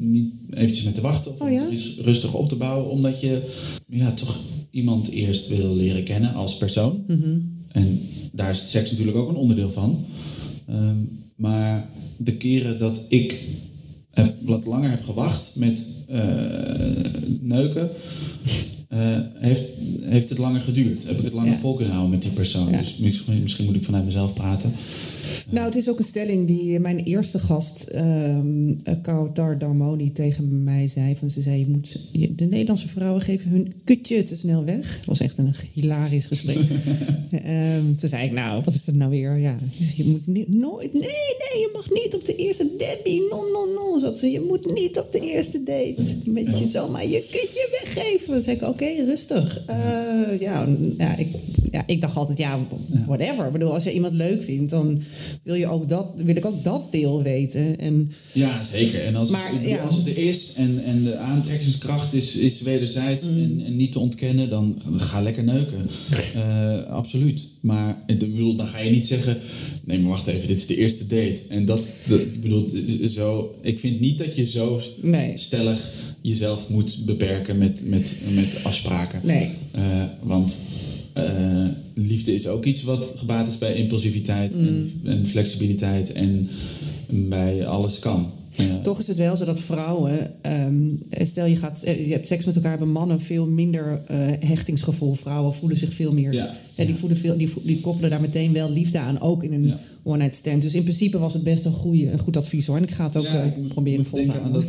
niet 0.00 0.32
eventjes 0.50 0.84
mee 0.84 0.92
te 0.92 1.00
wachten. 1.00 1.32
Of 1.32 1.40
Oh 1.40 1.50
ja? 1.50 1.68
rustig 1.98 2.34
op 2.34 2.48
te 2.48 2.56
bouwen. 2.56 2.90
Omdat 2.90 3.20
je 3.20 3.42
ja, 3.86 4.12
toch 4.12 4.40
iemand 4.70 5.08
eerst 5.08 5.48
wil 5.48 5.74
leren 5.74 6.04
kennen 6.04 6.34
als 6.34 6.56
persoon. 6.56 7.04
Mhm. 7.06 7.38
En 7.68 8.00
daar 8.32 8.50
is 8.50 8.70
seks 8.70 8.90
natuurlijk 8.90 9.16
ook 9.16 9.28
een 9.28 9.34
onderdeel 9.34 9.70
van. 9.70 10.04
Ehm, 10.66 10.96
maar 11.36 11.90
de 12.16 12.36
keren 12.36 12.78
dat 12.78 13.00
ik 13.08 13.40
heb, 14.10 14.34
wat 14.42 14.66
langer 14.66 14.90
heb 14.90 15.04
gewacht 15.04 15.50
met 15.54 15.86
eh, 16.06 16.20
neuken, 17.40 17.90
eh, 18.92 19.18
heeft, 19.34 19.62
heeft 20.04 20.28
het 20.28 20.38
langer 20.38 20.60
geduurd. 20.60 21.04
Heb 21.06 21.18
ik 21.18 21.24
het 21.24 21.32
langer 21.32 21.50
Ja. 21.52 21.58
vol 21.58 21.74
kunnen 21.74 21.92
houden 21.92 22.12
met 22.14 22.22
die 22.22 22.30
persoon. 22.30 22.70
Ja. 22.70 22.78
Dus 22.78 22.96
misschien, 22.96 23.42
misschien 23.42 23.64
moet 23.64 23.74
ik 23.76 23.84
vanuit 23.84 24.04
mezelf 24.04 24.34
praten. 24.34 24.72
Nou, 25.50 25.64
het 25.66 25.74
is 25.76 25.88
ook 25.88 25.98
een 25.98 26.04
stelling 26.04 26.46
die 26.46 26.80
mijn 26.80 26.98
eerste 26.98 27.38
gast, 27.38 27.82
ehm 27.82 28.74
Kautar 29.02 29.58
Darmoni, 29.58 30.12
tegen 30.12 30.62
mij 30.62 30.88
zei. 30.88 31.16
Van, 31.16 31.30
ze 31.30 31.40
zei, 31.42 31.58
je 31.58 31.68
moet, 31.68 31.96
de 32.36 32.44
Nederlandse 32.44 32.88
vrouwen 32.88 33.20
geven 33.22 33.50
hun 33.50 33.72
kutje 33.84 34.22
te 34.22 34.36
snel 34.36 34.64
weg. 34.64 34.96
Het 34.96 35.06
was 35.06 35.20
echt 35.20 35.38
een 35.38 35.54
hilarisch 35.72 36.26
gesprek. 36.26 36.58
Ehm, 37.30 37.94
toen 38.00 38.08
zei 38.08 38.24
ik, 38.24 38.32
nou, 38.32 38.62
wat 38.64 38.74
is 38.74 38.86
het 38.86 38.94
nou 38.94 39.10
weer? 39.10 39.38
Ja, 39.38 39.56
je 39.96 40.04
moet 40.04 40.48
nooit, 40.48 40.92
nee, 40.92 41.02
nee, 41.02 41.60
je 41.60 41.70
mag 41.72 41.90
niet 41.90 42.14
op 42.14 42.24
de 42.24 42.34
eerste 42.34 42.68
Debbie, 42.78 43.20
no, 43.30 43.36
no, 43.52 43.72
no. 43.74 43.98
Zat 43.98 44.18
ze, 44.18 44.30
je 44.30 44.40
moet 44.40 44.74
niet 44.74 44.98
op 44.98 45.12
de 45.12 45.18
eerste 45.20 45.62
date 45.62 45.94
met 46.24 46.58
je 46.58 46.66
zomaar 46.66 47.06
je 47.06 47.20
kutje 47.30 47.68
weggeven. 47.82 48.42
Zei 48.42 48.56
ik, 48.56 48.62
oké, 48.62 48.81
rustig. 49.06 49.62
Eh, 49.66 50.40
ja, 50.40 50.68
ja, 50.98 51.16
ik, 51.16 51.28
ja, 51.70 51.82
ik 51.86 52.00
dacht 52.00 52.16
altijd, 52.16 52.38
ja, 52.38 52.58
whatever. 53.06 53.46
Ik 53.46 53.52
bedoel, 53.52 53.74
als 53.74 53.84
je 53.84 53.92
iemand 53.92 54.14
leuk 54.14 54.42
vindt, 54.42 54.70
dan 54.70 55.02
wil, 55.42 55.54
je 55.54 55.66
ook 55.66 55.88
dat, 55.88 56.06
wil 56.16 56.36
ik 56.36 56.44
ook 56.46 56.62
dat 56.62 56.92
deel 56.92 57.22
weten. 57.22 57.78
En 57.78 58.12
Ja, 58.32 58.60
zeker. 58.72 59.04
En 59.04 59.16
als, 59.16 59.30
Maar, 59.30 59.50
het, 59.50 59.58
bedoel, 59.62 59.68
ja. 59.76 59.82
als 59.82 59.96
het 59.96 60.06
er 60.06 60.18
is 60.18 60.52
en, 60.56 60.82
en 60.84 61.04
de 61.04 61.16
aantrekkingskracht 61.16 62.12
is, 62.12 62.34
is 62.34 62.60
wederzijds 62.60 63.24
Mm. 63.24 63.42
en, 63.42 63.62
en 63.66 63.76
niet 63.76 63.92
te 63.92 63.98
ontkennen, 63.98 64.48
dan 64.48 64.78
ga 64.96 65.20
lekker 65.22 65.44
neuken. 65.44 65.86
Eh, 66.34 66.82
absoluut. 66.82 67.40
Maar 67.60 68.02
ik 68.06 68.18
bedoel, 68.18 68.54
dan 68.56 68.66
ga 68.66 68.78
je 68.78 68.90
niet 68.90 69.06
zeggen: 69.06 69.38
nee, 69.84 69.98
maar 69.98 70.10
wacht 70.10 70.26
even, 70.26 70.48
dit 70.48 70.56
is 70.58 70.66
de 70.66 70.76
eerste 70.76 71.06
date. 71.06 71.40
En 71.48 71.64
dat, 71.64 71.80
dat 72.08 72.20
ik 72.20 72.40
bedoel, 72.40 72.70
zo, 73.08 73.54
ik 73.60 73.78
vind 73.78 74.00
niet 74.00 74.18
dat 74.18 74.36
je 74.36 74.44
zo 74.44 74.80
Nee. 75.00 75.36
stellig 75.38 75.78
jezelf 76.22 76.68
moet 76.68 76.96
beperken 77.06 77.58
met, 77.58 77.82
met, 77.86 78.14
met 78.34 78.48
afspraken. 78.62 79.20
Nee. 79.24 79.50
Eh, 79.70 79.82
want 80.22 80.56
eh, 81.12 81.66
liefde 81.94 82.34
is 82.34 82.46
ook 82.46 82.64
iets 82.64 82.82
wat 82.82 83.14
gebaat 83.16 83.48
is 83.48 83.58
bij 83.58 83.74
impulsiviteit 83.74 84.56
Mm. 84.56 84.66
en, 84.66 84.90
en 85.04 85.26
flexibiliteit 85.26 86.12
en 86.12 86.48
bij 87.08 87.66
alles 87.66 87.98
kan. 87.98 88.30
Eh, 88.56 88.64
Toch 88.82 88.98
is 88.98 89.06
het 89.06 89.16
wel 89.16 89.36
zo 89.36 89.44
dat 89.44 89.60
vrouwen, 89.60 90.42
ehm, 90.42 90.88
stel 91.10 91.46
je, 91.46 91.56
gaat, 91.56 91.82
eh, 91.82 92.06
je 92.06 92.12
hebt 92.12 92.28
seks 92.28 92.44
met 92.44 92.54
elkaar, 92.54 92.70
hebben 92.70 92.90
mannen 92.92 93.20
veel 93.20 93.46
minder 93.48 94.00
hechtingsgevoel. 94.44 95.14
Vrouwen 95.14 95.54
voelen 95.54 95.78
zich 95.78 95.92
veel 95.92 96.12
meer. 96.12 96.32
Ja. 96.32 96.54
hè, 96.74 96.84
die, 96.84 96.94
Ja. 96.94 97.00
voelen 97.00 97.18
veel, 97.18 97.36
die, 97.36 97.48
vo- 97.48 97.60
die 97.64 97.80
koppelen 97.80 98.10
daar 98.10 98.20
meteen 98.20 98.52
wel 98.52 98.70
liefde 98.70 98.98
aan, 98.98 99.20
ook 99.20 99.44
in 99.44 99.52
een 99.52 99.66
Ja. 99.66 99.78
one-night 100.02 100.34
stand. 100.36 100.62
Dus 100.62 100.74
in 100.74 100.82
principe 100.82 101.18
was 101.18 101.32
het 101.32 101.42
best 101.42 101.64
een, 101.64 101.72
goeie, 101.72 102.10
een 102.12 102.18
goed 102.18 102.36
advies 102.36 102.66
hoor. 102.66 102.76
En 102.76 102.82
ik 102.82 102.90
ga 102.90 103.04
het 103.04 103.16
ook 103.16 103.24
Ja, 103.24 103.42
ik 103.42 103.56
moet- 103.56 103.68
proberen 103.68 104.04
vol 104.04 104.24
te 104.24 104.30
houden. 104.30 104.64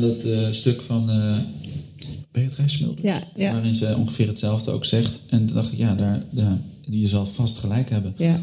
Dat, 0.00 0.24
eh, 0.24 0.36
aan 0.36 0.42
dat 0.42 0.54
stuk 0.54 0.82
van 0.82 1.10
eh 1.10 1.38
Beatrice 2.32 2.76
Smulders. 2.76 3.02
Ja, 3.02 3.22
ja. 3.34 3.52
Waarin 3.52 3.74
ze 3.74 3.96
ongeveer 3.96 4.26
hetzelfde 4.26 4.70
ook 4.70 4.84
zegt. 4.84 5.20
En 5.28 5.46
toen 5.46 5.56
dacht 5.56 5.72
ik, 5.72 5.78
ja, 5.78 5.94
daar, 5.94 6.24
daar, 6.30 6.58
je 6.88 7.06
zal 7.06 7.26
vast 7.26 7.58
gelijk 7.58 7.90
hebben. 7.90 8.14
Ja. 8.16 8.38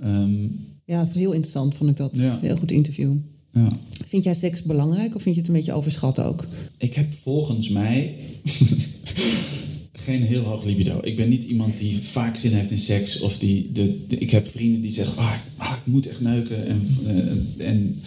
Ehm, 0.00 0.46
ja, 0.84 1.06
heel 1.12 1.32
interessant 1.32 1.74
vond 1.74 1.90
ik 1.90 1.96
dat. 1.96 2.10
Ja. 2.12 2.38
Heel 2.40 2.56
goed 2.56 2.70
interview. 2.70 3.14
ja. 3.52 3.68
Vind 4.06 4.24
jij 4.24 4.34
seks 4.34 4.62
belangrijk 4.62 5.14
of 5.14 5.22
vind 5.22 5.34
je 5.34 5.40
het 5.40 5.50
een 5.50 5.56
beetje 5.56 5.72
overschat 5.72 6.20
ook? 6.20 6.46
Ik 6.76 6.94
heb 6.94 7.12
volgens 7.22 7.68
mij 7.68 8.14
geen 10.04 10.22
heel 10.22 10.42
hoog 10.42 10.64
libido. 10.64 10.98
Ik 11.02 11.16
ben 11.16 11.28
niet 11.28 11.42
iemand 11.44 11.78
die 11.78 11.96
vaak 12.02 12.36
zin 12.36 12.52
heeft 12.52 12.70
in 12.70 12.78
seks. 12.78 13.20
Of 13.20 13.38
die, 13.38 13.72
de, 13.72 14.04
de- 14.08 14.18
ik 14.18 14.30
heb 14.30 14.46
vrienden 14.46 14.80
die 14.80 14.90
zeggen, 14.90 15.16
ah, 15.16 15.32
ah, 15.56 15.72
ik 15.84 15.92
moet 15.92 16.08
echt 16.08 16.20
neuken. 16.20 16.66
En, 16.66 16.82
eh, 17.06 17.66
en 17.68 18.00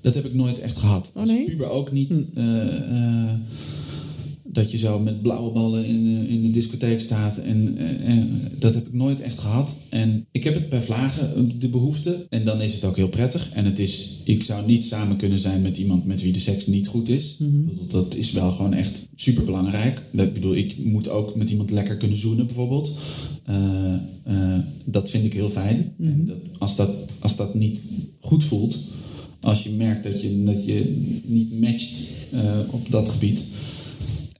dat 0.00 0.14
heb 0.14 0.24
ik 0.24 0.34
nooit 0.34 0.58
echt 0.58 0.78
gehad. 0.78 1.10
Oh, 1.14 1.24
nee? 1.24 1.36
Als 1.38 1.46
puber 1.48 1.70
ook 1.70 1.92
niet. 1.92 2.14
eh, 2.34 2.66
eh, 2.76 3.30
dat 4.52 4.70
je 4.70 4.78
zo 4.78 4.98
met 4.98 5.22
blauwe 5.22 5.52
ballen 5.52 5.84
in, 5.86 6.04
de- 6.04 6.28
in 6.28 6.42
de 6.42 6.50
discotheek 6.50 7.00
staat. 7.00 7.38
En 7.38 7.76
eh, 7.76 8.12
eh, 8.18 8.24
dat 8.58 8.74
heb 8.74 8.86
ik 8.86 8.92
nooit 8.92 9.20
echt 9.20 9.38
gehad. 9.38 9.76
En 9.88 10.26
ik 10.32 10.44
heb 10.44 10.54
het 10.54 10.68
bij 10.68 10.80
vlagen, 10.80 11.36
eh, 11.36 11.42
de 11.58 11.68
behoefte. 11.68 12.26
En 12.30 12.44
dan 12.44 12.60
is 12.62 12.72
het 12.72 12.84
ook 12.84 12.96
heel 12.96 13.08
prettig. 13.08 13.50
En 13.54 13.64
het 13.64 13.78
is, 13.78 14.18
ik 14.24 14.42
zou 14.42 14.66
niet 14.66 14.84
samen 14.84 15.16
kunnen 15.16 15.38
zijn 15.38 15.62
met 15.62 15.76
iemand 15.78 16.06
met 16.06 16.22
wie 16.22 16.32
de 16.32 16.38
seks 16.38 16.66
niet 16.66 16.86
goed 16.86 17.08
is. 17.08 17.36
Dat, 17.38 17.90
dat 17.90 18.14
is 18.16 18.32
wel 18.32 18.50
gewoon 18.50 18.74
echt 18.74 19.08
super 19.14 19.44
belangrijk. 19.44 20.02
Dat, 20.12 20.26
ik 20.26 20.32
bedoel, 20.34 20.54
ik 20.56 20.76
moet 20.84 21.08
ook 21.08 21.36
met 21.36 21.50
iemand 21.50 21.70
lekker 21.70 21.96
kunnen 21.96 22.16
zoenen 22.18 22.46
bijvoorbeeld. 22.46 22.92
Eh, 23.44 23.94
eh, 24.24 24.58
dat 24.84 25.10
vind 25.10 25.24
ik 25.24 25.32
heel 25.32 25.48
fijn. 25.48 25.92
En 26.00 26.24
dat, 26.24 26.38
als, 26.58 26.76
dat, 26.76 26.90
als 27.18 27.36
dat 27.36 27.54
niet 27.54 27.78
goed 28.20 28.44
voelt, 28.44 28.78
als 29.40 29.62
je 29.62 29.70
merkt 29.70 30.04
dat 30.04 30.22
je, 30.22 30.42
dat 30.42 30.64
je 30.64 30.96
niet 31.26 31.60
matcht 31.60 31.96
eh, 32.32 32.58
op 32.70 32.90
dat 32.90 33.08
gebied, 33.08 33.44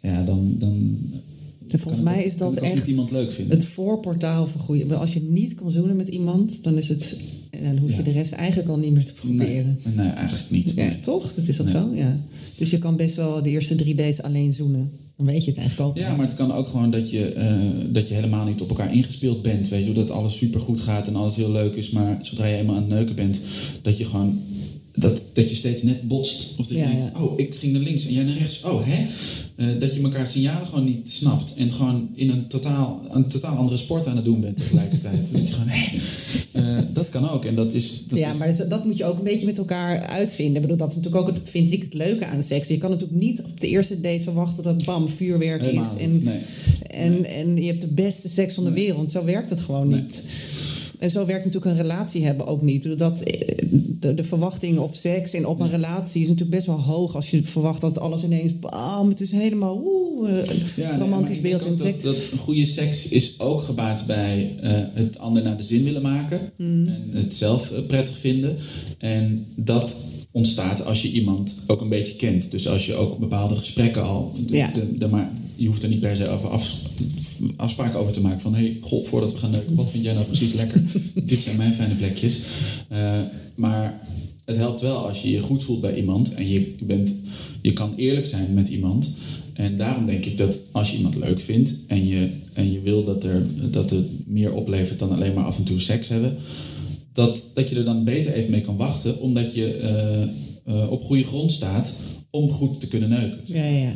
ja, 0.01 0.23
dan. 0.25 0.55
dan 0.59 0.99
En 1.69 1.79
volgens 1.79 2.03
mij 2.05 2.19
ook- 2.19 2.25
is 2.25 2.37
dat 2.37 2.57
echt 2.59 2.87
iemand 2.87 3.11
leuk 3.11 3.33
vinden. 3.33 3.57
het 3.59 3.67
voorportaal 3.67 4.47
voor 4.47 4.61
goede. 4.61 4.95
Als 4.97 5.13
je 5.13 5.23
niet 5.23 5.55
kan 5.55 5.71
zoenen 5.71 5.97
met 5.97 6.09
iemand, 6.09 6.59
dan 6.63 6.79
is 6.79 6.89
het. 6.89 7.17
En 7.51 7.65
dan 7.65 7.77
hoef 7.79 7.91
je 7.91 7.97
Ja. 7.97 8.03
de 8.03 8.11
rest 8.11 8.33
eigenlijk 8.33 8.69
al 8.69 8.79
niet 8.79 8.93
meer 8.93 9.05
te 9.05 9.13
proberen. 9.13 9.79
nee, 9.85 9.95
nee, 9.95 10.09
eigenlijk 10.09 10.51
niet. 10.51 10.73
Ja, 10.77 10.87
Nee. 10.87 11.01
toch? 11.01 11.35
Dat 11.35 11.47
is 11.49 11.57
dat 11.57 11.67
Nee. 11.67 11.75
zo? 11.75 11.91
Ja. 11.95 12.21
Dus 12.55 12.71
je 12.71 12.79
kan 12.79 12.97
best 12.97 13.15
wel 13.15 13.43
de 13.43 13.51
eerste 13.51 13.75
drie 13.75 13.95
dates 13.95 14.23
alleen 14.23 14.53
zoenen. 14.53 14.91
Dan 15.17 15.27
weet 15.27 15.45
je 15.45 15.51
het 15.51 15.59
eigenlijk 15.59 15.89
ook. 15.91 15.97
Ja, 15.97 16.17
maar 16.17 16.27
het 16.27 16.35
kan 16.37 16.53
ook 16.53 16.67
gewoon 16.69 16.91
dat 16.91 17.11
je, 17.11 17.25
eh, 17.33 17.57
dat 17.93 18.09
je 18.09 18.15
helemaal 18.15 18.47
niet 18.47 18.61
op 18.61 18.69
elkaar 18.69 18.95
ingespeeld 18.95 19.43
bent. 19.43 19.69
Weet 19.69 19.85
je, 19.87 19.93
dat 19.93 20.11
alles 20.11 20.37
super 20.37 20.61
goed 20.61 20.81
gaat 20.81 21.07
en 21.07 21.17
alles 21.17 21.37
heel 21.37 21.51
leuk 21.53 21.75
is. 21.75 21.91
Maar 21.91 22.19
zodra 22.23 22.47
je 22.47 22.57
eenmaal 22.57 22.75
aan 22.77 22.83
het 22.83 22.91
neuken 22.91 23.15
bent, 23.15 23.41
dat 23.83 23.99
je 23.99 24.05
gewoon. 24.05 24.39
Dat, 24.99 25.23
dat 25.33 25.49
je 25.49 25.55
steeds 25.55 25.83
net 25.83 26.09
botst. 26.09 26.45
Of 26.57 26.67
dat 26.67 26.77
Ja, 26.77 26.89
je 26.89 26.97
denkt, 26.97 27.13
ja. 27.17 27.23
oh, 27.23 27.39
ik 27.39 27.55
ging 27.55 27.73
naar 27.73 27.83
links 27.83 28.07
en 28.07 28.13
jij 28.13 28.25
naar 28.25 28.37
rechts. 28.39 28.63
Oh, 28.65 28.81
hè? 28.87 29.07
Eh, 29.57 29.81
dat 29.81 29.95
je 29.95 30.01
elkaar 30.03 30.27
signalen 30.27 30.67
gewoon 30.67 30.85
niet 30.85 31.09
snapt. 31.09 31.55
En 31.57 31.73
gewoon 31.73 32.09
in 32.15 32.31
een 32.31 32.47
totaal, 32.49 33.01
een 33.11 33.27
totaal 33.27 33.57
andere 33.57 33.77
sport 33.77 34.07
aan 34.07 34.17
het 34.17 34.25
doen 34.25 34.41
bent 34.41 34.57
tegelijkertijd. 34.57 35.29
dat 35.33 35.49
je 35.49 35.53
gewoon, 35.55 35.69
hè? 35.69 35.87
Eh, 36.53 36.83
dat 36.93 37.09
kan 37.09 37.29
ook. 37.31 37.45
En 37.45 37.55
dat 37.55 37.73
is... 37.75 37.91
Dat 38.07 38.19
ja, 38.19 38.31
is- 38.31 38.37
maar 38.39 38.57
dat, 38.57 38.71
dat 38.71 38.85
moet 38.85 38.97
je 38.97 39.05
ook 39.05 39.19
een 39.19 39.25
beetje 39.25 39.47
met 39.47 39.59
elkaar 39.59 40.01
uitvinden. 40.07 40.55
Ik 40.57 40.63
bedoel, 40.63 40.77
dat 40.77 40.89
is 40.91 40.95
natuurlijk 40.97 41.29
ook, 41.29 41.35
het, 41.37 41.51
vind 41.51 41.73
ik, 41.73 41.83
het 41.83 41.95
leuke 41.95 42.27
aan 42.27 42.43
seks. 42.43 42.67
Je 42.67 42.79
kan 42.79 42.91
natuurlijk 42.91 43.21
niet 43.21 43.41
op 43.41 43.61
de 43.61 43.69
eerste 43.69 44.01
date 44.01 44.23
verwachten 44.23 44.63
dat 44.63 44.85
bam, 44.85 45.09
vuurwerk 45.09 45.61
Helemaal 45.61 45.97
is. 45.97 46.03
En, 46.03 46.23
nee. 46.23 46.39
en, 46.87 47.25
en 47.25 47.57
je 47.57 47.67
hebt 47.67 47.81
de 47.81 47.87
beste 47.87 48.29
seks 48.29 48.55
van 48.55 48.65
de 48.65 48.73
wereld. 48.73 49.11
Zo 49.11 49.25
werkt 49.25 49.51
het 49.51 49.61
gewoon 49.61 49.89
Nee. 49.89 50.01
niet. 50.01 50.23
En 50.99 51.11
zo 51.11 51.27
werkt 51.27 51.45
natuurlijk 51.45 51.73
een 51.73 51.83
relatie 51.83 52.25
hebben 52.25 52.47
ook 52.47 52.63
niet. 52.63 52.99
Dat, 52.99 53.21
eh, 53.21 53.59
de, 54.01 54.15
de 54.15 54.25
verwachtingen 54.25 54.83
op 54.83 54.95
seks 54.95 55.33
en 55.33 55.47
op 55.47 55.61
een 55.61 55.71
relatie 55.71 56.23
is 56.23 56.29
natuurlijk 56.29 56.57
best 56.57 56.67
wel 56.67 56.81
hoog. 56.81 57.15
Als 57.15 57.31
je 57.31 57.43
verwacht 57.43 57.81
dat 57.81 57.99
alles 57.99 58.23
ineens, 58.25 58.59
bam, 58.59 59.09
het 59.09 59.21
is 59.21 59.31
helemaal 59.31 59.83
oeh, 59.85 60.39
eh, 60.39 60.47
Ja, 60.77 60.99
romantisch 60.99 61.41
beeld 61.41 61.67
in 61.67 61.79
seks. 61.79 62.03
dat, 62.03 62.15
dat 62.15 62.33
een 62.33 62.39
goede 62.39 62.67
seks 62.67 63.09
is 63.09 63.41
ook 63.41 63.63
gebaat 63.63 64.07
bij 64.07 64.55
eh, 64.61 64.71
het 64.93 65.19
ander 65.19 65.43
naar 65.43 65.57
de 65.57 65.63
zin 65.63 65.85
willen 65.85 66.03
maken. 66.03 66.41
Mm. 66.57 66.89
En 66.89 67.11
het 67.13 67.35
zelf 67.35 67.73
prettig 67.87 68.17
vinden. 68.19 68.57
En 68.99 69.47
dat 69.55 69.97
ontstaat 70.31 70.85
als 70.85 71.03
je 71.03 71.11
iemand 71.13 71.55
ook 71.67 71.81
een 71.81 71.89
beetje 71.89 72.15
kent. 72.17 72.51
Dus 72.51 72.69
als 72.69 72.87
je 72.87 72.95
ook 72.95 73.19
bepaalde 73.19 73.55
gesprekken 73.57 74.03
al... 74.03 74.33
de- 74.47 74.57
Ja. 74.57 74.71
de- 74.73 74.99
de- 74.99 75.09
maar 75.09 75.33
je 75.55 75.67
hoeft 75.67 75.83
er 75.83 75.89
niet 75.89 76.01
per 76.01 76.17
se 76.17 76.29
over 76.29 76.49
af, 76.49 76.73
afspraken 77.57 77.99
over 78.01 78.13
te 78.13 78.21
maken. 78.21 78.41
Van, 78.41 78.55
hé, 78.55 78.61
hey, 78.61 78.77
god, 78.81 79.09
voordat 79.09 79.33
we 79.33 79.39
gaan 79.39 79.51
neuken, 79.51 79.75
wat 79.75 79.91
vind 79.91 80.05
jij 80.05 80.13
nou 80.15 80.27
precies 80.27 80.53
lekker? 80.53 80.83
Dit 81.25 81.41
zijn 81.41 81.57
mijn 81.57 81.73
fijne 81.73 81.95
plekjes. 81.95 82.39
Eh, 82.89 83.21
maar 83.55 84.01
het 84.45 84.57
helpt 84.57 84.81
wel 84.81 85.07
als 85.09 85.23
je 85.23 85.31
je 85.31 85.41
goed 85.41 85.63
voelt 85.63 85.81
bij 85.81 85.95
iemand. 85.97 86.35
En 86.35 86.49
je, 86.49 86.73
bent, 86.83 87.15
je 87.61 87.73
kan 87.73 87.95
eerlijk 87.97 88.27
zijn 88.27 88.55
met 88.55 88.69
iemand. 88.69 89.11
En 89.53 89.77
daarom 89.77 90.05
denk 90.07 90.25
ik 90.25 90.37
dat 90.37 90.59
als 90.73 90.91
je 90.91 90.97
iemand 90.97 91.17
leuk 91.17 91.41
vindt 91.41 91.75
en 91.87 92.07
je, 92.07 92.29
en 92.53 92.73
je 92.73 92.81
wil 92.81 93.05
dat, 93.05 93.25
er, 93.25 93.47
dat 93.71 93.91
het 93.91 94.09
meer 94.27 94.53
oplevert 94.53 94.99
dan 94.99 95.13
alleen 95.13 95.35
maar 95.35 95.45
af 95.45 95.57
en 95.59 95.65
toe 95.65 95.79
seks 95.81 96.09
hebben, 96.09 96.37
dat, 97.19 97.45
dat 97.55 97.69
je 97.69 97.77
er 97.77 97.85
dan 97.85 98.05
beter 98.05 98.33
even 98.33 98.51
mee 98.51 98.61
kan 98.61 98.77
wachten, 98.77 99.21
omdat 99.21 99.55
je 99.55 99.75
eh, 99.75 100.23
eh, 100.65 100.91
op 100.91 101.03
goede 101.03 101.23
grond 101.23 101.53
staat 101.53 101.93
om 102.31 102.51
goed 102.51 102.81
te 102.81 102.89
kunnen 102.89 103.09
neuken. 103.09 103.39
Ja, 103.45 103.65
ja, 103.65 103.79
ja. 103.79 103.93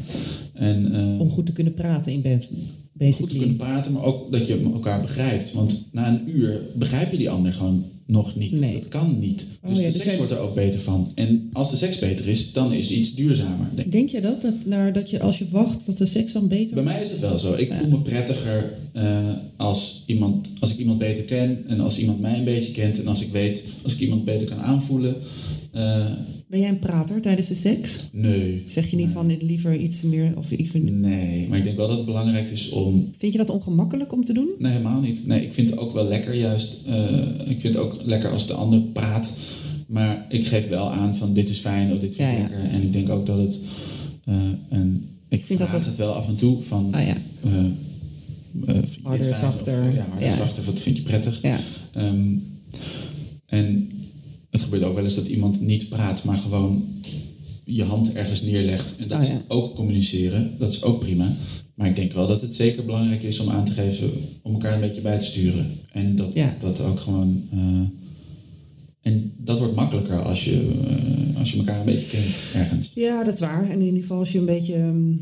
En, 0.54 0.92
eh, 0.94 1.20
Om 1.20 1.30
goed 1.30 1.46
te 1.46 1.52
kunnen 1.52 1.74
praten 1.74 2.12
in 2.12 2.20
bed. 2.20 2.44
goed 2.44 2.58
te 2.58 2.74
Basically. 2.92 3.38
kunnen 3.38 3.56
praten, 3.56 3.92
maar 3.92 4.02
ook 4.04 4.32
dat 4.32 4.46
je 4.46 4.60
elkaar 4.72 5.00
begrijpt. 5.00 5.52
Want 5.52 5.88
na 5.92 6.08
een 6.08 6.36
uur 6.36 6.60
begrijp 6.74 7.10
je 7.10 7.16
die 7.16 7.30
ander 7.30 7.52
gewoon 7.52 7.84
nog 8.06 8.36
niet. 8.36 8.60
Nee. 8.60 8.72
Dat 8.72 8.88
kan 8.88 9.18
niet. 9.18 9.46
Oh 9.62 9.68
Dus 9.68 9.78
ja, 9.78 9.86
de 9.86 9.92
dus 9.92 10.02
seks 10.02 10.16
wordt 10.16 10.32
er 10.32 10.38
ook 10.38 10.54
beter 10.54 10.80
van. 10.80 11.12
En 11.14 11.48
als 11.52 11.70
de 11.70 11.76
seks 11.76 11.98
beter 11.98 12.28
is, 12.28 12.52
dan 12.52 12.72
is 12.72 12.90
iets 12.90 13.14
duurzamer. 13.14 13.66
Denk 13.90 14.08
je 14.08 14.20
dat? 14.20 14.42
Dat, 14.42 14.94
dat 14.94 15.10
je 15.10 15.20
als 15.20 15.38
je 15.38 15.44
wacht, 15.50 15.86
dat 15.86 15.98
de 15.98 16.06
seks 16.06 16.32
dan 16.32 16.48
beter 16.48 16.74
Bij 16.74 16.84
mij 16.84 17.00
is 17.00 17.10
het 17.10 17.20
wel 17.20 17.38
zo. 17.38 17.54
Ik 17.54 17.72
voel 17.72 17.88
me 17.88 17.98
prettiger 17.98 18.72
eh, 18.92 19.28
als, 19.56 20.02
iemand, 20.06 20.50
als 20.60 20.70
ik 20.70 20.78
iemand 20.78 20.98
beter 20.98 21.24
ken. 21.24 21.64
En 21.66 21.80
als 21.80 21.98
iemand 21.98 22.20
mij 22.20 22.38
een 22.38 22.44
beetje 22.44 22.72
kent. 22.72 23.00
En 23.00 23.06
als 23.06 23.20
ik 23.20 23.28
weet, 23.32 23.62
als 23.82 23.92
ik 23.92 24.00
iemand 24.00 24.24
beter 24.24 24.48
kan 24.48 24.58
aanvoelen. 24.60 25.16
Eh, 25.72 26.06
Ben 26.46 26.60
jij 26.60 26.68
een 26.68 26.78
prater 26.78 27.20
tijdens 27.20 27.48
de 27.48 27.54
seks? 27.54 27.96
nee. 28.12 28.62
Zeg 28.64 28.90
je 28.90 28.96
niet 28.96 29.04
Nee. 29.04 29.14
van 29.14 29.28
dit 29.28 29.42
liever 29.42 29.76
iets 29.76 30.00
meer 30.00 30.32
of 30.36 30.50
even... 30.50 31.00
Nee, 31.00 31.46
maar 31.48 31.58
ik 31.58 31.64
denk 31.64 31.76
wel 31.76 31.88
dat 31.88 31.96
het 31.96 32.06
belangrijk 32.06 32.48
is 32.48 32.68
om 32.68 33.10
Vind 33.18 33.32
je 33.32 33.38
dat 33.38 33.50
ongemakkelijk 33.50 34.12
om 34.12 34.24
te 34.24 34.32
doen? 34.32 34.48
Nee, 34.58 34.72
helemaal 34.72 35.00
niet. 35.00 35.26
Nee, 35.26 35.42
ik 35.42 35.54
vind 35.54 35.70
het 35.70 35.78
ook 35.78 35.92
wel 35.92 36.08
lekker 36.08 36.34
juist. 36.34 36.76
eh, 36.86 37.18
ik 37.48 37.60
vind 37.60 37.74
het 37.74 37.76
ook 37.76 37.91
lekker 38.04 38.30
als 38.30 38.46
de 38.46 38.52
ander 38.54 38.80
praat. 38.80 39.30
Maar 39.86 40.26
ik 40.28 40.46
geef 40.46 40.68
wel 40.68 40.90
aan 40.92 41.16
van 41.16 41.32
dit 41.32 41.48
is 41.48 41.58
fijn 41.58 41.92
of 41.92 41.98
dit 41.98 42.14
vind 42.14 42.28
ik 42.30 42.36
Ja, 42.36 42.42
ja. 42.42 42.48
lekker. 42.48 42.70
En 42.70 42.82
ik 42.82 42.92
denk 42.92 43.08
ook 43.08 43.26
dat 43.26 43.38
het... 43.38 43.58
en 44.68 45.08
ik 45.28 45.44
vind 45.44 45.58
dat 45.58 45.74
ook- 45.74 45.84
het 45.84 45.96
wel 45.96 46.12
af 46.12 46.28
en 46.28 46.36
toe 46.36 46.62
van... 46.62 46.88
Ah 46.94 47.06
ja. 47.06 47.16
eh, 47.44 47.58
eh, 48.66 48.82
Harder, 49.02 49.34
fijn? 49.34 49.52
zachter. 49.52 49.88
Of, 49.88 49.94
ja, 49.94 50.06
harder, 50.10 50.28
Ja. 50.28 50.36
zachter. 50.36 50.64
Wat 50.64 50.80
vind 50.80 50.96
je 50.96 51.02
prettig? 51.02 51.38
Ja. 51.42 51.58
Ehm, 51.92 52.26
en 53.46 53.90
het 54.50 54.60
gebeurt 54.60 54.82
ook 54.82 54.94
wel 54.94 55.04
eens 55.04 55.14
dat 55.14 55.26
iemand 55.26 55.60
niet 55.60 55.88
praat, 55.88 56.24
maar 56.24 56.36
gewoon 56.36 56.84
je 57.64 57.84
hand 57.84 58.12
ergens 58.12 58.42
neerlegt. 58.42 58.94
En 58.98 59.08
dat 59.08 59.20
Oh 59.20 59.26
ja. 59.26 59.42
ook 59.48 59.74
communiceren, 59.74 60.50
dat 60.58 60.70
is 60.70 60.82
ook 60.82 61.00
prima. 61.00 61.32
Maar 61.74 61.88
ik 61.88 61.96
denk 61.96 62.12
wel 62.12 62.26
dat 62.26 62.40
het 62.40 62.54
zeker 62.54 62.84
belangrijk 62.84 63.22
is 63.22 63.38
om 63.38 63.48
aan 63.50 63.64
te 63.64 63.72
geven, 63.72 64.10
om 64.42 64.52
elkaar 64.52 64.74
een 64.74 64.80
beetje 64.80 65.00
bij 65.00 65.18
te 65.18 65.24
sturen. 65.24 65.70
En 65.92 66.16
dat, 66.16 66.34
Ja. 66.34 66.56
dat 66.58 66.80
ook 66.80 67.00
gewoon. 67.00 67.42
eh, 67.50 67.58
en 69.02 69.32
dat 69.38 69.58
wordt 69.58 69.74
makkelijker 69.74 70.22
als 70.22 70.44
je, 70.44 70.70
eh, 70.88 71.38
als 71.38 71.50
je 71.52 71.58
elkaar 71.58 71.78
een 71.80 71.84
beetje 71.84 72.06
kent 72.06 72.24
ergens. 72.54 72.90
Ja, 72.94 73.24
dat 73.24 73.34
is 73.34 73.40
waar. 73.40 73.64
En 73.70 73.78
in 73.80 73.84
ieder 73.86 74.00
geval 74.00 74.18
als 74.18 74.32
je 74.32 74.38
een 74.38 74.44
beetje 74.44 74.74
ehm, 74.74 75.12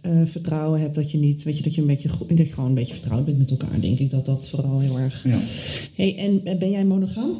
eh, 0.00 0.26
vertrouwen 0.26 0.80
hebt 0.80 0.94
dat 0.94 1.10
je 1.10 1.18
niet, 1.18 1.42
weet 1.42 1.56
je, 1.56 1.62
dat 1.62 1.74
je 1.74 1.80
een 1.80 1.86
beetje, 1.86 2.08
dat 2.28 2.46
je 2.46 2.52
gewoon 2.52 2.68
een 2.68 2.74
beetje 2.74 2.92
vertrouwd 2.92 3.24
bent 3.24 3.38
met 3.38 3.50
elkaar, 3.50 3.80
denk 3.80 3.98
ik 3.98 4.10
dat 4.10 4.26
dat 4.26 4.48
vooral 4.48 4.80
heel 4.80 4.98
erg. 4.98 5.24
Ja. 5.24 5.40
Hey, 5.94 6.16
en 6.16 6.58
ben 6.58 6.70
jij 6.70 6.84
monogaam? 6.84 7.30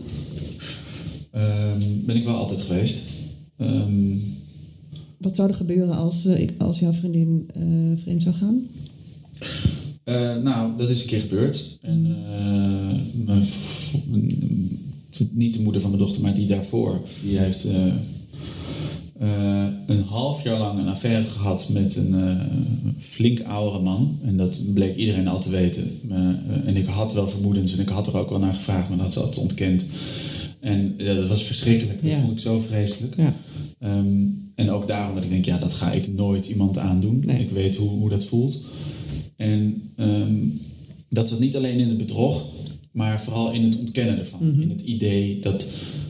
Ehm, 1.31 1.79
ben 2.05 2.17
ik 2.17 2.25
wel 2.25 2.35
altijd 2.37 2.61
geweest. 2.63 2.97
Ehm, 3.57 4.15
Wat 5.19 5.35
zou 5.37 5.49
er 5.49 5.55
gebeuren 5.55 5.97
als, 5.97 6.25
eh, 6.25 6.41
ik, 6.41 6.55
als 6.59 6.79
jouw 6.79 6.93
vriendin 6.93 7.49
eh, 7.55 7.63
vreemd 8.03 8.23
zou 8.23 8.35
gaan? 8.35 8.67
Eh, 10.05 10.37
nou, 10.43 10.77
dat 10.77 10.91
is 10.91 11.01
een 11.01 11.07
keer 11.07 11.21
gebeurd. 11.21 11.79
En 11.83 12.07
eh, 12.07 12.97
mijn 13.25 13.45
niet 15.33 15.55
de 15.55 15.61
moeder 15.61 15.81
van 15.81 15.91
mijn 15.91 16.03
dochter, 16.03 16.23
maar 16.23 16.35
die 16.35 16.47
daarvoor, 16.47 17.01
die 17.23 17.39
heeft 17.39 17.67
een 19.87 20.03
half 20.07 20.43
jaar 20.43 20.59
lang 20.59 20.79
een 20.79 20.89
affaire 20.89 21.23
gehad 21.25 21.69
met 21.69 21.97
een 21.97 22.39
flink 22.99 23.41
oudere 23.43 23.83
man. 23.83 24.19
En 24.25 24.37
dat 24.37 24.75
bleek 24.75 24.97
iedereen 24.97 25.29
al 25.29 25.41
te 25.41 25.49
weten. 25.51 25.85
En 26.65 26.77
ik 26.77 26.87
had 26.87 27.13
wel 27.13 27.29
vermoedens 27.29 27.73
en 27.73 27.79
ik 27.81 27.89
had 27.89 28.07
er 28.07 28.17
ook 28.17 28.31
wel 28.31 28.39
naar 28.39 28.55
gevraagd, 28.55 28.89
maar 28.89 28.97
dat 28.99 29.07
had 29.07 29.15
ze 29.15 29.21
altijd 29.21 29.39
ontkend. 29.43 29.85
En 30.61 30.95
dat 30.97 31.29
was 31.29 31.43
verschrikkelijk. 31.45 32.03
Dat 32.03 32.11
Ja. 32.11 32.21
vond 32.21 32.33
ik 32.33 32.39
zo 32.39 32.59
vreselijk. 32.59 33.15
Ja. 33.17 33.35
Ehm, 33.79 34.25
en 34.57 34.71
ook 34.71 34.89
daarom 34.89 35.15
dat 35.15 35.25
ik 35.25 35.31
denk, 35.31 35.45
ja, 35.45 35.59
dat 35.59 35.75
ga 35.75 35.93
ik 35.93 36.13
nooit 36.13 36.47
iemand 36.47 36.79
aandoen. 36.79 37.23
Nee. 37.27 37.41
Ik 37.41 37.51
weet 37.51 37.77
hoe, 37.77 37.89
hoe 37.89 38.09
dat 38.09 38.25
voelt. 38.25 38.61
En 39.37 39.83
ehm, 39.97 40.35
dat 41.09 41.29
zat 41.29 41.39
niet 41.39 41.57
alleen 41.57 41.79
in 41.79 41.89
het 41.89 41.99
bedrog, 41.99 42.47
maar 42.91 43.21
vooral 43.21 43.53
in 43.53 43.63
het 43.63 43.79
ontkennen 43.79 44.19
ervan. 44.19 44.49
Mhm. 44.51 44.61
In 44.61 44.71
het 44.71 44.81
idee 44.81 45.39
dat, 45.39 45.67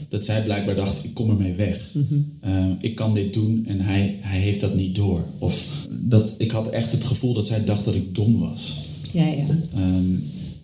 dat 0.09 0.25
zij 0.25 0.43
blijkbaar 0.43 0.75
dacht, 0.75 1.05
ik 1.05 1.15
kom 1.15 1.31
ermee 1.31 1.53
weg. 1.53 1.91
Mhm. 1.93 2.15
Ehm, 2.41 2.73
ik 2.81 2.95
kan 2.95 3.15
dit 3.15 3.33
doen 3.33 3.67
en 3.67 3.81
hij, 3.81 4.17
hij 4.21 4.41
heeft 4.41 4.61
dat 4.61 4.75
niet 4.75 4.95
door. 4.95 5.25
Of 5.39 5.87
dat, 5.91 6.35
ik 6.39 6.51
had 6.51 6.69
echt 6.69 6.93
het 6.93 7.05
gevoel 7.05 7.33
dat 7.33 7.47
zij 7.47 7.65
dacht 7.65 7.85
dat 7.85 7.95
ik 7.95 8.15
dom 8.15 8.39
was. 8.39 8.73
Ja, 9.13 9.27
ja. 9.27 9.47
Ehm, 9.75 10.15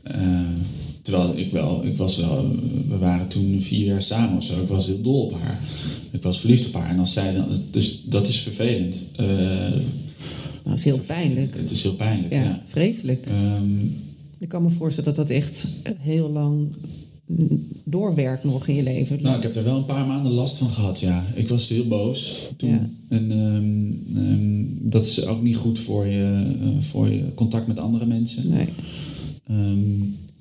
eh, 0.03 0.41
terwijl 1.03 1.37
ik 1.37 1.51
wel, 1.51 1.85
ik 1.85 1.97
was 1.97 2.17
wel, 2.17 2.57
we 2.89 2.99
waren 2.99 3.29
toen 3.29 3.61
vier 3.61 3.85
jaar 3.85 4.03
samen 4.03 4.37
of 4.37 4.45
zo. 4.45 4.61
Ik 4.63 4.69
was 4.69 4.87
heel 4.87 5.01
dol 5.01 5.23
op 5.23 5.33
haar. 5.41 5.61
Ik 6.11 6.23
was 6.23 6.39
verliefd 6.41 6.67
op 6.67 6.75
haar. 6.75 6.89
En 6.89 6.99
als 6.99 7.13
zij 7.13 7.35
dan, 7.35 7.47
dus 7.71 8.03
dat 8.05 8.29
is 8.29 8.37
vervelend. 8.39 9.03
Eh, 9.17 9.27
Nou, 10.65 10.77
dat 10.77 10.79
is 10.79 10.85
heel 10.85 11.05
pijnlijk. 11.07 11.57
Het 11.57 11.71
is 11.71 11.83
heel 11.83 11.95
pijnlijk, 11.95 12.33
ja. 12.33 12.43
Ja, 12.43 12.63
vreselijk. 12.67 13.27
Ehm, 13.27 13.79
Ik 14.39 14.49
kan 14.49 14.63
me 14.63 14.71
voorstellen 14.71 15.15
dat 15.15 15.27
dat 15.29 15.37
echt 15.37 15.65
heel 15.99 16.31
lang 16.31 16.75
doorwerkt 17.85 18.45
nog 18.45 18.69
in 18.69 18.75
je 18.75 18.83
leven. 18.83 19.23
nou, 19.23 19.37
ik 19.37 19.43
heb 19.43 19.55
er 19.55 19.65
wel 19.65 19.77
een 19.77 19.85
paar 19.85 20.07
maanden 20.07 20.33
last 20.33 20.57
van 20.57 20.69
gehad, 20.69 21.01
ja. 21.01 21.25
Ik 21.35 21.49
was 21.49 21.69
heel 21.69 21.87
boos 21.87 22.39
toen. 22.57 22.71
Ja. 22.71 22.89
En 23.09 23.31
ehm, 23.31 24.17
ehm, 24.19 24.91
dat 24.91 25.05
is 25.05 25.25
ook 25.25 25.43
niet 25.43 25.57
goed 25.57 25.79
voor 25.79 26.07
je, 26.07 26.55
eh, 26.61 26.69
voor 26.83 27.09
je 27.09 27.35
contact 27.35 27.67
met 27.67 27.79
andere 27.79 28.07
mensen. 28.07 28.49
Nee. 28.49 28.67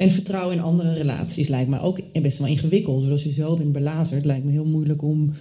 En 0.02 0.12
vertrouwen 0.12 0.56
in 0.58 0.62
andere 0.64 0.94
relaties 0.94 1.48
lijkt 1.48 1.70
me 1.70 1.80
ook 1.80 2.00
best 2.22 2.38
wel 2.38 2.48
ingewikkeld. 2.48 3.00
Want 3.00 3.12
Als 3.12 3.24
je 3.24 3.32
zo 3.32 3.56
bent 3.56 3.72
belazerd, 3.72 4.26
lijkt 4.26 4.46
me 4.46 4.52
heel 4.52 4.66
moeilijk 4.66 5.02
om, 5.02 5.32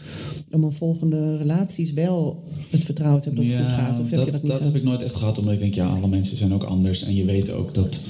om 0.51 0.65
een 0.65 0.73
volgende 0.73 1.37
relaties 1.37 1.93
wel 1.93 2.43
het 2.71 2.85
vertrouwen 2.85 3.23
te 3.23 3.29
hebben 3.29 3.47
dat 3.47 3.55
het 3.57 3.65
goed 3.65 3.75
gaat. 3.75 3.99
Of 4.01 4.11
heb 4.11 4.17
dat, 4.19 4.27
je 4.27 4.33
dat 4.33 4.43
niet? 4.43 4.57
zo? 4.57 4.63
heb 4.63 4.75
ik 4.77 4.83
nooit 4.83 5.03
echt 5.03 5.15
gehad, 5.15 5.39
omdat 5.39 5.55
ik 5.55 5.61
denk, 5.61 5.75
ja, 5.75 5.89
alle 5.89 6.09
mensen 6.09 6.37
zijn 6.37 6.55
ook 6.55 6.63
anders. 6.65 7.03
En 7.03 7.15
je 7.15 7.25
weet 7.25 7.51
ook 7.51 7.75
dat, 7.75 8.01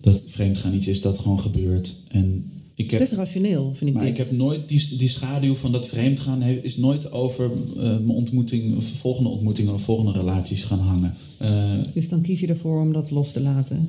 dat 0.00 0.22
vreemdgaan 0.26 0.74
iets 0.74 0.86
is 0.86 1.00
dat 1.00 1.18
gewoon 1.18 1.40
gebeurt. 1.40 1.94
En 2.08 2.44
ik 2.74 2.90
heb, 2.90 3.00
Best 3.00 3.12
rationeel, 3.12 3.74
vind 3.74 3.90
ik 3.90 3.96
maar 3.96 4.04
dit. 4.04 4.12
ik 4.18 4.18
heb 4.18 4.32
nooit 4.32 4.68
die, 4.68 4.88
die 4.98 5.08
schaduw 5.08 5.54
van 5.54 5.72
dat 5.72 5.86
vreemdgaan 5.88 6.42
he- 6.42 6.60
is 6.62 6.76
nooit 6.76 7.12
over 7.12 7.50
eh, 7.76 7.82
mijn 7.82 8.08
ontmoeting, 8.08 8.76
of 8.76 8.84
volgende 8.84 9.28
ontmoetingen 9.28 9.72
of 9.72 9.80
volgende 9.82 10.12
relaties 10.12 10.62
gaan 10.62 10.78
hangen. 10.80 11.14
Eh, 11.38 11.70
Dus 11.94 12.08
dan 12.08 12.20
kies 12.20 12.40
je 12.40 12.46
ervoor 12.46 12.80
om 12.80 12.92
dat 12.92 13.10
los 13.10 13.32
te 13.32 13.40
laten. 13.40 13.88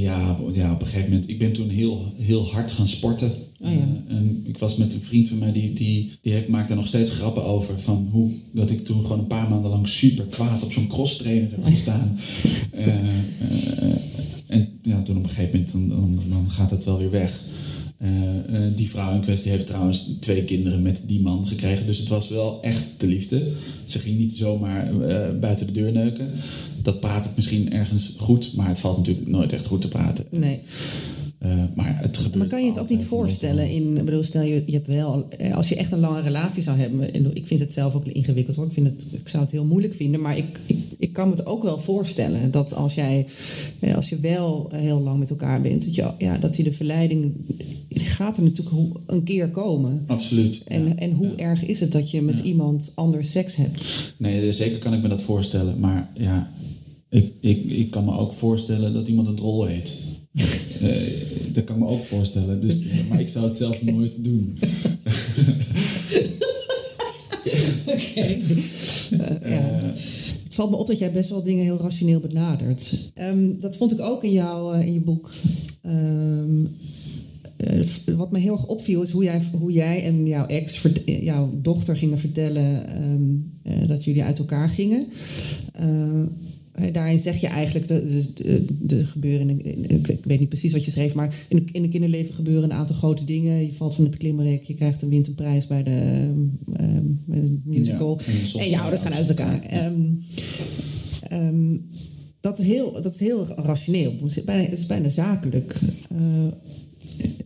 Ja, 0.00 0.36
ja, 0.52 0.72
op 0.72 0.80
een 0.80 0.86
gegeven 0.86 1.10
moment. 1.10 1.28
Ik 1.28 1.38
ben 1.38 1.52
toen 1.52 1.68
heel, 1.68 2.12
heel 2.16 2.50
hard 2.50 2.70
gaan 2.70 2.88
sporten. 2.88 3.32
Oh 3.60 3.72
ja. 3.72 3.78
Eh, 4.08 4.16
en 4.16 4.44
ik 4.46 4.58
was 4.58 4.76
met 4.76 4.94
een 4.94 5.02
vriend 5.02 5.28
van 5.28 5.38
mij, 5.38 5.52
die, 5.52 5.72
die, 5.72 6.12
die 6.22 6.32
heeft, 6.32 6.48
maakt 6.48 6.68
daar 6.68 6.76
nog 6.76 6.86
steeds 6.86 7.10
grappen 7.10 7.44
over. 7.44 7.80
Van 7.80 8.08
hoe 8.10 8.30
dat 8.52 8.70
ik 8.70 8.84
toen 8.84 9.02
gewoon 9.02 9.18
een 9.18 9.26
paar 9.26 9.48
maanden 9.48 9.70
lang 9.70 9.88
super 9.88 10.24
kwaad 10.24 10.62
op 10.62 10.72
zo'n 10.72 10.86
cross 10.86 11.16
trainer 11.16 11.50
heb 11.50 11.64
gestaan. 11.64 12.16
Eh, 12.74 12.96
eh, 12.96 13.04
en 14.46 14.68
ja, 14.82 15.02
toen 15.02 15.16
op 15.16 15.22
een 15.22 15.28
gegeven 15.28 15.50
moment, 15.52 15.72
dan, 15.72 15.88
dan, 15.88 16.18
dan 16.28 16.50
gaat 16.50 16.70
het 16.70 16.84
wel 16.84 16.98
weer 16.98 17.10
weg. 17.10 17.40
Eh, 17.98 18.36
eh, 18.36 18.74
die 18.74 18.90
vrouw 18.90 19.14
in 19.14 19.20
kwestie 19.20 19.50
heeft 19.50 19.66
trouwens 19.66 20.10
twee 20.20 20.44
kinderen 20.44 20.82
met 20.82 21.02
die 21.06 21.20
man 21.20 21.46
gekregen. 21.46 21.86
Dus 21.86 21.98
het 21.98 22.08
was 22.08 22.28
wel 22.28 22.62
echt 22.62 22.90
de 22.96 23.06
liefde. 23.06 23.50
Ze 23.84 23.98
ging 23.98 24.18
niet 24.18 24.32
zomaar 24.32 25.00
eh, 25.00 25.38
buiten 25.38 25.66
de 25.66 25.72
deur 25.72 25.92
neuken. 25.92 26.30
Dat 26.82 27.00
praat 27.00 27.24
het 27.24 27.36
misschien 27.36 27.72
ergens 27.72 28.12
goed, 28.16 28.54
maar 28.54 28.68
het 28.68 28.80
valt 28.80 28.96
natuurlijk 28.96 29.28
nooit 29.28 29.52
echt 29.52 29.66
goed 29.66 29.80
te 29.80 29.88
praten. 29.88 30.24
Nee. 30.30 30.60
Eh, 31.44 31.50
maar 31.74 31.98
het 32.02 32.34
Maar 32.34 32.46
kan 32.46 32.62
je 32.64 32.70
het 32.70 32.78
ook 32.78 32.88
niet 32.88 33.04
voorstellen 33.04 33.70
in, 33.70 33.94
bedoel, 34.04 34.22
stel 34.22 34.42
je, 34.42 34.62
je 34.66 34.72
hebt 34.72 34.86
wel, 34.86 35.28
eh, 35.28 35.54
als 35.56 35.68
je 35.68 35.76
echt 35.76 35.92
een 35.92 35.98
lange 36.00 36.20
relatie 36.20 36.62
zou 36.62 36.78
hebben, 36.78 37.14
en 37.14 37.34
ik 37.34 37.46
vind 37.46 37.60
het 37.60 37.72
zelf 37.72 37.94
ook 37.94 38.06
ingewikkeld 38.06 38.56
hoor, 38.56 38.66
ik, 38.66 38.72
vind 38.72 38.86
het, 38.86 39.04
ik 39.10 39.28
zou 39.28 39.42
het 39.42 39.52
heel 39.52 39.64
moeilijk 39.64 39.94
vinden, 39.94 40.20
maar 40.20 40.36
ik, 40.36 40.60
ik, 40.66 40.76
ik 40.98 41.12
kan 41.12 41.28
me 41.28 41.34
het 41.36 41.46
ook 41.46 41.62
wel 41.62 41.78
voorstellen 41.78 42.50
dat 42.50 42.74
als 42.74 42.94
jij, 42.94 43.26
eh, 43.78 43.94
als 43.94 44.08
je 44.08 44.18
wel 44.18 44.70
heel 44.74 45.00
lang 45.00 45.18
met 45.18 45.30
elkaar 45.30 45.60
bent, 45.60 45.84
dat, 45.84 45.94
je, 45.94 46.10
ja, 46.18 46.38
dat 46.38 46.54
die 46.54 46.64
de 46.64 46.72
verleiding, 46.72 47.32
gaat 47.94 48.36
er 48.36 48.42
natuurlijk 48.42 48.76
een 49.06 49.22
keer 49.22 49.50
komen. 49.50 50.04
Absoluut. 50.06 50.62
En, 50.64 50.84
ja. 50.86 50.94
en 50.94 51.12
hoe 51.12 51.26
Ja. 51.26 51.36
erg 51.36 51.64
is 51.64 51.80
het 51.80 51.92
dat 51.92 52.10
je 52.10 52.22
met 52.22 52.38
Ja. 52.38 52.44
iemand 52.44 52.92
anders 52.94 53.30
seks 53.30 53.54
hebt? 53.56 53.86
Nee, 54.16 54.52
zeker 54.52 54.78
kan 54.78 54.94
ik 54.94 55.02
me 55.02 55.08
dat 55.08 55.22
voorstellen. 55.22 55.80
Maar 55.80 56.10
ja, 56.18 56.52
ik, 57.08 57.32
ik, 57.40 57.64
ik 57.64 57.90
kan 57.90 58.04
me 58.04 58.12
ook 58.18 58.32
voorstellen 58.32 58.92
dat 58.94 59.08
iemand 59.08 59.26
een 59.26 59.34
drol 59.34 59.64
heet. 59.64 59.92
Eh, 60.34 61.52
dat 61.52 61.64
kan 61.64 61.76
ik 61.76 61.82
me 61.82 61.88
ook 61.88 62.04
voorstellen. 62.04 62.60
Dus, 62.60 62.76
maar 63.08 63.20
ik 63.20 63.28
zou 63.28 63.44
het 63.44 63.56
zelf 63.56 63.82
nooit 63.82 64.24
doen. 64.24 64.54
Oké. 67.94 68.20
Eh, 68.20 69.50
ja. 69.50 69.78
Het 70.44 70.54
valt 70.54 70.70
me 70.70 70.76
op 70.76 70.86
dat 70.86 70.98
jij 70.98 71.12
best 71.12 71.28
wel 71.28 71.42
dingen 71.42 71.64
heel 71.64 71.78
rationeel 71.80 72.20
benadert. 72.20 73.10
Ehm, 73.14 73.58
dat 73.58 73.76
vond 73.76 73.92
ik 73.92 74.00
ook 74.00 74.24
in, 74.24 74.32
jouw, 74.32 74.72
eh, 74.72 74.86
in 74.86 74.92
je 74.92 75.00
boek. 75.00 75.30
Ehm, 75.82 76.64
eh, 77.56 78.16
wat 78.16 78.30
me 78.30 78.38
heel 78.38 78.52
erg 78.52 78.66
opviel 78.66 79.02
is 79.02 79.10
hoe 79.10 79.24
jij, 79.24 79.42
hoe 79.58 79.72
jij 79.72 80.04
en 80.04 80.26
jouw 80.26 80.46
ex, 80.46 80.82
eh, 81.04 81.22
jouw 81.22 81.50
dochter 81.62 81.96
gingen 81.96 82.18
vertellen 82.18 82.88
ehm, 82.88 83.22
eh, 83.62 83.88
dat 83.88 84.04
jullie 84.04 84.22
uit 84.22 84.38
elkaar 84.38 84.68
gingen. 84.68 85.06
Eh, 86.74 86.86
eh, 86.86 86.92
daarin 86.92 87.18
zeg 87.18 87.40
je 87.40 87.46
eigenlijk, 87.46 87.88
de, 87.88 88.04
de, 88.04 88.42
de, 88.42 88.64
de 88.80 89.06
gebeuren, 89.06 89.66
ik 89.90 90.24
weet 90.24 90.40
niet 90.40 90.48
precies 90.48 90.72
wat 90.72 90.84
je 90.84 90.90
schreef, 90.90 91.14
maar 91.14 91.44
in, 91.48 91.56
de, 91.56 91.64
in 91.72 91.90
kinderleven 91.90 92.34
gebeuren 92.34 92.64
een 92.64 92.76
aantal 92.76 92.96
grote 92.96 93.24
dingen. 93.24 93.66
Je 93.66 93.72
valt 93.72 93.94
van 93.94 94.04
het 94.04 94.16
klimrek, 94.16 94.62
je 94.62 94.74
krijgt 94.74 95.02
een 95.02 95.08
wint 95.08 95.26
een 95.26 95.34
prijs 95.34 95.66
bij 95.66 95.82
de 95.82 96.32
ehm, 96.76 97.56
musical. 97.64 98.20
Ja, 98.52 98.60
en 98.60 98.70
je 98.70 98.80
ouders 98.80 99.02
gaan 99.02 99.14
uit 99.14 99.28
elkaar. 99.28 99.62
Ehm, 99.62 100.02
ehm, 101.28 101.76
dat, 102.40 102.58
is 102.58 102.66
heel, 102.66 102.92
dat 102.92 103.14
is 103.14 103.20
heel 103.20 103.46
rationeel. 103.46 104.12
Het 104.12 104.36
is 104.36 104.44
bijna, 104.44 104.62
het 104.62 104.78
is 104.78 104.86
bijna 104.86 105.08
zakelijk. 105.08 105.80
Uh, 106.12 106.46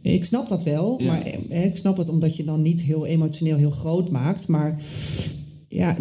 ik 0.03 0.25
snap 0.25 0.49
dat 0.49 0.63
wel, 0.63 0.99
maar 0.99 1.23
eh, 1.23 1.65
ik 1.65 1.77
snap 1.77 1.97
het 1.97 2.09
omdat 2.09 2.37
je 2.37 2.45
dan 2.45 2.63
niet 2.63 2.81
heel 2.81 3.07
emotioneel 3.07 3.57
heel 3.57 3.71
groot 3.71 4.11
maakt. 4.11 4.47
Maar 4.47 4.83
ja, 5.69 5.97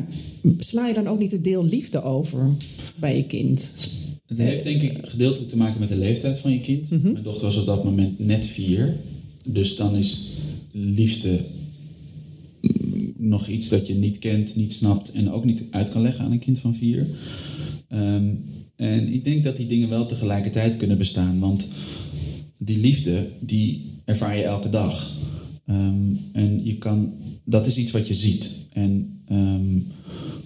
sla 0.58 0.88
je 0.88 0.94
dan 0.94 1.08
ook 1.08 1.20
niet 1.20 1.32
het 1.32 1.44
deel 1.44 1.64
liefde 1.64 2.04
over 2.04 2.56
bij 3.00 3.18
je 3.18 3.24
kind? 3.24 3.72
Het 4.26 4.38
heeft 4.38 4.64
denk 4.64 4.82
ik 4.82 4.98
gedeeltelijk 5.02 5.50
te 5.50 5.58
maken 5.58 5.80
met 5.80 5.90
de 5.90 5.98
leeftijd 5.98 6.40
van 6.40 6.52
je 6.52 6.60
kind. 6.60 6.92
Mhm. 6.92 7.12
Mijn 7.12 7.24
dochter 7.24 7.46
was 7.46 7.58
op 7.58 7.66
dat 7.66 7.84
moment 7.84 8.20
net 8.20 8.46
vier. 8.48 8.96
Dus 9.44 9.76
dan 9.76 9.96
is 9.96 10.18
liefde 10.72 11.40
nog 13.18 13.48
iets 13.48 13.70
dat 13.70 13.88
je 13.88 13.94
niet 13.94 14.20
kent, 14.20 14.56
niet 14.56 14.74
snapt 14.74 15.12
en 15.12 15.32
ook 15.32 15.46
niet 15.46 15.64
uit 15.72 15.90
kan 15.90 16.02
leggen 16.02 16.26
aan 16.26 16.32
een 16.32 16.40
kind 16.40 16.60
van 16.60 16.76
vier. 16.76 17.08
Ehm, 17.88 18.30
en 18.76 19.14
ik 19.14 19.24
denk 19.24 19.44
dat 19.44 19.58
die 19.58 19.66
dingen 19.66 19.90
wel 19.90 20.06
tegelijkertijd 20.06 20.78
kunnen 20.78 20.98
bestaan. 20.98 21.40
Want 21.40 21.68
die 22.58 22.78
liefde, 22.78 23.28
die 23.40 23.86
ervaar 24.06 24.38
je 24.38 24.44
elke 24.44 24.70
dag. 24.70 25.16
Ehm, 25.66 26.14
en 26.32 26.66
je 26.66 26.76
kan, 26.78 27.14
dat 27.44 27.68
is 27.68 27.78
iets 27.78 27.92
wat 27.92 28.08
je 28.08 28.14
ziet. 28.14 28.50
En 28.74 29.20
ehm, 29.26 29.80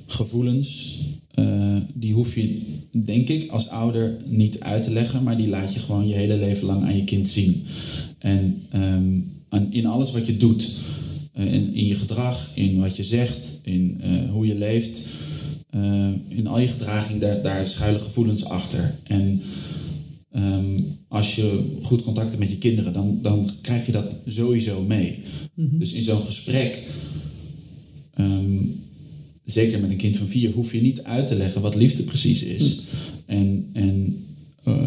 gevoelens, 0.05 0.99
uh, 1.35 1.77
die 1.93 2.13
hoef 2.13 2.35
je, 2.35 2.61
denk 2.91 3.29
ik, 3.29 3.51
als 3.51 3.69
ouder 3.69 4.17
niet 4.25 4.59
uit 4.59 4.83
te 4.83 4.91
leggen, 4.91 5.23
maar 5.23 5.37
die 5.37 5.47
laat 5.47 5.73
je 5.73 5.79
gewoon 5.79 6.07
je 6.07 6.13
hele 6.13 6.37
leven 6.37 6.65
lang 6.65 6.83
aan 6.83 6.95
je 6.95 7.03
kind 7.03 7.29
zien. 7.29 7.63
En 8.17 8.61
um, 8.75 9.31
in 9.69 9.85
alles 9.85 10.11
wat 10.11 10.25
je 10.25 10.37
doet, 10.37 10.69
uh, 11.35 11.53
in, 11.53 11.73
in, 11.73 11.85
je 11.85 11.95
gedrag, 11.95 12.51
in 12.55 12.79
wat 12.79 12.95
je 12.95 13.03
zegt, 13.03 13.59
in 13.63 14.01
uh, 14.03 14.31
hoe 14.31 14.47
je 14.47 14.55
leeft, 14.55 14.99
in 16.27 16.47
al 16.47 16.59
je 16.59 16.67
gedraging, 16.67 17.21
daar, 17.21 17.41
daar 17.41 17.67
schuilen 17.67 18.01
gevoelens 18.01 18.43
achter. 18.43 18.95
En 19.03 19.41
Um, 20.35 20.97
als 21.07 21.35
je 21.35 21.77
goed 21.81 22.03
contact 22.03 22.27
hebt 22.27 22.39
met 22.39 22.49
je 22.49 22.57
kinderen, 22.57 22.93
dan, 22.93 23.19
dan 23.21 23.49
krijg 23.61 23.85
je 23.85 23.91
dat 23.91 24.05
sowieso 24.25 24.83
mee. 24.83 25.19
Mm 25.53 25.67
-hmm. 25.69 25.79
Dus 25.79 25.91
in 25.91 26.01
zo'n 26.01 26.21
gesprek 26.21 26.83
um, 28.19 28.83
zeker 29.51 29.79
met 29.79 29.91
een 29.91 29.97
kind 29.97 30.17
van 30.17 30.27
vier, 30.27 30.51
hoef 30.51 30.71
je 30.71 30.81
niet 30.81 31.03
uit 31.03 31.27
te 31.27 31.35
leggen 31.35 31.61
wat 31.61 31.75
liefde 31.75 32.03
precies 32.03 32.43
is. 32.43 32.63
Hm. 32.63 33.31
En, 33.31 33.69
en 33.73 34.23
uh, 34.67 34.83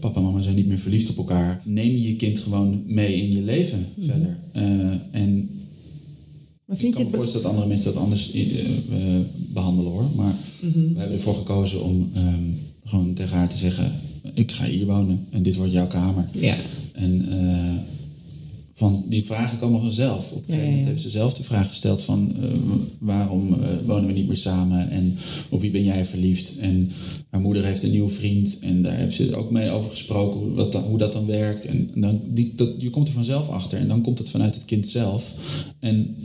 papa 0.00 0.18
en 0.18 0.24
mama 0.24 0.42
zijn 0.42 0.54
niet 0.54 0.66
meer 0.66 0.78
verliefd 0.78 1.10
op 1.10 1.16
elkaar. 1.16 1.62
Neem 1.64 1.96
je 1.96 2.16
kind 2.16 2.38
gewoon 2.38 2.82
mee 2.86 3.14
in 3.16 3.32
je 3.32 3.42
leven 3.42 3.86
hm. 3.94 4.04
verder. 4.04 4.38
Uh, 4.56 4.92
en 5.10 5.48
maar 6.64 6.78
vind 6.78 6.88
ik 6.88 6.94
kan 6.94 7.04
je 7.04 7.10
me 7.10 7.16
voorstellen 7.16 7.42
dat 7.42 7.52
andere 7.52 7.68
mensen 7.68 7.92
dat 7.92 8.02
anders 8.02 8.34
uh, 8.34 8.44
behandelen 9.52 9.92
hoor. 9.92 10.10
Maar 10.16 10.34
mm 10.62 10.72
-hmm. 10.72 10.92
we 10.92 10.98
hebben 10.98 11.16
ervoor 11.16 11.34
gekozen 11.34 11.84
om 11.84 12.10
um, 12.16 12.58
gewoon 12.84 13.14
tegen 13.14 13.36
haar 13.36 13.48
te 13.48 13.56
zeggen: 13.56 13.92
Ik 14.34 14.52
ga 14.52 14.64
hier 14.64 14.86
wonen 14.86 15.26
en 15.30 15.42
dit 15.42 15.56
wordt 15.56 15.72
jouw 15.72 15.86
kamer. 15.86 16.28
Ja. 16.32 16.56
En 16.92 17.32
van 18.80 19.04
die 19.08 19.24
vragen 19.24 19.58
komen 19.58 19.80
vanzelf. 19.80 20.32
Op 20.32 20.38
een 20.38 20.44
gegeven 20.44 20.68
moment 20.68 20.86
heeft 20.86 21.02
ze 21.02 21.10
zelf 21.10 21.34
de 21.34 21.42
vraag 21.42 21.68
gesteld 21.68 22.02
van 22.02 22.32
uh, 22.36 22.44
waarom 22.98 23.48
uh, 23.48 23.56
wonen 23.86 24.06
we 24.06 24.12
niet 24.12 24.26
meer 24.26 24.36
samen 24.36 24.90
en 24.90 25.16
op 25.48 25.60
wie 25.60 25.70
ben 25.70 25.84
jij 25.84 26.06
verliefd? 26.06 26.58
En 26.58 26.90
haar 27.30 27.40
moeder 27.40 27.64
heeft 27.64 27.82
een 27.82 27.90
nieuwe 27.90 28.08
vriend 28.08 28.58
en 28.58 28.82
daar 28.82 28.96
heeft 28.96 29.14
ze 29.14 29.36
ook 29.36 29.50
mee 29.50 29.70
over 29.70 29.90
gesproken 29.90 30.40
hoe, 30.40 30.52
wat 30.52 30.72
dan, 30.72 30.82
hoe 30.82 30.98
dat 30.98 31.12
dan 31.12 31.26
werkt. 31.26 31.64
En, 31.64 31.90
dan, 31.94 32.20
die, 32.24 32.52
dat, 32.56 32.68
je 32.78 32.90
komt 32.90 33.08
er 33.08 33.14
vanzelf 33.14 33.48
achter 33.48 33.78
en 33.78 33.88
dan 33.88 34.02
komt 34.02 34.18
het 34.18 34.30
vanuit 34.30 34.54
het 34.54 34.64
kind 34.64 34.88
zelf. 34.88 35.34
En 35.78 36.16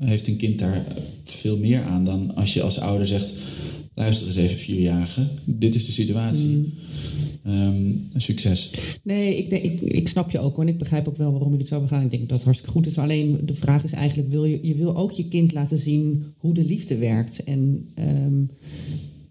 heeft 0.00 0.26
een 0.26 0.36
kind 0.36 0.58
daar 0.58 0.84
veel 1.24 1.56
meer 1.56 1.82
aan 1.82 2.04
dan 2.04 2.34
als 2.34 2.54
je 2.54 2.62
als 2.62 2.78
ouder 2.78 3.06
zegt 3.06 3.32
luister 3.94 4.26
eens 4.26 4.36
even 4.36 4.56
vierjarige, 4.56 5.26
dit 5.44 5.74
is 5.74 5.86
de 5.86 5.92
situatie. 5.92 6.44
Mm. 6.44 6.72
Um, 7.48 8.08
succes. 8.16 8.70
Nee, 9.02 9.36
ik, 9.36 9.50
denk, 9.50 9.64
ik, 9.64 9.80
ik 9.80 10.08
snap 10.08 10.30
je 10.30 10.38
ook 10.38 10.60
en 10.60 10.68
ik 10.68 10.78
begrijp 10.78 11.08
ook 11.08 11.16
wel 11.16 11.32
waarom 11.32 11.52
je 11.52 11.58
dit 11.58 11.66
zo 11.66 11.80
gaan. 11.86 12.02
Ik 12.02 12.10
denk 12.10 12.22
dat 12.22 12.36
het 12.36 12.44
hartstikke 12.44 12.74
goed 12.74 12.86
is. 12.86 12.98
Alleen 12.98 13.40
de 13.44 13.54
vraag 13.54 13.84
is 13.84 13.92
eigenlijk, 13.92 14.28
wil 14.28 14.44
je, 14.44 14.58
je 14.62 14.74
wil 14.74 14.96
ook 14.96 15.10
je 15.10 15.28
kind 15.28 15.52
laten 15.52 15.78
zien 15.78 16.24
hoe 16.38 16.54
de 16.54 16.64
liefde 16.64 16.96
werkt. 16.96 17.44
En, 17.44 17.88
um, 18.26 18.50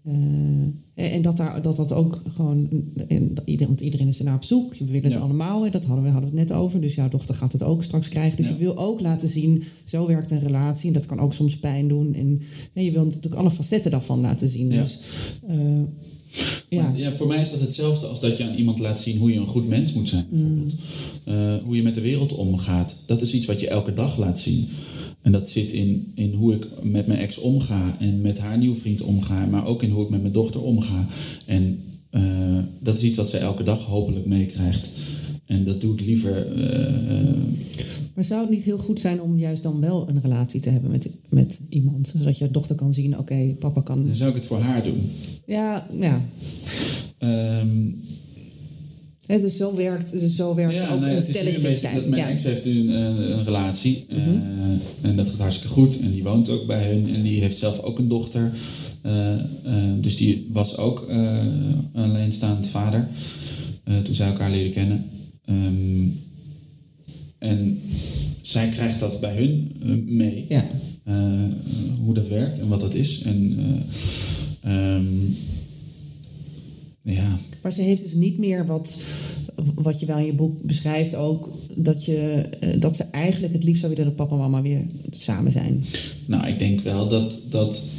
uh, 0.06 1.14
en 1.14 1.22
dat, 1.22 1.36
daar, 1.36 1.62
dat 1.62 1.76
dat 1.76 1.92
ook 1.92 2.22
gewoon, 2.28 2.68
en, 3.08 3.32
want 3.58 3.80
iedereen 3.80 4.08
is 4.08 4.18
er 4.18 4.24
naar 4.24 4.34
op 4.34 4.44
zoek. 4.44 4.76
We 4.76 4.84
willen 4.84 5.12
het 5.12 5.20
allemaal, 5.20 5.70
dat 5.70 5.84
hadden 5.84 6.04
we, 6.04 6.10
hadden 6.10 6.30
we 6.30 6.38
het 6.38 6.48
net 6.48 6.58
over. 6.58 6.80
Dus 6.80 6.94
jouw 6.94 7.08
dochter 7.08 7.34
gaat 7.34 7.52
het 7.52 7.62
ook 7.62 7.82
straks 7.82 8.08
krijgen. 8.08 8.36
Dus 8.36 8.48
je 8.48 8.54
wil 8.54 8.78
ook 8.78 9.00
laten 9.00 9.28
zien, 9.28 9.62
zo 9.84 10.06
werkt 10.06 10.30
een 10.30 10.40
relatie. 10.40 10.86
En 10.86 10.92
dat 10.92 11.06
kan 11.06 11.20
ook 11.20 11.32
soms 11.32 11.58
pijn 11.58 11.88
doen. 11.88 12.14
En 12.14 12.40
ja, 12.72 12.82
je 12.82 12.90
wilt 12.90 13.04
natuurlijk 13.04 13.34
alle 13.34 13.50
facetten 13.50 13.90
daarvan 13.90 14.20
laten 14.20 14.48
zien. 14.48 14.68
Dus, 14.68 14.98
uh, 15.48 15.82
ja. 16.68 16.92
ja, 16.94 17.12
voor 17.12 17.26
mij 17.26 17.40
is 17.40 17.50
dat 17.50 17.60
hetzelfde 17.60 18.06
als 18.06 18.20
dat 18.20 18.36
je 18.36 18.44
aan 18.44 18.54
iemand 18.54 18.78
laat 18.78 19.00
zien 19.00 19.18
hoe 19.18 19.32
je 19.32 19.38
een 19.38 19.46
goed 19.46 19.68
mens 19.68 19.92
moet 19.92 20.08
zijn, 20.08 20.26
bijvoorbeeld. 20.30 20.74
Mm. 21.24 21.34
Uh, 21.34 21.56
hoe 21.62 21.76
je 21.76 21.82
met 21.82 21.94
de 21.94 22.00
wereld 22.00 22.32
omgaat. 22.32 22.96
Dat 23.06 23.22
is 23.22 23.32
iets 23.32 23.46
wat 23.46 23.60
je 23.60 23.68
elke 23.68 23.92
dag 23.92 24.18
laat 24.18 24.38
zien. 24.38 24.68
En 25.22 25.32
dat 25.32 25.48
zit 25.48 25.72
in, 25.72 26.12
in 26.14 26.32
hoe 26.32 26.54
ik 26.54 26.66
met 26.82 27.06
mijn 27.06 27.18
ex 27.18 27.38
omga 27.38 27.96
en 28.00 28.20
met 28.20 28.38
haar 28.38 28.58
nieuwe 28.58 28.76
vriend 28.76 29.02
omga, 29.02 29.46
maar 29.46 29.66
ook 29.66 29.82
in 29.82 29.90
hoe 29.90 30.04
ik 30.04 30.10
met 30.10 30.20
mijn 30.20 30.32
dochter 30.32 30.62
omga. 30.62 31.06
En 31.46 31.82
uh, 32.10 32.58
dat 32.80 32.96
is 32.96 33.02
iets 33.02 33.16
wat 33.16 33.28
zij 33.28 33.40
elke 33.40 33.62
dag 33.62 33.82
hopelijk 33.82 34.26
meekrijgt. 34.26 34.90
En 35.46 35.64
dat 35.64 35.80
doe 35.80 35.94
ik 35.94 36.00
liever. 36.00 36.56
Uh, 36.56 37.30
maar 38.16 38.24
zou 38.24 38.40
het 38.40 38.50
niet 38.50 38.62
heel 38.62 38.78
goed 38.78 39.00
zijn 39.00 39.20
om 39.20 39.38
juist 39.38 39.62
dan 39.62 39.80
wel 39.80 40.08
een 40.08 40.20
relatie 40.20 40.60
te 40.60 40.70
hebben 40.70 40.90
met, 40.90 41.08
met 41.28 41.58
iemand? 41.68 42.12
Zodat 42.16 42.38
je 42.38 42.50
dochter 42.50 42.76
kan 42.76 42.94
zien, 42.94 43.18
oké, 43.18 43.54
papa 43.58 43.80
kan... 43.80 44.06
Dan 44.06 44.14
zou 44.14 44.30
ik 44.30 44.36
het 44.36 44.46
voor 44.46 44.58
haar 44.58 44.82
doen. 44.82 45.10
Ja, 45.46 45.86
ja. 45.98 46.22
Um, 47.18 48.02
het 49.26 49.40
dus 49.42 49.56
zo 49.56 49.74
werkt, 49.74 50.10
dus 50.10 50.36
zo 50.36 50.54
werkt 50.54 50.74
ja, 50.74 50.94
ook 50.94 51.02
een 51.02 51.22
stelletje 51.22 51.68
een 51.68 51.78
zijn. 51.78 52.08
mijn 52.08 52.22
ex 52.22 52.42
heeft 52.42 52.64
nu 52.64 52.92
een, 52.92 53.32
een 53.32 53.44
relatie. 53.44 54.06
Mm 54.10 54.18
-hmm. 54.18 54.42
uh, 55.02 55.10
en 55.10 55.16
dat 55.16 55.28
gaat 55.28 55.38
hartstikke 55.38 55.72
goed. 55.74 56.00
En 56.00 56.10
die 56.10 56.22
woont 56.22 56.48
ook 56.48 56.66
bij 56.66 56.90
hun. 56.92 57.14
En 57.14 57.22
die 57.22 57.40
heeft 57.40 57.58
zelf 57.58 57.80
ook 57.80 57.98
een 57.98 58.08
dochter. 58.08 58.52
Uh, 59.06 59.34
uh, 59.34 59.40
dus 60.00 60.16
die 60.16 60.48
was 60.52 60.76
ook 60.76 61.08
alleenstaand 61.94 62.68
vader. 62.68 63.08
toen 64.02 64.14
zij 64.14 64.26
elkaar 64.26 64.50
leren 64.50 64.70
kennen. 64.70 65.10
Um, 65.48 66.24
en 67.46 67.80
zij 68.42 68.68
krijgt 68.68 69.00
dat 69.00 69.20
bij 69.20 69.34
hun 69.34 69.72
uh, 69.84 70.16
mee. 70.16 70.44
Ja. 70.48 70.66
Uh, 71.08 71.52
hoe 72.04 72.14
dat 72.14 72.28
werkt 72.28 72.58
en 72.58 72.68
wat 72.68 72.80
dat 72.80 72.94
is. 72.94 73.22
En, 73.22 73.58
uh, 74.64 74.94
um, 74.94 75.36
ja. 77.02 77.38
Maar 77.62 77.72
ze 77.72 77.80
heeft 77.80 78.02
dus 78.02 78.12
niet 78.12 78.38
meer 78.38 78.66
wat, 78.66 78.94
wat 79.74 80.00
je 80.00 80.06
wel 80.06 80.18
in 80.18 80.26
je 80.26 80.34
boek 80.34 80.62
beschrijft 80.62 81.14
ook, 81.14 81.50
dat, 81.76 82.04
je, 82.04 82.48
dat 82.78 82.96
ze 82.96 83.02
eigenlijk 83.02 83.52
het 83.52 83.64
liefst 83.64 83.80
zou 83.80 83.94
willen 83.94 84.16
dat 84.16 84.28
papa 84.28 84.34
en 84.34 84.40
mama 84.40 84.62
weer 84.62 84.84
samen 85.10 85.52
zijn. 85.52 85.84
Nou, 86.26 86.46
ik 86.46 86.58
denk 86.58 86.80
wel 86.80 87.08
dat, 87.08 87.38
dat 87.48 87.82
Ehm, 87.82 87.95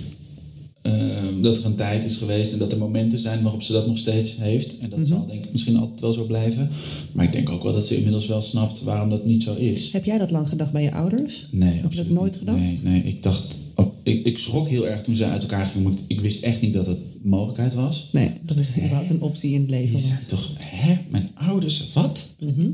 dat 1.41 1.57
er 1.57 1.65
een 1.65 1.75
tijd 1.75 2.05
is 2.05 2.15
geweest 2.15 2.51
en 2.51 2.59
dat 2.59 2.71
er 2.71 2.77
momenten 2.77 3.17
zijn 3.17 3.41
waarop 3.41 3.61
ze 3.61 3.71
dat 3.71 3.87
nog 3.87 3.97
steeds 3.97 4.35
heeft. 4.37 4.77
En 4.77 4.89
dat 4.89 5.07
zal 5.07 5.17
mhm. 5.17 5.27
denk 5.27 5.45
ik 5.45 5.51
misschien 5.51 5.77
altijd 5.77 5.99
wel 5.99 6.13
zo 6.13 6.25
blijven. 6.25 6.69
Maar 7.11 7.25
ik 7.25 7.31
denk 7.31 7.49
ook 7.49 7.63
wel 7.63 7.73
dat 7.73 7.87
ze 7.87 7.95
inmiddels 7.95 8.25
wel 8.25 8.41
snapt 8.41 8.81
waarom 8.81 9.09
dat 9.09 9.25
niet 9.25 9.43
zo 9.43 9.55
is. 9.55 9.91
Heb 9.91 10.05
jij 10.05 10.17
dat 10.17 10.31
lang 10.31 10.49
gedacht 10.49 10.71
bij 10.71 10.83
je 10.83 10.91
ouders? 10.91 11.47
Nee, 11.51 11.81
Heb 11.81 11.91
je 11.91 11.97
dat 11.97 12.09
nooit 12.09 12.35
gedacht? 12.35 12.59
Nee, 12.59 12.79
nee, 12.83 13.03
ik 13.03 13.23
dacht... 13.23 13.57
Oh, 13.75 13.93
ik, 14.03 14.25
ik 14.25 14.37
schrok 14.37 14.67
heel 14.67 14.87
erg 14.87 15.01
toen 15.01 15.15
ze 15.15 15.25
uit 15.25 15.41
elkaar 15.41 15.65
gingen. 15.65 15.97
Ik 16.07 16.19
wist 16.19 16.43
echt 16.43 16.61
niet 16.61 16.73
dat 16.73 16.85
het 16.85 16.99
mogelijkheid 17.21 17.73
was. 17.73 18.09
Nee, 18.11 18.31
dat 18.45 18.57
is 18.57 18.67
überhaupt 18.77 19.09
een 19.09 19.21
optie 19.21 19.53
in 19.53 19.61
het 19.61 19.69
leven 19.69 19.99
ja, 19.99 20.19
toch, 20.27 20.49
hè? 20.57 20.97
Mijn 21.09 21.29
ouders, 21.33 21.83
wat? 21.93 22.23
Mhm. 22.39 22.69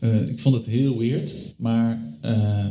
uh, 0.00 0.20
ik 0.20 0.38
vond 0.38 0.54
het 0.54 0.66
heel 0.66 0.98
weird. 0.98 1.32
Maar... 1.56 2.14
Uh, 2.24 2.66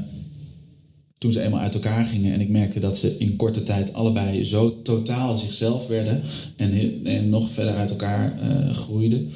toen 1.25 1.33
ze 1.33 1.41
eenmaal 1.41 1.59
uit 1.59 1.73
elkaar 1.73 2.05
gingen 2.05 2.33
en 2.33 2.41
ik 2.41 2.49
merkte 2.49 2.79
dat 2.79 2.97
ze 2.97 3.15
in 3.17 3.35
korte 3.35 3.63
tijd 3.63 3.93
allebei 3.93 4.43
zo 4.43 4.81
totaal 4.81 5.35
zichzelf 5.35 5.87
werden 5.87 6.21
en, 6.55 6.99
en 7.03 7.29
nog 7.29 7.51
verder 7.51 7.73
uit 7.73 7.89
elkaar 7.89 8.39
uh, 8.43 8.69
groeiden, 8.69 9.29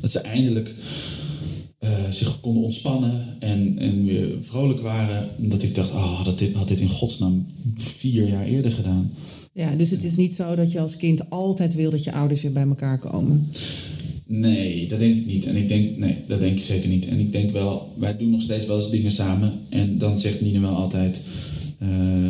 dat 0.00 0.10
ze 0.10 0.18
eindelijk 0.18 0.74
uh, 1.80 1.90
zich 2.10 2.40
konden 2.40 2.62
ontspannen 2.62 3.36
en, 3.38 3.78
en 3.78 4.04
weer 4.04 4.28
vrolijk 4.38 4.80
waren. 4.80 5.28
Dat 5.36 5.62
ik 5.62 5.74
dacht, 5.74 5.90
oh, 5.90 6.24
dat 6.24 6.38
dit, 6.38 6.54
had 6.54 6.68
dit 6.68 6.80
in 6.80 6.88
godsnaam 6.88 7.46
vier 7.74 8.28
jaar 8.28 8.44
eerder 8.44 8.72
gedaan. 8.72 9.10
Ja, 9.52 9.74
dus 9.74 9.90
het 9.90 10.04
is 10.04 10.16
niet 10.16 10.34
zo 10.34 10.54
dat 10.54 10.72
je 10.72 10.80
als 10.80 10.96
kind 10.96 11.30
altijd 11.30 11.74
wil 11.74 11.90
dat 11.90 12.04
je 12.04 12.12
ouders 12.12 12.42
weer 12.42 12.52
bij 12.52 12.66
elkaar 12.66 12.98
komen. 12.98 13.48
Nee, 14.26 14.88
dat 14.88 14.98
denk 14.98 15.14
ik 15.14 15.26
niet. 15.26 15.46
En 15.46 15.56
ik 15.56 15.68
denk, 15.68 15.96
nee, 15.96 16.16
dat 16.26 16.40
denk 16.40 16.58
ik 16.58 16.64
zeker 16.64 16.88
niet. 16.88 17.06
En 17.06 17.20
ik 17.20 17.32
denk 17.32 17.50
wel, 17.50 17.94
wij 17.98 18.16
doen 18.16 18.30
nog 18.30 18.40
steeds 18.42 18.66
wel 18.66 18.76
eens 18.76 18.90
dingen 18.90 19.10
samen. 19.10 19.52
En 19.68 19.98
dan 19.98 20.18
zegt 20.18 20.40
Nina 20.40 20.60
wel 20.60 20.74
altijd. 20.74 21.20
Uh, 21.82 22.28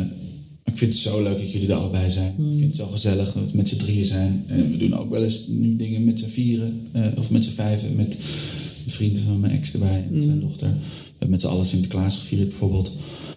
ik 0.63 0.77
vind 0.77 0.93
het 0.93 1.01
zo 1.01 1.23
leuk 1.23 1.37
dat 1.37 1.51
jullie 1.51 1.67
er 1.67 1.75
allebei 1.75 2.09
zijn. 2.09 2.33
Ik 2.37 2.57
vind 2.57 2.63
het 2.63 2.75
zo 2.75 2.87
gezellig 2.87 3.33
dat 3.33 3.51
we 3.51 3.57
met 3.57 3.67
z'n 3.67 3.75
drieën 3.75 4.05
zijn. 4.05 4.43
En 4.47 4.71
we 4.71 4.77
doen 4.77 4.93
ook 4.93 5.09
wel 5.09 5.23
eens 5.23 5.41
nu 5.47 5.75
dingen 5.75 6.03
met 6.03 6.19
z'n 6.19 6.27
vieren. 6.27 6.81
Uh, 6.95 7.05
of 7.17 7.31
met 7.31 7.43
z'n 7.43 7.49
vijven. 7.49 7.95
Met 7.95 8.11
de 8.85 8.91
vrienden 8.91 9.23
van 9.23 9.39
mijn 9.39 9.53
ex 9.53 9.73
erbij 9.73 10.07
en 10.11 10.21
zijn 10.21 10.35
mm. 10.35 10.41
dochter. 10.41 10.67
We 10.67 11.09
hebben 11.09 11.29
met 11.29 11.41
z'n 11.41 11.47
allen 11.47 11.65
Sinterklaas 11.65 12.15
gevierd 12.15 12.49
bijvoorbeeld. 12.49 12.91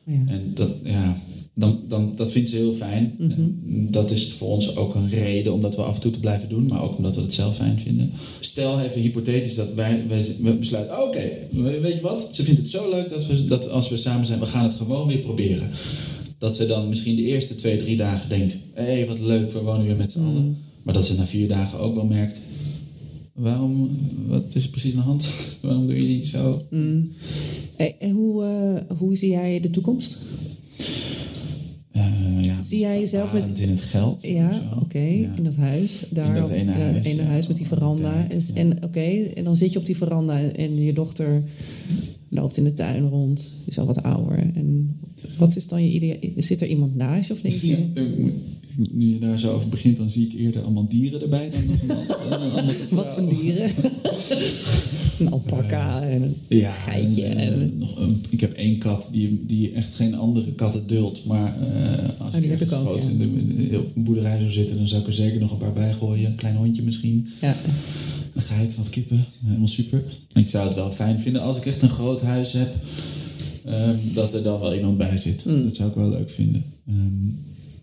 Ja. 0.05 0.23
En 0.27 0.43
dat, 0.55 0.71
ja, 0.83 1.23
dan, 1.61 1.81
dan, 1.89 2.13
dat 2.17 2.33
vindt 2.33 2.49
ze 2.49 2.57
heel 2.57 2.73
fijn. 2.73 3.15
En 3.19 3.89
Dat 3.91 4.11
is 4.11 4.33
voor 4.33 4.49
ons 4.49 4.77
ook 4.77 4.95
een 4.95 5.09
reden 5.09 5.53
om 5.53 5.61
dat 5.61 5.77
we 5.77 5.83
af 5.83 5.95
en 5.95 6.01
toe 6.01 6.11
te 6.11 6.21
blijven 6.21 6.49
doen, 6.49 6.67
maar 6.67 6.83
ook 6.83 6.97
omdat 6.97 7.15
we 7.15 7.21
het 7.21 7.33
zelf 7.33 7.57
fijn 7.57 7.79
vinden. 7.79 8.11
Stel 8.41 8.81
even 8.81 9.01
hypothetisch 9.01 9.55
dat 9.55 9.75
wij, 9.75 10.05
wij 10.09 10.37
we 10.41 10.55
besluiten: 10.55 10.99
oh, 10.99 11.07
oké, 11.07 11.31
weet 11.81 11.95
je 11.95 12.01
wat? 12.01 12.29
Ze 12.33 12.45
vindt 12.45 12.61
het 12.61 12.69
zo 12.69 12.91
leuk 12.91 13.09
dat, 13.09 13.27
we, 13.27 13.45
dat 13.45 13.71
als 13.71 13.89
we 13.89 13.97
samen 13.97 14.27
zijn, 14.27 14.39
we 14.39 14.47
gaan 14.47 14.65
het 14.65 14.75
gewoon 14.75 15.09
weer 15.09 15.19
proberen. 15.19 15.71
Dat 16.39 16.57
ze 16.57 16.67
dan 16.67 16.89
misschien 16.89 17.17
de 17.17 17.23
eerste 17.23 17.55
twee, 17.55 17.77
drie 17.77 17.97
dagen 17.97 18.29
denkt: 18.29 18.57
hé, 18.75 18.83
hey, 18.83 19.07
wat 19.07 19.19
leuk, 19.19 19.53
we 19.53 19.61
wonen 19.61 19.87
weer 19.87 19.97
met 19.97 20.13
z'n 20.13 20.21
allen. 20.21 20.57
Maar 20.83 20.95
dat 20.95 21.05
ze 21.05 21.15
na 21.15 21.27
vier 21.27 21.49
dagen 21.49 21.79
ook 21.79 21.95
wel 21.95 22.07
merkt: 22.07 22.41
waarom, 23.33 23.99
wat 24.27 24.55
is 24.55 24.65
er 24.65 24.71
precies 24.71 24.93
aan 24.93 24.99
de 24.99 25.05
hand? 25.05 25.29
waarom 25.63 25.87
doe 25.87 26.03
je 26.03 26.09
niet 26.09 26.27
zo? 26.27 26.63
Hey, 27.77 27.97
en 27.99 28.11
hoe, 28.11 28.45
eh, 28.45 28.99
hoe 28.99 29.17
zie 29.17 29.31
jij 29.31 29.61
de 29.61 29.71
toekomst? 29.71 30.17
Eh, 32.01 32.45
ja, 32.45 32.61
Zie 32.61 32.79
jij 32.79 33.01
jezelf 33.01 33.33
met- 33.33 33.59
in 33.59 33.69
het 33.69 33.81
geld? 33.81 34.23
Ja, 34.23 34.63
oké, 34.83 34.99
Ja. 34.99 35.35
in 35.37 35.43
dat 35.45 35.57
huis. 35.57 36.05
Daar 36.11 36.35
dat 36.35 36.45
op 36.45 36.51
ene 36.51 36.71
huis, 36.73 37.05
ene 37.07 37.23
ja, 37.23 37.29
huis 37.29 37.47
met 37.47 37.57
die 37.57 37.67
veranda. 37.67 38.27
En, 38.29 38.41
en 38.55 38.85
oké, 38.85 39.01
en 39.35 39.45
dan 39.45 39.55
zit 39.57 39.73
je 39.73 39.79
op 39.79 39.85
die 39.87 39.97
veranda 39.97 40.41
en 40.51 40.83
je 40.83 40.93
dochter 40.93 41.43
loopt 42.29 42.57
in 42.57 42.65
de 42.65 42.73
tuin 42.73 43.09
rond. 43.09 43.53
Is 43.67 43.79
al 43.79 43.87
wat 43.87 44.03
ouder. 44.03 44.39
En 44.55 44.97
wat 45.39 45.57
is 45.57 45.67
dan 45.67 45.85
je 45.85 45.91
idee? 45.91 46.33
Zit 46.37 46.61
er 46.61 46.67
iemand 46.67 46.97
naast 46.97 47.27
je 47.29 47.33
of 47.33 47.41
denk 47.41 47.55
je... 47.63 47.77
Nu 48.93 49.13
je 49.13 49.19
daar 49.19 49.39
zo 49.39 49.53
over 49.55 49.69
begint, 49.69 49.97
dan 49.97 50.11
zie 50.11 50.27
ik 50.27 50.33
eerder 50.33 50.63
allemaal 50.63 50.85
dieren 50.87 51.23
erbij 51.23 51.51
dan 51.51 51.67
nog 51.67 51.83
een, 51.83 52.29
dan 52.31 52.43
een 52.43 52.51
andere 52.53 52.79
vrouw. 52.89 53.05
Wat 53.05 53.13
voor 53.13 53.29
dieren? 53.29 53.71
een 55.19 55.31
alpaca 55.31 56.03
en 56.03 56.23
een 56.23 56.35
Ja, 56.49 56.73
geitje. 56.73 57.23
en, 57.25 57.37
En, 57.53 57.61
eh, 57.63 57.69
nog 57.79 57.99
een- 57.99 58.25
ik 58.31 58.41
heb 58.41 58.53
één 58.53 58.79
kat 58.79 59.09
die, 59.13 59.47
die 59.47 59.73
echt 59.73 59.95
geen 59.95 60.15
andere 60.15 60.53
katten 60.53 60.87
duldt. 60.87 61.25
Maar 61.25 61.55
eh, 61.61 62.21
als 62.21 62.31
die 62.31 62.43
ik 62.43 62.51
heb 62.51 62.61
ergens 62.61 62.71
ik 62.71 62.79
ook, 62.79 62.85
groot 62.85 63.05
ja. 63.05 63.11
in 63.11 63.19
de, 63.19 63.39
in 63.95 64.05
boerderij 64.05 64.39
zou 64.39 64.51
zitten, 64.51 64.77
dan 64.77 64.89
zou 64.89 65.01
ik 65.01 65.07
er 65.07 65.13
zeker 65.13 65.41
nog 65.41 65.51
een 65.51 65.57
paar 65.59 65.73
bij 65.73 65.93
gooien. 65.93 66.31
Een 66.31 66.35
klein 66.37 66.57
hondje 66.57 66.83
misschien. 66.83 67.29
ja. 67.41 67.57
Een 68.35 68.43
geit, 68.43 68.77
wat 68.77 68.91
kippen. 68.91 69.25
Helemaal 69.47 69.69
super. 69.69 70.03
Ik 70.35 70.49
zou 70.49 70.67
het 70.67 70.75
wel 70.75 70.91
fijn 70.91 71.21
vinden 71.21 71.43
als 71.43 71.57
ik 71.57 71.67
echt 71.67 71.83
een 71.83 71.89
groot 71.91 72.21
huis 72.23 72.53
heb. 72.53 72.75
ehm, 73.65 73.95
dat 74.15 74.33
er 74.35 74.43
dan 74.43 74.61
wel 74.61 74.75
iemand 74.75 74.97
bij 74.97 75.17
zit. 75.19 75.45
Mm. 75.45 75.63
Dat 75.65 75.77
zou 75.77 75.89
ik 75.89 75.95
wel 75.95 76.09
leuk 76.11 76.31
vinden. 76.31 76.65
Ehm, 76.89 77.29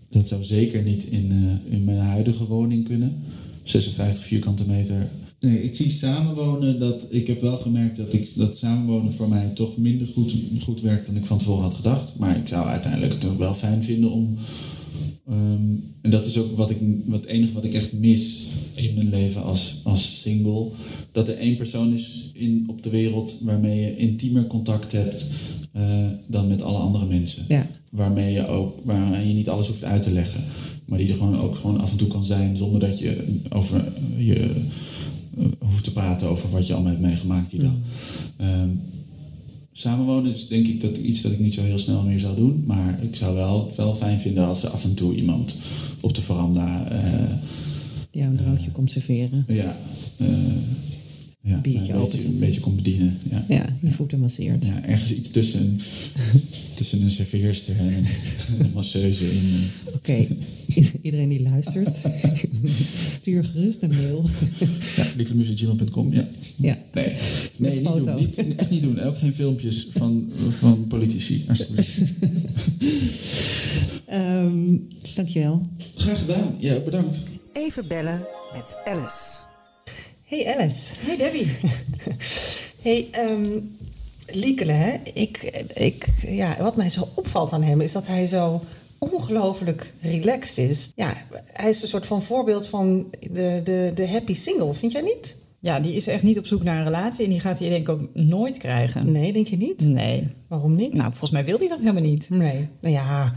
dat 0.10 0.28
zou 0.28 0.43
zeker 0.43 0.84
niet 0.84 1.03
in, 1.03 1.32
eh, 1.32 1.74
in 1.74 1.84
mijn 1.84 1.97
huidige 1.97 2.47
woning 2.47 2.88
kunnen. 2.88 3.16
56 3.64 4.24
vierkante 4.24 4.64
meter. 4.68 5.10
Nee, 5.39 5.64
ik 5.64 5.76
zie 5.76 5.89
samenwonen 5.89 6.80
dat 6.80 7.08
ik 7.10 7.28
heb 7.28 7.41
wel 7.41 7.58
gemerkt 7.58 7.97
dat, 7.97 8.14
ik, 8.14 8.30
dat 8.36 8.58
samenwonen 8.58 9.14
voor 9.14 9.30
mij 9.30 9.51
toch 9.53 9.78
minder 9.78 10.08
goed, 10.08 10.34
goed 10.62 10.82
werkt 10.82 11.05
dan 11.05 11.16
ik 11.16 11.26
van 11.26 11.38
tevoren 11.38 11.64
had 11.64 11.74
gedacht. 11.74 12.14
Maar 12.18 12.38
ik 12.38 12.47
zou 12.47 12.68
uiteindelijk 12.68 13.14
het 13.14 13.26
ook 13.26 13.38
wel 13.38 13.53
fijn 13.53 13.84
vinden 13.84 14.12
om 14.12 14.36
Ehm, 15.28 15.76
en 16.01 16.10
dat 16.10 16.26
is 16.26 16.38
ook 16.38 16.51
wat 16.51 16.70
ik, 16.70 16.78
wat 17.05 17.20
het 17.20 17.30
enige 17.30 17.53
wat 17.53 17.64
ik 17.64 17.74
echt 17.74 17.93
mis 17.93 18.45
in 18.74 18.93
mijn 18.93 19.10
leven 19.10 19.43
als, 19.43 19.76
als 19.84 20.22
single. 20.22 20.68
Dat 21.12 21.28
er 21.28 21.38
één 21.38 21.55
persoon 21.55 21.93
is 21.93 22.32
in, 22.34 22.64
op 22.68 22.84
de 22.84 22.89
wereld 22.89 23.36
waarmee 23.41 23.80
je 23.80 23.97
intiemer 23.97 24.47
contact 24.47 24.91
hebt 24.91 25.30
eh, 25.72 26.08
dan 26.28 26.47
met 26.47 26.62
alle 26.62 26.78
andere 26.78 27.05
mensen. 27.05 27.45
Ja. 27.47 27.70
Waarmee 27.90 28.34
je 28.34 28.48
ook, 28.48 28.80
waar 28.84 29.26
je 29.26 29.34
niet 29.34 29.50
alles 29.50 29.68
hoeft 29.68 29.84
uit 29.84 30.02
te 30.02 30.12
leggen. 30.12 30.44
Maar 30.86 30.98
die 30.98 31.10
er 31.10 31.16
gewoon 31.16 31.38
ook 31.40 31.56
gewoon 31.56 31.80
af 31.82 31.92
en 31.92 31.98
toe 31.98 32.08
kan 32.08 32.24
zijn 32.24 32.58
zonder 32.58 32.80
dat 32.80 33.00
je 33.00 33.38
over 33.50 33.84
je 34.18 34.36
eh, 35.38 35.46
hoeft 35.60 35.84
te 35.84 35.92
praten 35.92 36.28
over 36.28 36.50
wat 36.50 36.68
je 36.68 36.74
allemaal 36.74 36.92
hebt 36.92 37.04
meegemaakt 37.04 37.50
die 37.52 37.60
dag. 37.60 37.74
Ehm, 38.38 38.70
Samenwonen 39.72 40.32
is 40.32 40.48
denk 40.48 40.68
ik 40.68 40.82
dat 40.82 40.98
iets 40.98 41.22
wat 41.22 41.32
ik 41.32 41.40
niet 41.40 41.54
zo 41.54 41.62
heel 41.62 41.78
snel 41.78 42.04
meer 42.04 42.20
zou 42.20 42.36
doen. 42.36 42.64
Maar 42.66 43.04
ik 43.04 43.16
zou 43.16 43.36
wel, 43.36 43.72
wel 43.76 43.96
fijn 43.96 44.20
vinden 44.20 44.46
als 44.46 44.64
er 44.64 44.70
af 44.70 44.84
en 44.84 44.94
toe 44.94 45.16
iemand 45.16 45.56
op 46.00 46.14
de 46.14 46.22
veranda. 46.22 46.88
eh, 46.90 47.30
Die 48.12 48.22
jou 48.22 48.32
een 48.34 48.38
drankje 48.38 48.72
komt 48.72 48.92
serveren. 48.92 49.46
ja, 49.48 49.76
ja, 51.48 51.62
Biertje 51.62 51.93
een, 51.93 52.00
beetje, 52.00 52.26
een 52.26 52.39
beetje 52.39 52.60
komt 52.60 52.76
bedienen. 52.76 53.18
Ja. 53.30 53.45
Ja, 53.48 53.66
je 53.82 53.91
voeten 53.91 54.20
masseert. 54.20 54.66
Ja, 54.66 54.84
ergens 54.84 55.14
iets 55.14 55.30
tussen, 55.32 55.80
tussen 56.76 57.02
een 57.02 57.10
serveerster 57.12 57.76
en 57.78 57.86
een, 57.86 58.06
een 58.60 58.72
masseuse 58.74 59.32
in. 59.32 59.54
eh. 59.86 59.93
Oké, 59.95 60.26
iedereen 61.02 61.30
die 61.30 61.41
luistert, 61.41 61.95
stuur 63.10 63.43
gerust 63.43 63.82
een 63.82 63.89
mail. 63.89 64.30
Ja, 64.60 64.68
ja. 66.14 66.28
Ja. 66.56 66.78
Nee, 66.93 67.14
nee 67.58 67.72
niet 67.72 67.82
foto. 67.88 68.04
doen. 68.04 68.16
Niet, 68.16 68.56
echt 68.56 68.70
niet 68.70 68.82
doen. 68.82 69.00
Ook 69.00 69.18
geen 69.18 69.34
filmpjes 69.34 69.88
van, 69.91 70.32
van 70.48 70.86
politici, 70.88 71.45
alsjeblieft. 71.48 71.89
Ehm, 74.06 74.78
dankjewel. 75.16 75.62
Graag 75.95 76.20
gedaan. 76.20 76.56
Ja, 76.60 76.80
bedankt. 76.80 77.20
Even 77.54 77.88
bellen 77.88 78.20
met 78.54 78.76
Alice. 78.86 79.37
Hey 80.28 80.55
Alice. 80.55 80.93
Hey 80.99 81.17
Debbie. 81.17 81.47
Hey, 82.82 83.07
ehm 83.11 83.59
Liekele, 84.25 84.71
hè? 84.71 84.95
Ik, 85.13 85.43
ik, 85.73 86.07
ja, 86.21 86.55
wat 86.59 86.75
mij 86.75 86.89
zo 86.89 87.07
opvalt 87.15 87.53
aan 87.53 87.63
hem 87.63 87.82
is 87.82 87.91
dat 87.91 88.07
hij 88.07 88.28
zo 88.28 88.63
ongelooflijk 88.97 89.93
relaxed 90.01 90.69
is. 90.69 90.91
Ja, 90.95 91.13
hij 91.45 91.69
is 91.69 91.82
een 91.82 91.88
soort 91.88 92.05
van 92.05 92.21
voorbeeld 92.21 92.67
van 92.67 93.07
de, 93.32 93.61
de, 93.63 93.91
de 93.95 94.07
happy 94.07 94.34
single, 94.34 94.73
vind 94.73 94.91
jij 94.91 95.01
niet? 95.01 95.36
Ja, 95.59 95.80
die 95.80 95.93
is 95.93 96.07
echt 96.07 96.23
niet 96.23 96.38
op 96.38 96.45
zoek 96.45 96.63
naar 96.63 96.78
een 96.78 96.84
relatie 96.84 97.23
en 97.23 97.30
die 97.30 97.39
gaat 97.39 97.59
hij 97.59 97.69
denk 97.69 97.82
ik 97.82 97.89
ook 97.89 98.09
nooit 98.13 98.57
krijgen. 98.57 99.11
Nee, 99.11 99.34
denk 99.34 99.47
je 99.47 99.57
niet? 99.57 99.82
Nee. 99.82 100.28
Waarom 100.47 100.75
niet? 100.75 100.93
Nou, 100.93 101.09
volgens 101.09 101.32
mij 101.32 101.45
wil 101.45 101.57
hij 101.57 101.67
dat 101.67 101.80
helemaal 101.80 102.01
niet. 102.01 102.30
Nee. 102.30 102.67
Nou 102.82 102.93
ja, 102.93 103.34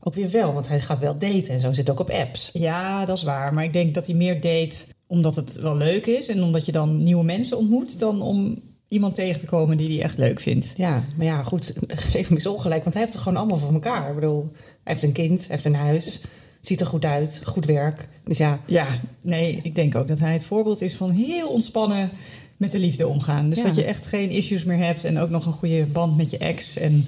ook 0.00 0.14
weer 0.14 0.30
wel, 0.30 0.52
want 0.52 0.68
hij 0.68 0.80
gaat 0.80 0.98
wel 0.98 1.18
daten 1.18 1.48
en 1.48 1.60
zo 1.60 1.72
zit 1.72 1.90
ook 1.90 2.00
op 2.00 2.10
apps. 2.10 2.50
Ja, 2.52 3.04
dat 3.04 3.16
is 3.16 3.22
waar. 3.22 3.54
Maar 3.54 3.64
ik 3.64 3.72
denk 3.72 3.94
dat 3.94 4.06
hij 4.06 4.16
meer 4.16 4.40
date 4.40 4.76
omdat 5.10 5.36
het 5.36 5.60
wel 5.60 5.76
leuk 5.76 6.06
is 6.06 6.28
en 6.28 6.42
omdat 6.42 6.66
je 6.66 6.72
dan 6.72 7.02
nieuwe 7.02 7.24
mensen 7.24 7.56
ontmoet, 7.58 7.98
dan 7.98 8.22
om 8.22 8.58
iemand 8.88 9.14
tegen 9.14 9.40
te 9.40 9.46
komen 9.46 9.76
die 9.76 9.88
hij 9.88 10.02
echt 10.02 10.18
leuk 10.18 10.40
vindt. 10.40 10.72
Ja, 10.76 11.04
maar 11.16 11.26
ja, 11.26 11.42
goed, 11.42 11.72
geef 11.86 12.26
hem 12.28 12.36
eens 12.36 12.46
ongelijk, 12.46 12.82
want 12.82 12.94
hij 12.94 13.02
heeft 13.02 13.14
het 13.14 13.22
gewoon 13.22 13.38
allemaal 13.38 13.58
voor 13.58 13.72
elkaar. 13.72 14.08
Ik 14.08 14.14
bedoel, 14.14 14.50
hij 14.62 14.92
heeft 14.92 15.02
een 15.02 15.12
kind, 15.12 15.38
hij 15.38 15.46
heeft 15.48 15.64
een 15.64 15.74
huis, 15.74 16.20
ziet 16.60 16.80
er 16.80 16.86
goed 16.86 17.04
uit, 17.04 17.40
goed 17.44 17.66
werk. 17.66 18.08
Dus 18.24 18.38
ja, 18.38 18.60
Ja, 18.66 18.86
nee, 19.20 19.60
ik 19.62 19.74
denk 19.74 19.94
ook 19.96 20.08
dat 20.08 20.20
hij 20.20 20.32
het 20.32 20.44
voorbeeld 20.44 20.80
is 20.80 20.94
van 20.96 21.10
heel 21.10 21.48
ontspannen 21.48 22.10
met 22.56 22.72
de 22.72 22.78
liefde 22.78 23.06
omgaan. 23.06 23.48
Dus 23.48 23.58
Ja. 23.58 23.64
dat 23.64 23.74
je 23.74 23.84
echt 23.84 24.06
geen 24.06 24.30
issues 24.30 24.64
meer 24.64 24.78
hebt 24.78 25.04
en 25.04 25.18
ook 25.18 25.30
nog 25.30 25.46
een 25.46 25.52
goede 25.52 25.84
band 25.92 26.16
met 26.16 26.30
je 26.30 26.38
ex. 26.38 26.76
En 26.76 27.06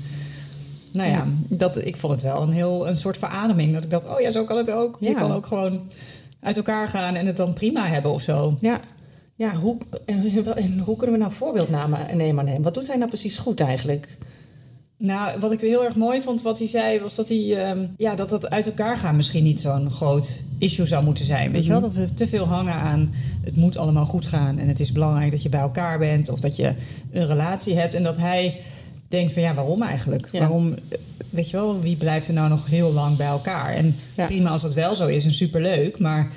nou 0.92 1.08
ja, 1.10 1.26
Dat, 1.48 1.84
ik 1.86 1.96
vond 1.96 2.12
het 2.12 2.22
wel 2.22 2.42
een 2.42 2.52
heel 2.52 2.88
een 2.88 2.96
soort 2.96 3.18
verademing. 3.18 3.72
Dat 3.72 3.84
ik 3.84 3.90
dacht, 3.90 4.08
oh 4.08 4.20
ja, 4.20 4.30
zo 4.30 4.44
kan 4.44 4.56
het 4.56 4.70
ook. 4.70 4.96
Je 5.00 5.14
kan 5.14 5.32
ook 5.32 5.46
gewoon 5.46 5.90
uit 6.42 6.56
elkaar 6.56 6.88
gaan 6.88 7.14
en 7.14 7.26
het 7.26 7.36
dan 7.36 7.52
prima 7.52 7.86
hebben 7.86 8.12
of 8.12 8.22
zo. 8.22 8.56
ja. 8.60 8.80
Ja, 9.36 9.54
hoe, 9.54 9.76
en, 10.06 10.44
en 10.54 10.78
hoe 10.78 10.96
kunnen 10.96 11.16
we 11.16 11.22
nou 11.22 11.32
voorbeeld 11.32 11.70
namen- 11.70 12.16
nemen 12.16 12.44
aan 12.44 12.52
hem? 12.52 12.62
Wat 12.62 12.74
doet 12.74 12.86
hij 12.86 12.96
nou 12.96 13.08
precies 13.08 13.38
goed 13.38 13.60
eigenlijk? 13.60 14.18
Nou, 14.98 15.40
wat 15.40 15.52
ik 15.52 15.60
heel 15.60 15.84
erg 15.84 15.96
mooi 15.96 16.20
vond 16.20 16.42
wat 16.42 16.58
hij 16.58 16.68
zei, 16.68 17.00
was 17.00 17.14
dat 17.14 17.28
hij 17.28 17.64
ehm, 17.66 17.86
ja, 17.96 18.14
dat 18.14 18.30
het 18.30 18.50
uit 18.50 18.66
elkaar 18.66 18.96
gaan 18.96 19.16
misschien 19.16 19.42
niet 19.42 19.60
zo'n 19.60 19.90
groot 19.90 20.42
issue 20.58 20.86
zou 20.86 21.04
moeten 21.04 21.24
zijn. 21.24 21.52
Weet 21.52 21.64
je 21.64 21.70
wel, 21.70 21.80
dat 21.80 21.94
we 21.94 22.14
te 22.14 22.26
veel 22.28 22.44
hangen 22.44 22.74
aan 22.74 23.12
het 23.44 23.56
moet 23.56 23.76
allemaal 23.76 24.06
goed 24.06 24.26
gaan 24.26 24.58
en 24.58 24.68
het 24.68 24.80
is 24.80 24.92
belangrijk 24.92 25.30
dat 25.30 25.42
je 25.42 25.48
bij 25.48 25.60
elkaar 25.60 25.98
bent 25.98 26.28
of 26.28 26.40
dat 26.40 26.56
je 26.56 26.74
een 27.10 27.26
relatie 27.26 27.74
hebt 27.78 27.94
en 27.94 28.02
dat 28.02 28.18
hij 28.18 28.60
denkt 29.12 29.32
van 29.32 29.42
ja, 29.42 29.54
waarom 29.54 29.82
eigenlijk? 29.82 30.28
Ja. 30.32 30.38
Waarom, 30.38 30.74
weet 31.30 31.50
je 31.50 31.56
wel, 31.56 31.80
wie 31.80 31.96
blijft 31.96 32.28
er 32.28 32.34
nou 32.34 32.48
nog 32.48 32.66
heel 32.66 32.92
lang 32.92 33.16
bij 33.16 33.26
elkaar? 33.26 33.74
En 33.74 33.96
Ja. 34.16 34.26
prima 34.26 34.50
als 34.50 34.62
dat 34.62 34.74
wel 34.74 34.94
zo 34.94 35.06
is 35.06 35.24
en 35.24 35.32
superleuk, 35.32 35.98
maar 35.98 36.32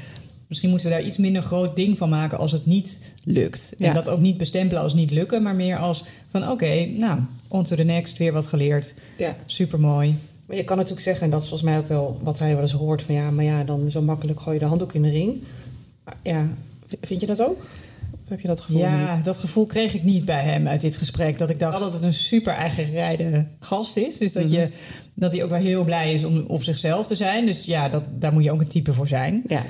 misschien 0.47 0.69
moeten 0.69 0.87
we 0.89 0.93
daar 0.95 1.03
iets 1.05 1.17
minder 1.17 1.41
groot 1.41 1.75
ding 1.75 1.97
van 1.97 2.09
maken 2.09 2.37
als 2.37 2.51
het 2.51 2.65
niet 2.65 3.13
lukt. 3.23 3.73
Ja. 3.77 3.87
En 3.87 3.93
dat 3.93 4.09
ook 4.09 4.19
niet 4.19 4.37
bestempelen 4.37 4.83
als 4.83 4.93
niet 4.93 5.11
lukken, 5.11 5.41
maar 5.43 5.55
meer 5.55 5.77
als 5.77 6.03
van 6.27 6.49
oké, 6.49 6.85
nou, 6.85 7.19
on 7.49 7.63
to 7.63 7.75
the 7.75 7.83
next, 7.83 8.17
weer 8.17 8.33
wat 8.33 8.45
geleerd. 8.45 8.93
Ja. 9.17 9.35
Super 9.45 9.79
mooi. 9.79 10.15
Maar 10.47 10.57
je 10.57 10.63
kan 10.63 10.77
natuurlijk 10.77 11.05
zeggen, 11.05 11.23
en 11.25 11.29
dat 11.31 11.41
is 11.41 11.47
volgens 11.47 11.69
mij 11.69 11.79
ook 11.79 11.87
wel 11.87 12.19
wat 12.23 12.39
hij 12.39 12.53
wel 12.53 12.61
eens 12.61 12.71
hoort, 12.71 13.01
van 13.01 13.15
ja, 13.15 13.31
maar 13.31 13.43
ja, 13.43 13.63
dan 13.63 13.91
zo 13.91 14.01
makkelijk 14.01 14.39
gooi 14.41 14.53
je 14.55 14.61
de 14.61 14.67
handdoek 14.67 14.93
in 14.93 15.01
de 15.01 15.09
ring. 15.09 15.41
Ja, 16.23 16.47
vind 17.01 17.21
je 17.21 17.27
dat 17.27 17.41
ook? 17.41 17.65
Heb 18.27 18.39
je 18.39 18.47
dat 18.47 18.61
gevoel 18.61 18.81
Ja, 18.81 19.15
niet? 19.15 19.25
dat 19.25 19.37
gevoel 19.37 19.65
kreeg 19.65 19.93
ik 19.93 20.03
niet 20.03 20.25
bij 20.25 20.43
hem 20.43 20.67
uit 20.67 20.81
dit 20.81 20.97
gesprek. 20.97 21.37
Dat 21.37 21.49
ik 21.49 21.59
dacht 21.59 21.79
dat 21.79 21.93
het 21.93 22.03
een 22.03 22.13
super 22.13 22.53
eigengerijde 22.53 23.47
gast 23.59 23.97
is. 23.97 24.17
Dus 24.17 24.33
dat, 24.33 24.51
je, 24.51 24.69
dat 25.13 25.31
hij 25.31 25.43
ook 25.43 25.49
wel 25.49 25.59
heel 25.59 25.83
blij 25.83 26.13
is 26.13 26.23
om 26.23 26.43
op 26.47 26.63
zichzelf 26.63 27.07
te 27.07 27.15
zijn. 27.15 27.45
Dus 27.45 27.65
ja, 27.65 27.89
dat, 27.89 28.03
daar 28.11 28.33
moet 28.33 28.43
je 28.43 28.51
ook 28.51 28.61
een 28.61 28.67
type 28.67 28.93
voor 28.93 29.07
zijn. 29.07 29.41
Ja, 29.45 29.61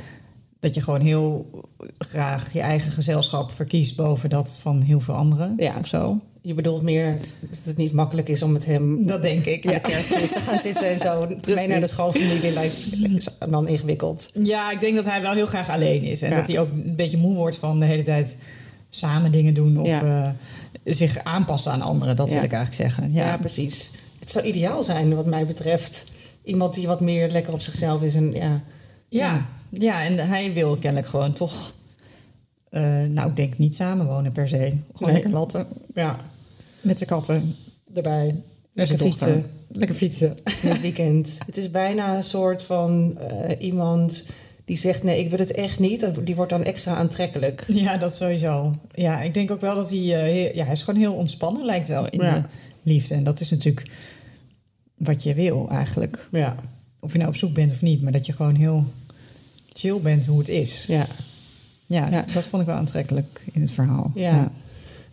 Dat 0.60 0.74
je 0.74 0.82
gewoon 0.82 1.02
heel 1.02 1.50
graag 1.98 2.54
je 2.54 2.62
eigen 2.62 2.92
gezelschap 2.92 3.52
verkiest 3.52 3.96
boven 3.96 4.30
dat 4.30 4.58
van 4.60 4.82
heel 4.82 5.00
veel 5.00 5.14
anderen. 5.16 5.54
Ja. 5.58 5.74
Of 5.80 5.88
zo. 5.88 6.22
Je 6.46 6.54
bedoelt 6.54 6.82
meer 6.82 7.18
dat 7.42 7.60
het 7.64 7.78
niet 7.78 7.92
makkelijk 7.92 8.30
is 8.30 8.42
om 8.42 8.52
met 8.52 8.66
hem 8.66 9.06
Dat 9.08 9.22
denk 9.22 9.46
ik, 9.46 9.66
aan 9.66 9.72
ja. 9.74 9.80
de 9.80 9.90
kerstmis 9.90 10.32
te 10.32 10.40
gaan 10.40 10.60
zitten 10.60 10.90
en 10.90 11.00
zo. 11.00 11.28
Mee 11.56 11.68
naar 11.68 11.80
de 11.82 11.88
schoolfamilie 11.88 12.52
lijkt 12.52 12.88
dan 13.52 13.68
ingewikkeld. 13.68 14.30
Ja, 14.44 14.72
ik 14.72 14.80
denk 14.80 14.96
dat 14.96 15.06
hij 15.06 15.22
wel 15.22 15.34
heel 15.34 15.46
graag 15.46 15.70
alleen 15.70 16.04
is. 16.04 16.22
En 16.22 16.30
Ja. 16.30 16.36
dat 16.36 16.48
hij 16.48 16.60
ook 16.60 16.72
een 16.72 16.96
beetje 16.96 17.18
moe 17.18 17.36
wordt 17.36 17.58
van 17.58 17.80
de 17.80 17.86
hele 17.86 18.02
tijd 18.04 18.38
samen 18.90 19.32
dingen 19.32 19.54
doen. 19.54 19.78
Of 19.80 19.88
Ja. 19.88 20.34
eh, 20.84 20.94
zich 20.94 21.24
aanpassen 21.24 21.72
aan 21.72 21.82
anderen. 21.82 22.16
Dat 22.16 22.30
wil 22.32 22.44
ik 22.44 22.52
eigenlijk 22.54 22.74
zeggen. 22.92 23.14
Ja, 23.14 23.26
Ja, 23.28 23.38
precies. 23.38 23.92
Het 24.20 24.32
zou 24.32 24.46
ideaal 24.46 24.84
zijn 24.84 25.16
wat 25.16 25.26
mij 25.26 25.46
betreft 25.46 26.04
iemand 26.44 26.74
die 26.74 26.88
wat 26.88 27.00
meer 27.02 27.30
lekker 27.30 27.54
op 27.54 27.62
zichzelf 27.62 28.02
is. 28.02 28.14
En, 28.14 28.32
ja. 28.34 28.64
Ja, 29.10 29.46
ja, 29.70 30.04
en 30.04 30.18
hij 30.28 30.54
wil 30.54 30.76
kennelijk 30.78 31.08
gewoon 31.10 31.34
toch... 31.34 31.74
eh, 32.70 32.82
nou, 33.04 33.30
ik 33.30 33.36
denk 33.36 33.58
niet 33.58 33.76
samenwonen 33.76 34.32
per 34.32 34.48
se. 34.48 34.58
Gewoon 34.58 34.80
Nee. 35.00 35.12
lekker 35.14 35.32
latten. 35.32 35.68
Ja, 35.94 36.18
met 36.86 36.98
zijn 36.98 37.10
katten 37.10 37.56
erbij. 37.94 38.36
Lekker 38.74 38.98
fietsen. 38.98 39.46
Lekker 39.68 39.96
fietsen. 39.96 40.38
het 40.44 40.82
weekend. 40.82 41.38
Het 41.46 41.58
is 41.58 41.72
bijna 41.72 42.18
een 42.18 42.24
soort 42.24 42.64
van 42.64 43.18
eh, 43.20 43.56
iemand 43.68 44.24
die 44.66 44.78
zegt: 44.78 45.04
Nee, 45.04 45.20
ik 45.20 45.30
wil 45.30 45.40
het 45.40 45.52
echt 45.52 45.80
niet. 45.80 46.10
Die 46.26 46.36
wordt 46.36 46.52
dan 46.52 46.64
extra 46.64 46.96
aantrekkelijk. 46.96 47.66
Ja, 47.68 47.98
dat 47.98 48.16
sowieso. 48.16 48.76
Ja, 48.92 49.22
ik 49.22 49.34
denk 49.34 49.52
ook 49.52 49.62
wel 49.62 49.76
dat 49.76 49.90
hij... 49.90 50.00
eh, 50.00 50.56
ja, 50.56 50.64
hij 50.64 50.74
is 50.74 50.84
gewoon 50.84 51.00
heel 51.00 51.14
ontspannen, 51.14 51.66
lijkt 51.66 51.88
wel, 51.88 52.10
in 52.10 52.22
Ja. 52.22 52.40
de 52.40 52.44
liefde. 52.82 53.16
En 53.16 53.24
dat 53.24 53.40
is 53.40 53.50
natuurlijk 53.50 53.88
wat 54.98 55.24
je 55.24 55.34
wil 55.34 55.70
eigenlijk. 55.70 56.28
Ja, 56.32 56.56
Of 57.00 57.12
je 57.12 57.18
nou 57.18 57.30
op 57.30 57.36
zoek 57.36 57.54
bent 57.54 57.72
of 57.72 57.82
niet. 57.82 58.02
Maar 58.02 58.12
dat 58.12 58.26
je 58.26 58.34
gewoon 58.34 58.56
heel 58.56 58.86
chill 59.74 60.00
bent 60.00 60.26
hoe 60.26 60.40
het 60.40 60.50
is. 60.50 60.86
ja. 60.88 61.08
Ja, 61.88 62.08
Ja. 62.10 62.26
dat 62.34 62.46
vond 62.46 62.62
ik 62.62 62.68
wel 62.68 62.78
aantrekkelijk 62.78 63.46
in 63.52 63.62
het 63.62 63.72
verhaal. 63.72 64.12
Ja. 64.16 64.52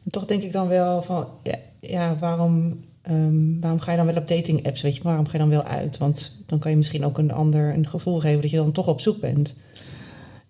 En 0.05 0.11
toch 0.11 0.25
denk 0.27 0.43
ik 0.43 0.53
dan 0.53 0.69
wel 0.69 1.03
van: 1.03 1.29
Ja, 1.43 1.55
ja 1.81 2.17
waarom, 2.19 2.79
ehm, 3.03 3.61
waarom 3.61 3.81
ga 3.81 3.91
je 3.91 3.97
dan 3.97 4.07
wel 4.07 4.17
op 4.17 4.29
dating 4.29 4.67
apps? 4.67 4.83
Weet 4.83 4.97
je, 4.97 5.03
waarom 5.03 5.25
ga 5.27 5.33
je 5.33 5.39
dan 5.39 5.49
wel 5.49 5.63
uit? 5.63 5.99
Want 5.99 6.37
dan 6.47 6.59
kan 6.59 6.71
je 6.71 6.77
misschien 6.77 7.05
ook 7.05 7.19
een 7.19 7.33
ander 7.33 7.75
een 7.75 7.87
gevoel 7.87 8.21
geven 8.21 8.41
dat 8.41 8.51
je 8.51 8.57
dan 8.57 8.73
toch 8.73 8.89
op 8.89 9.01
zoek 9.01 9.21
bent. 9.21 9.55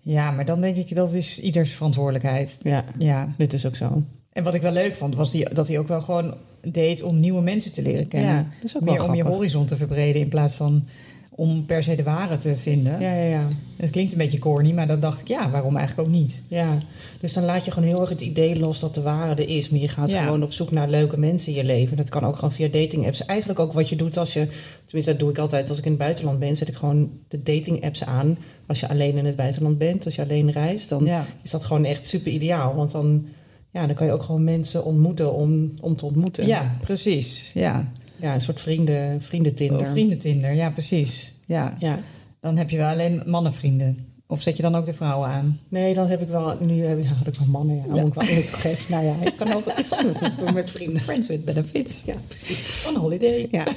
Ja, 0.01 0.31
maar 0.31 0.45
dan 0.45 0.61
denk 0.61 0.77
ik 0.77 0.95
dat 0.95 1.13
is 1.13 1.41
ieders 1.41 1.73
verantwoordelijkheid. 1.73 2.61
Ja, 2.63 2.85
Ja. 2.99 3.35
dit 3.37 3.53
is 3.53 3.67
ook 3.67 3.77
zo. 3.77 4.03
En 4.33 4.45
wat 4.45 4.55
ik 4.55 4.63
wel 4.63 4.73
leuk 4.73 4.95
vond, 4.95 5.17
was 5.17 5.31
die, 5.31 5.55
dat 5.55 5.69
hij 5.69 5.79
ook 5.79 5.89
wel 5.89 6.01
gewoon 6.01 6.35
deed 6.61 7.03
om 7.03 7.21
nieuwe 7.21 7.43
mensen 7.43 7.73
te 7.73 7.83
leren 7.83 8.09
kennen. 8.09 8.31
Ja, 8.35 8.37
dat 8.43 8.65
is 8.65 8.77
ook 8.77 8.85
wel 8.85 8.95
Meer 8.95 9.05
om 9.05 9.15
je 9.15 9.23
horizon 9.25 9.67
te 9.67 9.77
verbreden 9.77 10.21
in 10.23 10.29
plaats 10.29 10.55
van 10.55 10.87
om 11.35 11.67
per 11.67 11.83
se 11.83 11.95
de 11.95 12.03
ware 12.03 12.37
te 12.39 12.57
vinden. 12.57 13.01
Ja, 13.01 13.15
ja, 13.15 13.25
ja. 13.29 13.47
Het 13.77 13.91
klinkt 13.91 14.13
een 14.13 14.19
beetje 14.19 14.39
corny, 14.39 14.73
maar 14.73 14.87
dan 14.87 15.01
dacht 15.01 15.21
ik, 15.21 15.29
ja, 15.29 15.51
waarom 15.51 15.77
eigenlijk 15.77 16.09
ook 16.09 16.15
niet? 16.15 16.43
Ja, 16.49 16.77
dus 17.21 17.33
dan 17.33 17.45
laat 17.45 17.65
je 17.65 17.71
gewoon 17.71 17.89
heel 17.89 18.01
erg 18.01 18.09
het 18.11 18.21
idee 18.21 18.59
los 18.59 18.81
dat 18.81 18.95
de 18.95 19.01
waarde 19.03 19.43
er 19.43 19.49
is. 19.57 19.69
Maar 19.69 19.81
je 19.81 19.89
gaat 19.89 20.11
Ja. 20.11 20.23
gewoon 20.25 20.43
op 20.43 20.53
zoek 20.53 20.71
naar 20.71 20.89
leuke 20.89 21.19
mensen 21.19 21.49
in 21.53 21.59
je 21.59 21.65
leven. 21.65 21.97
Dat 21.97 22.09
kan 22.09 22.25
ook 22.25 22.35
gewoon 22.35 22.53
via 22.53 22.69
dating 22.69 23.07
apps. 23.07 23.25
Eigenlijk 23.25 23.59
ook 23.61 23.73
wat 23.73 23.89
je 23.89 23.97
doet 23.97 24.17
als 24.17 24.33
je... 24.33 24.47
Tenminste, 24.85 25.11
dat 25.11 25.21
doe 25.21 25.31
ik 25.31 25.39
altijd. 25.39 25.69
Als 25.69 25.79
ik 25.79 25.85
in 25.85 25.91
het 25.91 26.01
buitenland 26.01 26.39
ben, 26.39 26.57
zet 26.57 26.69
ik 26.69 26.75
gewoon 26.77 27.11
de 27.29 27.43
dating 27.43 27.85
apps 27.85 28.05
aan. 28.05 28.39
Als 28.67 28.81
je 28.81 28.89
alleen 28.89 29.17
in 29.17 29.25
het 29.27 29.37
buitenland 29.37 29.79
bent, 29.79 30.05
als 30.05 30.15
je 30.15 30.23
alleen 30.23 30.51
reist... 30.53 30.89
dan 30.89 31.05
Ja. 31.05 31.27
is 31.43 31.51
dat 31.51 31.65
gewoon 31.65 31.85
echt 31.85 32.07
super 32.07 32.33
ideaal. 32.33 32.75
Want 32.75 32.91
dan, 32.91 33.27
ja, 33.71 33.87
dan 33.87 33.95
kan 33.97 34.07
je 34.07 34.13
ook 34.13 34.23
gewoon 34.23 34.45
mensen 34.45 34.85
ontmoeten 34.85 35.35
om, 35.35 35.73
om 35.81 35.97
te 35.97 36.05
ontmoeten. 36.07 36.47
Ja, 36.47 36.77
precies. 36.81 37.51
Ja. 37.55 37.93
Ja, 38.23 38.35
een 38.35 38.41
soort 38.41 38.61
vrienden, 38.61 39.23
vriendentinder. 39.23 39.81
Of 39.81 39.89
vriendentinder, 39.89 40.53
ja, 40.55 40.71
precies. 40.71 41.35
Ja. 41.47 41.77
Ja. 41.79 41.99
Dan 42.41 42.57
heb 42.57 42.71
je 42.71 42.77
wel 42.77 42.89
alleen 42.89 43.23
mannenvrienden. 43.27 43.99
Of 44.27 44.43
zet 44.43 44.57
je 44.57 44.63
dan 44.63 44.75
ook 44.75 44.87
de 44.87 44.95
vrouwen 44.95 45.29
aan? 45.29 45.59
Nee, 45.69 45.95
dan 45.95 46.07
heb 46.07 46.23
ik 46.23 46.29
wel... 46.29 46.57
Nu 46.61 46.83
heb 46.85 46.99
ik, 46.99 47.05
had 47.07 47.27
ik 47.27 47.35
wel 47.35 47.47
mannen, 47.47 47.77
ja. 47.77 47.83
Moet 47.87 48.07
ik 48.07 48.15
wel 48.15 48.29
eerlijk 48.29 48.47
toegeven. 48.47 48.91
Nou 48.93 49.05
ja, 49.05 49.15
ik 49.25 49.37
kan 49.37 49.53
ook 49.55 49.79
iets 49.79 49.93
anders 49.93 50.19
niet 50.19 50.39
doen 50.39 50.55
met 50.55 50.71
vrienden. 50.71 51.01
Friends 51.01 51.27
with 51.29 51.45
benefits. 51.45 52.03
Ja, 52.05 52.15
precies. 52.27 52.85
On 52.89 52.97
holiday. 52.97 53.49
Ja. 53.51 53.65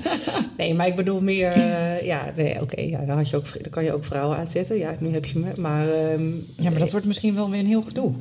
Nee, 0.58 0.74
maar 0.74 0.88
ik 0.88 0.96
bedoel 0.96 1.22
meer... 1.22 1.52
eh, 1.52 2.02
ja, 2.06 2.34
nee, 2.36 2.62
oké. 2.62 2.82
ja, 2.82 3.06
dan, 3.06 3.18
had 3.18 3.30
je 3.30 3.36
ook, 3.36 3.62
dan 3.62 3.72
kan 3.72 3.84
je 3.84 3.93
ook 3.93 4.04
vrouwen 4.04 4.38
aanzetten. 4.38 4.78
Ja, 4.78 4.96
nu 5.00 5.10
heb 5.10 5.26
je 5.26 5.39
me. 5.39 5.52
Maar... 5.58 5.89
ehm, 5.89 6.28
Ja, 6.58 6.70
maar 6.70 6.80
dat 6.80 6.91
wordt 6.91 7.06
misschien 7.06 7.36
wel 7.36 7.50
weer 7.50 7.60
een 7.60 7.66
heel 7.66 7.82
gedoe. 7.82 8.14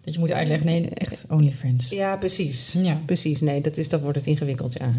Dat 0.00 0.14
je 0.14 0.20
moet 0.20 0.32
uitleggen, 0.32 0.66
nee, 0.66 0.88
echt 0.88 1.24
OnlyFans. 1.30 1.88
Ja, 1.88 2.16
precies. 2.16 2.74
Ja. 2.82 3.00
Precies, 3.06 3.40
nee, 3.40 3.60
dat, 3.60 3.76
is, 3.76 3.88
dat 3.88 4.00
wordt 4.00 4.18
het 4.18 4.26
ingewikkeld, 4.26 4.72
ja. 4.78 4.90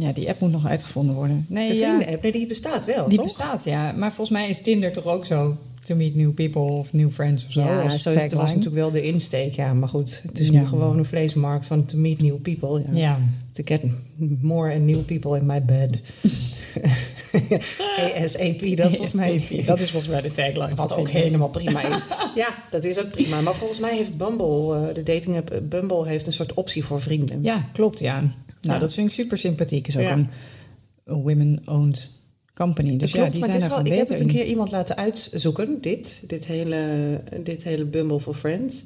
Ja, 0.00 0.12
die 0.12 0.28
app 0.28 0.40
moet 0.40 0.50
nog 0.50 0.66
uitgevonden 0.66 1.14
worden. 1.14 1.46
Nee, 1.48 1.68
De 1.68 1.76
vrienden-app, 1.76 2.22
nee, 2.22 2.32
die 2.32 2.46
bestaat 2.46 2.86
wel, 2.86 3.08
die 3.08 3.16
toch? 3.18 3.26
bestaat, 3.26 3.64
ja. 3.64 3.92
Maar 3.92 4.12
volgens 4.12 4.38
mij 4.38 4.48
is 4.48 4.62
Tinder 4.62 4.92
toch 4.92 5.04
ook 5.04 5.26
zo. 5.26 5.56
To 5.84 5.94
meet 5.94 6.14
new 6.14 6.34
people 6.34 6.62
of 6.62 6.92
new 6.92 7.10
friends 7.10 7.46
of 7.46 7.52
zo. 7.52 7.60
Ja, 7.60 7.88
zo 7.88 8.08
is, 8.08 8.14
dat 8.14 8.32
was 8.32 8.48
natuurlijk 8.54 8.74
wel 8.74 8.90
de 8.90 9.02
insteek, 9.02 9.52
ja. 9.54 9.74
Maar 9.74 9.88
goed, 9.88 10.22
het 10.26 10.38
is 10.38 10.48
Ja. 10.48 10.60
nu 10.60 10.66
gewoon 10.66 10.98
een 10.98 11.04
vleesmarkt 11.04 11.66
van 11.66 11.84
to 11.84 11.96
meet 11.98 12.20
new 12.22 12.36
people. 12.42 12.80
Ja. 12.80 12.92
Ja. 12.94 13.18
To 13.52 13.62
get 13.64 13.80
more 14.42 14.72
and 14.74 14.82
new 14.82 15.00
people 15.04 15.38
in 15.38 15.46
my 15.46 15.62
bed. 15.64 15.98
ASAP, 18.24 18.76
dat 18.76 18.90
volgens 18.90 19.14
mij... 19.14 19.62
Dat 19.66 19.80
is 19.80 19.90
volgens 19.90 20.12
mij 20.12 20.20
de 20.20 20.30
tagline. 20.30 20.74
Wat 20.74 20.96
ook 20.96 21.08
helemaal 21.08 21.48
prima 21.48 21.94
is. 21.96 22.02
Ja, 22.34 22.48
dat 22.70 22.84
is 22.84 22.98
ook 22.98 23.10
prima. 23.10 23.40
Maar 23.40 23.54
volgens 23.54 23.78
mij 23.80 23.96
heeft 23.96 24.16
Bumble, 24.16 24.76
eh, 24.88 24.94
de 24.94 25.02
dating 25.02 25.36
app 25.36 25.50
eh, 25.50 25.60
Bumble, 25.62 26.06
heeft 26.08 26.26
een 26.26 26.32
soort 26.32 26.54
optie 26.54 26.84
voor 26.84 27.00
vrienden. 27.00 27.42
Ja, 27.42 27.68
klopt, 27.72 27.98
ja. 27.98 28.22
Nou, 28.60 28.74
Ja. 28.74 28.78
dat 28.78 28.94
vind 28.94 29.06
ik 29.08 29.12
super 29.14 29.38
sympathiek. 29.38 29.86
Is 29.88 29.96
ook 29.96 30.02
Ja. 30.02 30.12
een, 30.12 30.28
een 31.04 31.14
women-owned 31.22 32.10
company. 32.54 32.96
Dus 32.96 33.00
Dat 33.00 33.10
klopt, 33.10 33.26
ja, 33.26 33.30
die 33.30 33.40
maar 33.40 33.48
zijn 33.48 33.62
het 33.62 33.70
is 33.70 33.76
wel, 33.76 33.92
ik 33.92 33.98
heb 33.98 34.08
het 34.08 34.20
een 34.20 34.34
keer 34.36 34.44
iemand 34.46 34.70
laten 34.70 34.96
uitzoeken, 34.96 35.80
dit, 35.80 36.22
dit, 36.26 36.46
hele, 36.46 37.22
dit 37.42 37.62
hele 37.64 37.84
Bumble 37.84 38.20
for 38.20 38.34
Friends. 38.34 38.82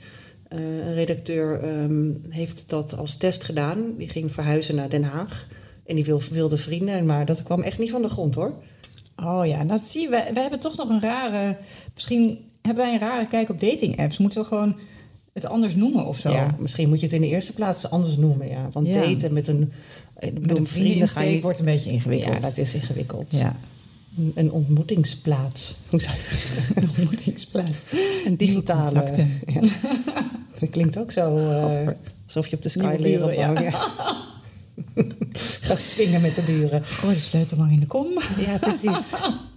Eh, 0.49 0.59
een 0.87 0.95
redacteur 0.95 1.61
ehm, 1.61 2.11
heeft 2.29 2.69
dat 2.69 2.97
als 2.97 3.17
test 3.17 3.45
gedaan. 3.45 3.95
Die 3.99 4.09
ging 4.09 4.33
verhuizen 4.33 4.75
naar 4.75 4.89
Den 4.89 5.03
Haag. 5.03 5.47
En 5.87 5.95
die 5.95 6.05
wil, 6.05 6.23
wilde 6.31 6.57
vrienden, 6.57 7.07
maar 7.07 7.27
dat 7.27 7.43
kwam 7.43 7.63
echt 7.63 7.79
niet 7.79 7.91
van 7.91 8.03
de 8.03 8.09
grond 8.09 8.35
hoor. 8.35 8.55
Oh 9.17 9.47
ja, 9.47 9.63
nou 9.63 9.81
zie 9.85 10.03
je, 10.03 10.09
wij 10.09 10.31
hebben 10.35 10.61
toch 10.61 10.77
nog 10.77 10.89
een 10.89 11.01
rare... 11.01 11.57
Misschien 11.95 12.39
hebben 12.63 12.85
wij 12.85 12.93
een 12.93 13.01
rare 13.01 13.27
kijk 13.27 13.49
op 13.49 13.61
dating 13.61 13.99
apps. 14.01 14.19
Moeten 14.19 14.41
we 14.41 14.47
gewoon 14.47 14.79
het 15.33 15.47
anders 15.47 15.75
noemen 15.75 16.07
of 16.07 16.19
zo? 16.19 16.33
Ja, 16.33 16.57
misschien 16.59 16.89
moet 16.89 16.99
je 17.01 17.07
het 17.07 17.15
in 17.15 17.21
de 17.21 17.29
eerste 17.29 17.53
plaats 17.53 17.91
anders 17.91 18.17
noemen. 18.17 18.49
Ja. 18.49 18.69
Want 18.71 18.87
Ja. 18.87 18.93
daten 19.05 19.33
met 19.33 19.49
een, 19.49 19.73
Met 20.41 20.59
een 20.59 20.67
vrienden 20.67 21.09
ga 21.09 21.23
je 21.23 21.41
wordt 21.41 21.59
een 21.59 21.65
beetje 21.65 21.91
ingewikkeld. 21.91 22.35
Ja, 22.35 22.41
dat 22.41 22.59
is 22.59 22.75
ingewikkeld. 22.75 23.25
Ja, 23.29 23.57
Een, 24.19 24.33
een 24.35 24.53
ontmoetingsplaats. 24.53 25.75
Hoe 25.89 26.01
zou 26.01 26.17
je 26.17 26.57
een 26.75 26.83
ontmoetingsplaats. 26.83 27.85
Een 28.25 28.37
digitale. 28.37 29.29
Ja. 29.47 29.61
Dat 30.61 30.71
klinkt 30.71 30.99
ook 30.99 31.11
zo 31.11 31.37
eh, 31.37 31.89
alsof 32.25 32.47
je 32.47 32.57
op 32.57 32.63
de 32.63 32.69
sky 32.69 32.97
leren 32.99 33.35
ja. 33.35 33.71
Ga 35.61 35.77
swingen 35.77 36.21
met 36.21 36.35
de 36.35 36.43
buren. 36.43 36.85
Gooi 36.85 37.15
de 37.15 37.21
sleutel 37.21 37.57
maar 37.57 37.73
in 37.73 37.81
de 37.81 37.87
kom. 37.87 38.07
Ja, 38.47 38.59
precies. 38.59 39.11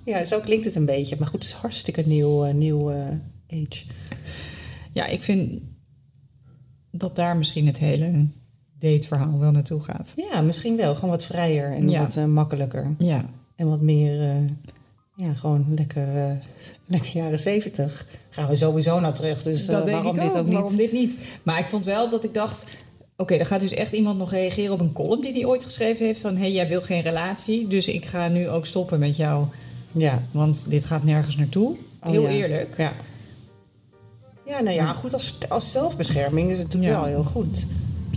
Ja, 0.06 0.26
zo 0.26 0.40
klinkt 0.40 0.66
het 0.66 0.76
een 0.76 0.86
beetje. 0.86 1.16
Maar 1.20 1.28
goed, 1.28 1.44
het 1.44 1.54
is 1.54 1.60
hartstikke 1.60 2.04
nieuw, 2.06 2.44
eh, 2.46 2.54
nieuw 2.54 2.90
eh, 2.92 2.98
age. 3.50 3.84
Ja, 4.96 5.06
ik 5.06 5.22
vind 5.22 5.62
dat 6.92 7.16
daar 7.16 7.38
misschien 7.38 7.66
het 7.66 7.80
hele 7.80 8.28
dateverhaal 8.80 9.40
wel 9.40 9.52
naartoe 9.52 9.84
gaat. 9.84 10.14
Ja, 10.32 10.42
misschien 10.42 10.78
wel. 10.78 10.96
Gewoon 10.96 11.10
wat 11.10 11.26
vrijer 11.26 11.72
en 11.72 11.90
Ja. 11.90 12.00
wat 12.02 12.16
eh, 12.16 12.26
makkelijker. 12.26 12.96
Ja, 12.98 13.26
En 13.56 13.70
wat 13.70 13.82
meer, 13.82 14.22
eh, 14.22 14.36
ja, 15.16 15.34
gewoon 15.34 15.66
lekker, 15.76 16.18
eh, 16.18 16.32
lekker 16.86 17.12
jaren 17.14 17.40
zeventig. 17.40 18.06
Gaan 18.30 18.48
we 18.48 18.56
sowieso 18.56 19.00
naar 19.00 19.14
terug. 19.14 19.44
Dus 19.44 19.66
dat 19.66 19.90
waarom 19.90 20.16
dit 20.16 20.24
ook. 20.24 20.36
ook 20.36 20.46
niet? 20.46 20.54
Waarom 20.54 20.76
dit 20.76 20.92
niet? 20.92 21.40
Maar 21.44 21.60
ik 21.60 21.68
vond 21.70 21.86
wel 21.86 22.10
dat 22.10 22.24
ik 22.24 22.34
dacht... 22.34 22.84
Oké, 23.18 23.34
er 23.36 23.46
gaat 23.46 23.60
dus 23.60 23.74
echt 23.74 23.92
iemand 23.92 24.18
nog 24.18 24.32
reageren 24.32 24.74
op 24.74 24.80
een 24.80 24.94
column 24.94 25.22
die 25.22 25.32
hij 25.32 25.46
ooit 25.46 25.64
geschreven 25.66 26.06
heeft. 26.06 26.22
Van, 26.22 26.34
hé, 26.36 26.40
hey, 26.42 26.52
jij 26.52 26.68
wil 26.68 26.82
geen 26.82 27.02
relatie, 27.02 27.68
dus 27.68 27.88
ik 27.88 28.06
ga 28.06 28.28
nu 28.28 28.50
ook 28.50 28.66
stoppen 28.66 29.00
met 29.00 29.16
jou. 29.18 29.46
Ja. 29.94 30.24
Want 30.32 30.70
dit 30.70 30.86
gaat 30.86 31.04
nergens 31.04 31.36
naartoe. 31.36 31.76
Oh, 32.04 32.12
Heel 32.12 32.22
ja. 32.22 32.30
eerlijk. 32.30 32.78
Ja. 32.78 32.92
Ja, 34.46 34.62
nou 34.62 34.76
ja, 34.76 34.94
goed, 34.94 35.14
als, 35.14 35.38
als 35.50 35.72
zelfbescherming 35.72 36.50
is 36.52 36.58
het 36.58 36.64
natuurlijk 36.68 36.94
Ja. 36.94 37.00
wel 37.00 37.10
heel 37.10 37.24
goed. 37.24 37.66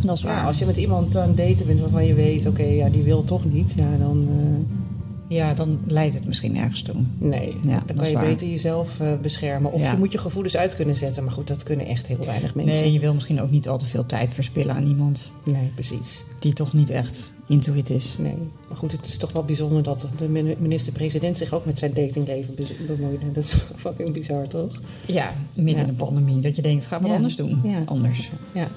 Dat 0.02 0.16
is 0.16 0.22
Ja, 0.22 0.44
als 0.44 0.58
je 0.58 0.66
met 0.66 0.76
iemand 0.76 1.16
aan 1.16 1.28
het 1.28 1.36
daten 1.36 1.66
bent 1.66 1.80
waarvan 1.80 2.06
je 2.06 2.14
weet, 2.14 2.46
oké, 2.46 2.62
ja, 2.62 2.88
die 2.88 3.02
wil 3.02 3.24
toch 3.24 3.44
niet, 3.44 3.72
ja, 3.76 3.96
dan, 3.96 4.28
eh, 4.30 4.87
Ja, 5.28 5.54
dan 5.54 5.80
leidt 5.86 6.14
het 6.14 6.26
misschien 6.26 6.52
nergens 6.52 6.82
toe. 6.82 6.94
nee, 7.18 7.56
Ja, 7.60 7.82
dan 7.86 7.96
kan 7.96 8.08
je 8.08 8.14
waar. 8.14 8.24
beter 8.24 8.48
jezelf 8.48 9.00
eh, 9.00 9.12
beschermen. 9.22 9.72
Of 9.72 9.80
Ja. 9.80 9.90
je 9.92 9.98
moet 9.98 10.12
je 10.12 10.18
gevoelens 10.18 10.56
uit 10.56 10.76
kunnen 10.76 10.94
zetten, 10.94 11.24
maar 11.24 11.32
goed, 11.32 11.46
dat 11.46 11.62
kunnen 11.62 11.86
echt 11.86 12.06
heel 12.06 12.24
weinig 12.26 12.54
mensen. 12.54 12.82
Nee, 12.84 12.92
je 12.92 12.98
wil 13.00 13.14
misschien 13.14 13.40
ook 13.42 13.50
niet 13.50 13.68
al 13.68 13.78
te 13.78 13.86
veel 13.86 14.06
tijd 14.06 14.34
verspillen 14.34 14.74
aan 14.74 14.86
iemand 14.86 15.32
Nee, 15.44 15.70
precies. 15.74 16.24
die 16.38 16.52
toch 16.52 16.72
niet 16.72 16.90
echt 16.90 17.32
into 17.46 17.72
it 17.72 17.90
is. 17.90 18.16
Nee, 18.18 18.34
maar 18.68 18.76
goed, 18.76 18.92
het 18.92 19.06
is 19.06 19.16
toch 19.16 19.32
wel 19.32 19.44
bijzonder 19.44 19.82
dat 19.82 20.06
de 20.16 20.28
min- 20.28 20.56
minister-president 20.58 21.36
zich 21.36 21.52
ook 21.52 21.64
met 21.64 21.78
zijn 21.78 21.92
datingleven 21.94 22.54
be- 22.54 22.76
bemoeide. 22.86 23.32
Dat 23.32 23.44
is 23.44 23.52
fucking 23.76 24.12
bizar, 24.12 24.46
toch? 24.46 24.80
Ja, 25.06 25.32
midden 25.56 25.74
Ja. 25.76 25.82
in 25.82 25.88
een 25.88 25.94
pandemie. 25.96 26.40
Dat 26.40 26.56
je 26.56 26.62
denkt, 26.62 26.86
ga 26.86 26.98
wat 27.00 27.08
Ja. 27.08 27.14
anders 27.14 27.36
doen. 27.36 27.62
Anders. 27.84 28.30
Ja. 28.54 28.68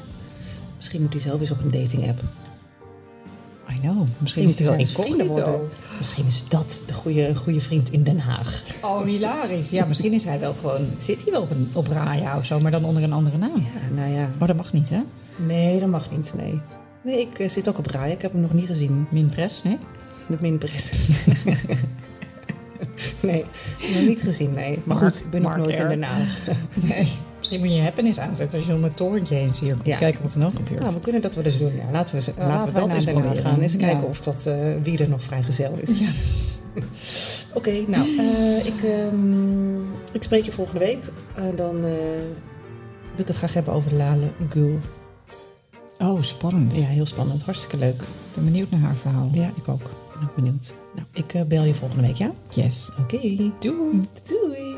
Misschien 0.75 1.01
moet 1.01 1.13
hij 1.13 1.21
zelf 1.21 1.39
eens 1.39 1.51
op 1.51 1.59
een 1.63 1.71
dating-app. 1.71 2.23
Know. 3.81 4.07
Misschien 4.17 4.43
moet 4.43 4.51
is 4.51 4.59
hij 4.59 4.67
wel 4.67 4.77
incognito. 4.77 5.25
worden. 5.25 5.61
Misschien 5.97 6.25
is 6.25 6.43
dat 6.47 6.81
de 6.85 6.93
goede, 6.93 7.35
goede 7.35 7.61
vriend 7.61 7.91
in 7.91 8.03
Den 8.03 8.19
Haag. 8.19 8.63
Oh, 8.81 9.03
hilarisch. 9.03 9.69
Ja, 9.69 9.85
misschien 9.85 10.13
is 10.13 10.23
hij 10.23 10.39
wel 10.39 10.53
gewoon... 10.53 10.85
Zit 10.97 11.23
hij 11.23 11.31
wel 11.31 11.41
op, 11.41 11.51
een, 11.51 11.69
op 11.73 11.87
Raya 11.87 12.37
of 12.37 12.45
zo, 12.45 12.59
maar 12.59 12.71
dan 12.71 12.83
onder 12.83 13.03
een 13.03 13.13
andere 13.13 13.37
naam. 13.37 13.55
Ja, 13.73 13.95
nou 13.95 14.11
ja. 14.11 14.29
Oh, 14.39 14.47
dat 14.47 14.55
mag 14.55 14.73
niet, 14.73 14.89
hè? 14.89 14.99
Nee, 15.45 15.79
dat 15.79 15.89
mag 15.89 16.11
niet, 16.11 16.33
nee. 16.37 16.61
Nee, 17.03 17.19
ik 17.19 17.39
eh, 17.39 17.49
zit 17.49 17.69
ook 17.69 17.77
op 17.77 17.85
Raya. 17.87 18.13
Ik 18.13 18.21
heb 18.21 18.31
hem 18.31 18.41
nog 18.41 18.53
niet 18.53 18.65
gezien. 18.65 19.07
Minpres, 19.11 19.61
nee? 19.63 19.77
De 20.29 20.37
minpres. 20.41 20.91
nee, 23.21 23.45
nog 23.93 24.03
niet 24.07 24.21
gezien, 24.21 24.51
nee. 24.53 24.79
Maar 24.85 24.97
Mark- 24.97 25.13
goed, 25.13 25.23
ik 25.23 25.29
ben 25.29 25.41
nog 25.41 25.51
Mark 25.51 25.63
nooit 25.63 25.77
in. 25.77 25.87
Den 25.87 26.03
Haag. 26.03 26.39
Nee. 26.73 27.07
Misschien 27.41 27.59
moet 27.59 27.69
je 27.69 27.75
je 27.75 27.81
happenis 27.83 28.19
aanzetten 28.19 28.57
als 28.57 28.67
je 28.67 28.73
om 28.73 28.83
het 28.83 28.95
torentje 28.95 29.35
heen 29.35 29.53
cirkelt. 29.53 29.85
Ja. 29.85 29.97
Kijken 29.97 30.21
wat 30.21 30.33
er 30.33 30.39
nog 30.39 30.55
gebeurt. 30.55 30.79
Nou, 30.79 30.93
we 30.93 30.99
kunnen 30.99 31.21
dat 31.21 31.35
wel 31.35 31.43
eens 31.43 31.57
doen. 31.57 31.75
Ja, 31.75 31.91
laten 31.91 32.15
we, 32.15 32.33
laten 32.37 32.59
we 32.67 32.73
we 32.73 32.79
dat 32.79 32.87
naar 32.87 32.95
eens 32.95 33.05
proberen. 33.05 33.37
gaan. 33.37 33.59
Eens 33.61 33.71
Ja. 33.73 33.77
kijken 33.77 34.07
of 34.07 34.21
dat, 34.21 34.45
eh, 34.45 34.55
wie 34.83 34.97
er 34.97 35.09
nog 35.09 35.23
vrijgezel 35.23 35.73
is. 35.77 35.91
Oké, 37.53 37.71
nou, 37.87 38.17
eh, 38.17 38.65
ik, 38.65 38.83
ehm, 38.83 39.79
ik 40.11 40.23
spreek 40.23 40.45
je 40.45 40.51
volgende 40.51 40.79
week. 40.79 41.03
En 41.35 41.55
dan 41.55 41.75
eh, 41.75 41.91
wil 43.11 43.19
ik 43.19 43.27
het 43.27 43.35
graag 43.35 43.53
hebben 43.53 43.73
over 43.73 43.93
Lale 43.93 44.33
Gul. 44.49 44.79
Oh, 45.97 46.21
spannend. 46.21 46.75
Ja, 46.75 46.85
heel 46.85 47.05
spannend. 47.05 47.43
Hartstikke 47.43 47.77
leuk. 47.77 48.01
Ik 48.01 48.07
ben 48.33 48.43
benieuwd 48.43 48.69
naar 48.71 48.79
haar 48.79 48.95
verhaal. 48.95 49.29
Ja, 49.33 49.51
ik 49.55 49.67
ook. 49.67 49.81
Ik 49.81 50.19
ben 50.19 50.29
ook 50.29 50.35
benieuwd. 50.35 50.73
Nou, 50.95 51.07
ik 51.13 51.47
bel 51.47 51.63
je 51.63 51.73
volgende 51.75 52.07
week, 52.07 52.15
ja? 52.15 52.31
Yes. 52.49 52.91
Oké. 53.01 53.17
Doei. 53.59 54.07
Doei. 54.23 54.75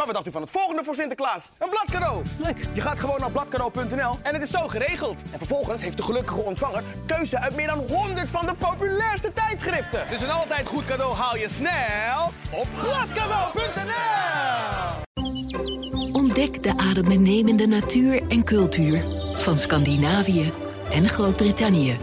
Maar 0.00 0.08
wat 0.08 0.18
dacht 0.18 0.28
u 0.28 0.32
van 0.32 0.42
het 0.42 0.50
volgende 0.50 0.84
voor 0.84 0.94
Sinterklaas? 0.94 1.50
Een 1.58 1.68
bladcadeau! 1.68 2.22
Leuk. 2.38 2.56
Je 2.74 2.80
gaat 2.80 3.00
gewoon 3.00 3.20
naar 3.20 3.30
bladcadeau.nl 3.30 4.18
en 4.22 4.34
het 4.34 4.42
is 4.42 4.50
zo 4.50 4.68
geregeld. 4.68 5.22
En 5.32 5.38
vervolgens 5.38 5.82
heeft 5.82 5.96
de 5.96 6.02
gelukkige 6.02 6.40
ontvanger 6.40 6.82
keuze 7.06 7.38
uit 7.40 7.56
meer 7.56 7.66
dan 7.66 7.78
100 7.78 8.28
van 8.28 8.46
de 8.46 8.54
populairste 8.54 9.32
tijdschriften. 9.32 10.04
Dus 10.10 10.22
een 10.22 10.30
altijd 10.30 10.68
goed 10.68 10.84
cadeau 10.84 11.16
haal 11.16 11.36
je 11.36 11.48
snel 11.48 12.32
op 12.50 12.66
bladcadeau.nl. 12.80 13.60
Ontdek 16.12 16.62
de 16.62 16.76
adembenemende 16.76 17.66
natuur 17.66 18.22
en 18.28 18.44
cultuur 18.44 19.04
van 19.36 19.58
Scandinavië 19.58 20.52
en 20.90 21.08
Groot-Brittannië. 21.08 21.98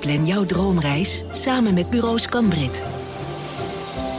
Plan 0.00 0.26
jouw 0.26 0.44
droomreis 0.44 1.24
samen 1.32 1.74
met 1.74 1.90
bureau 1.90 2.18
Scanbrit. 2.18 2.84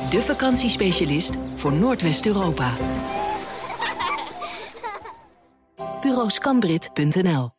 De 0.09 0.21
vakantiespecialist 0.21 1.37
voor 1.65 1.73
Noordwest-Europa. 1.73 2.73
Bureauscanbrit.nl 6.01 7.54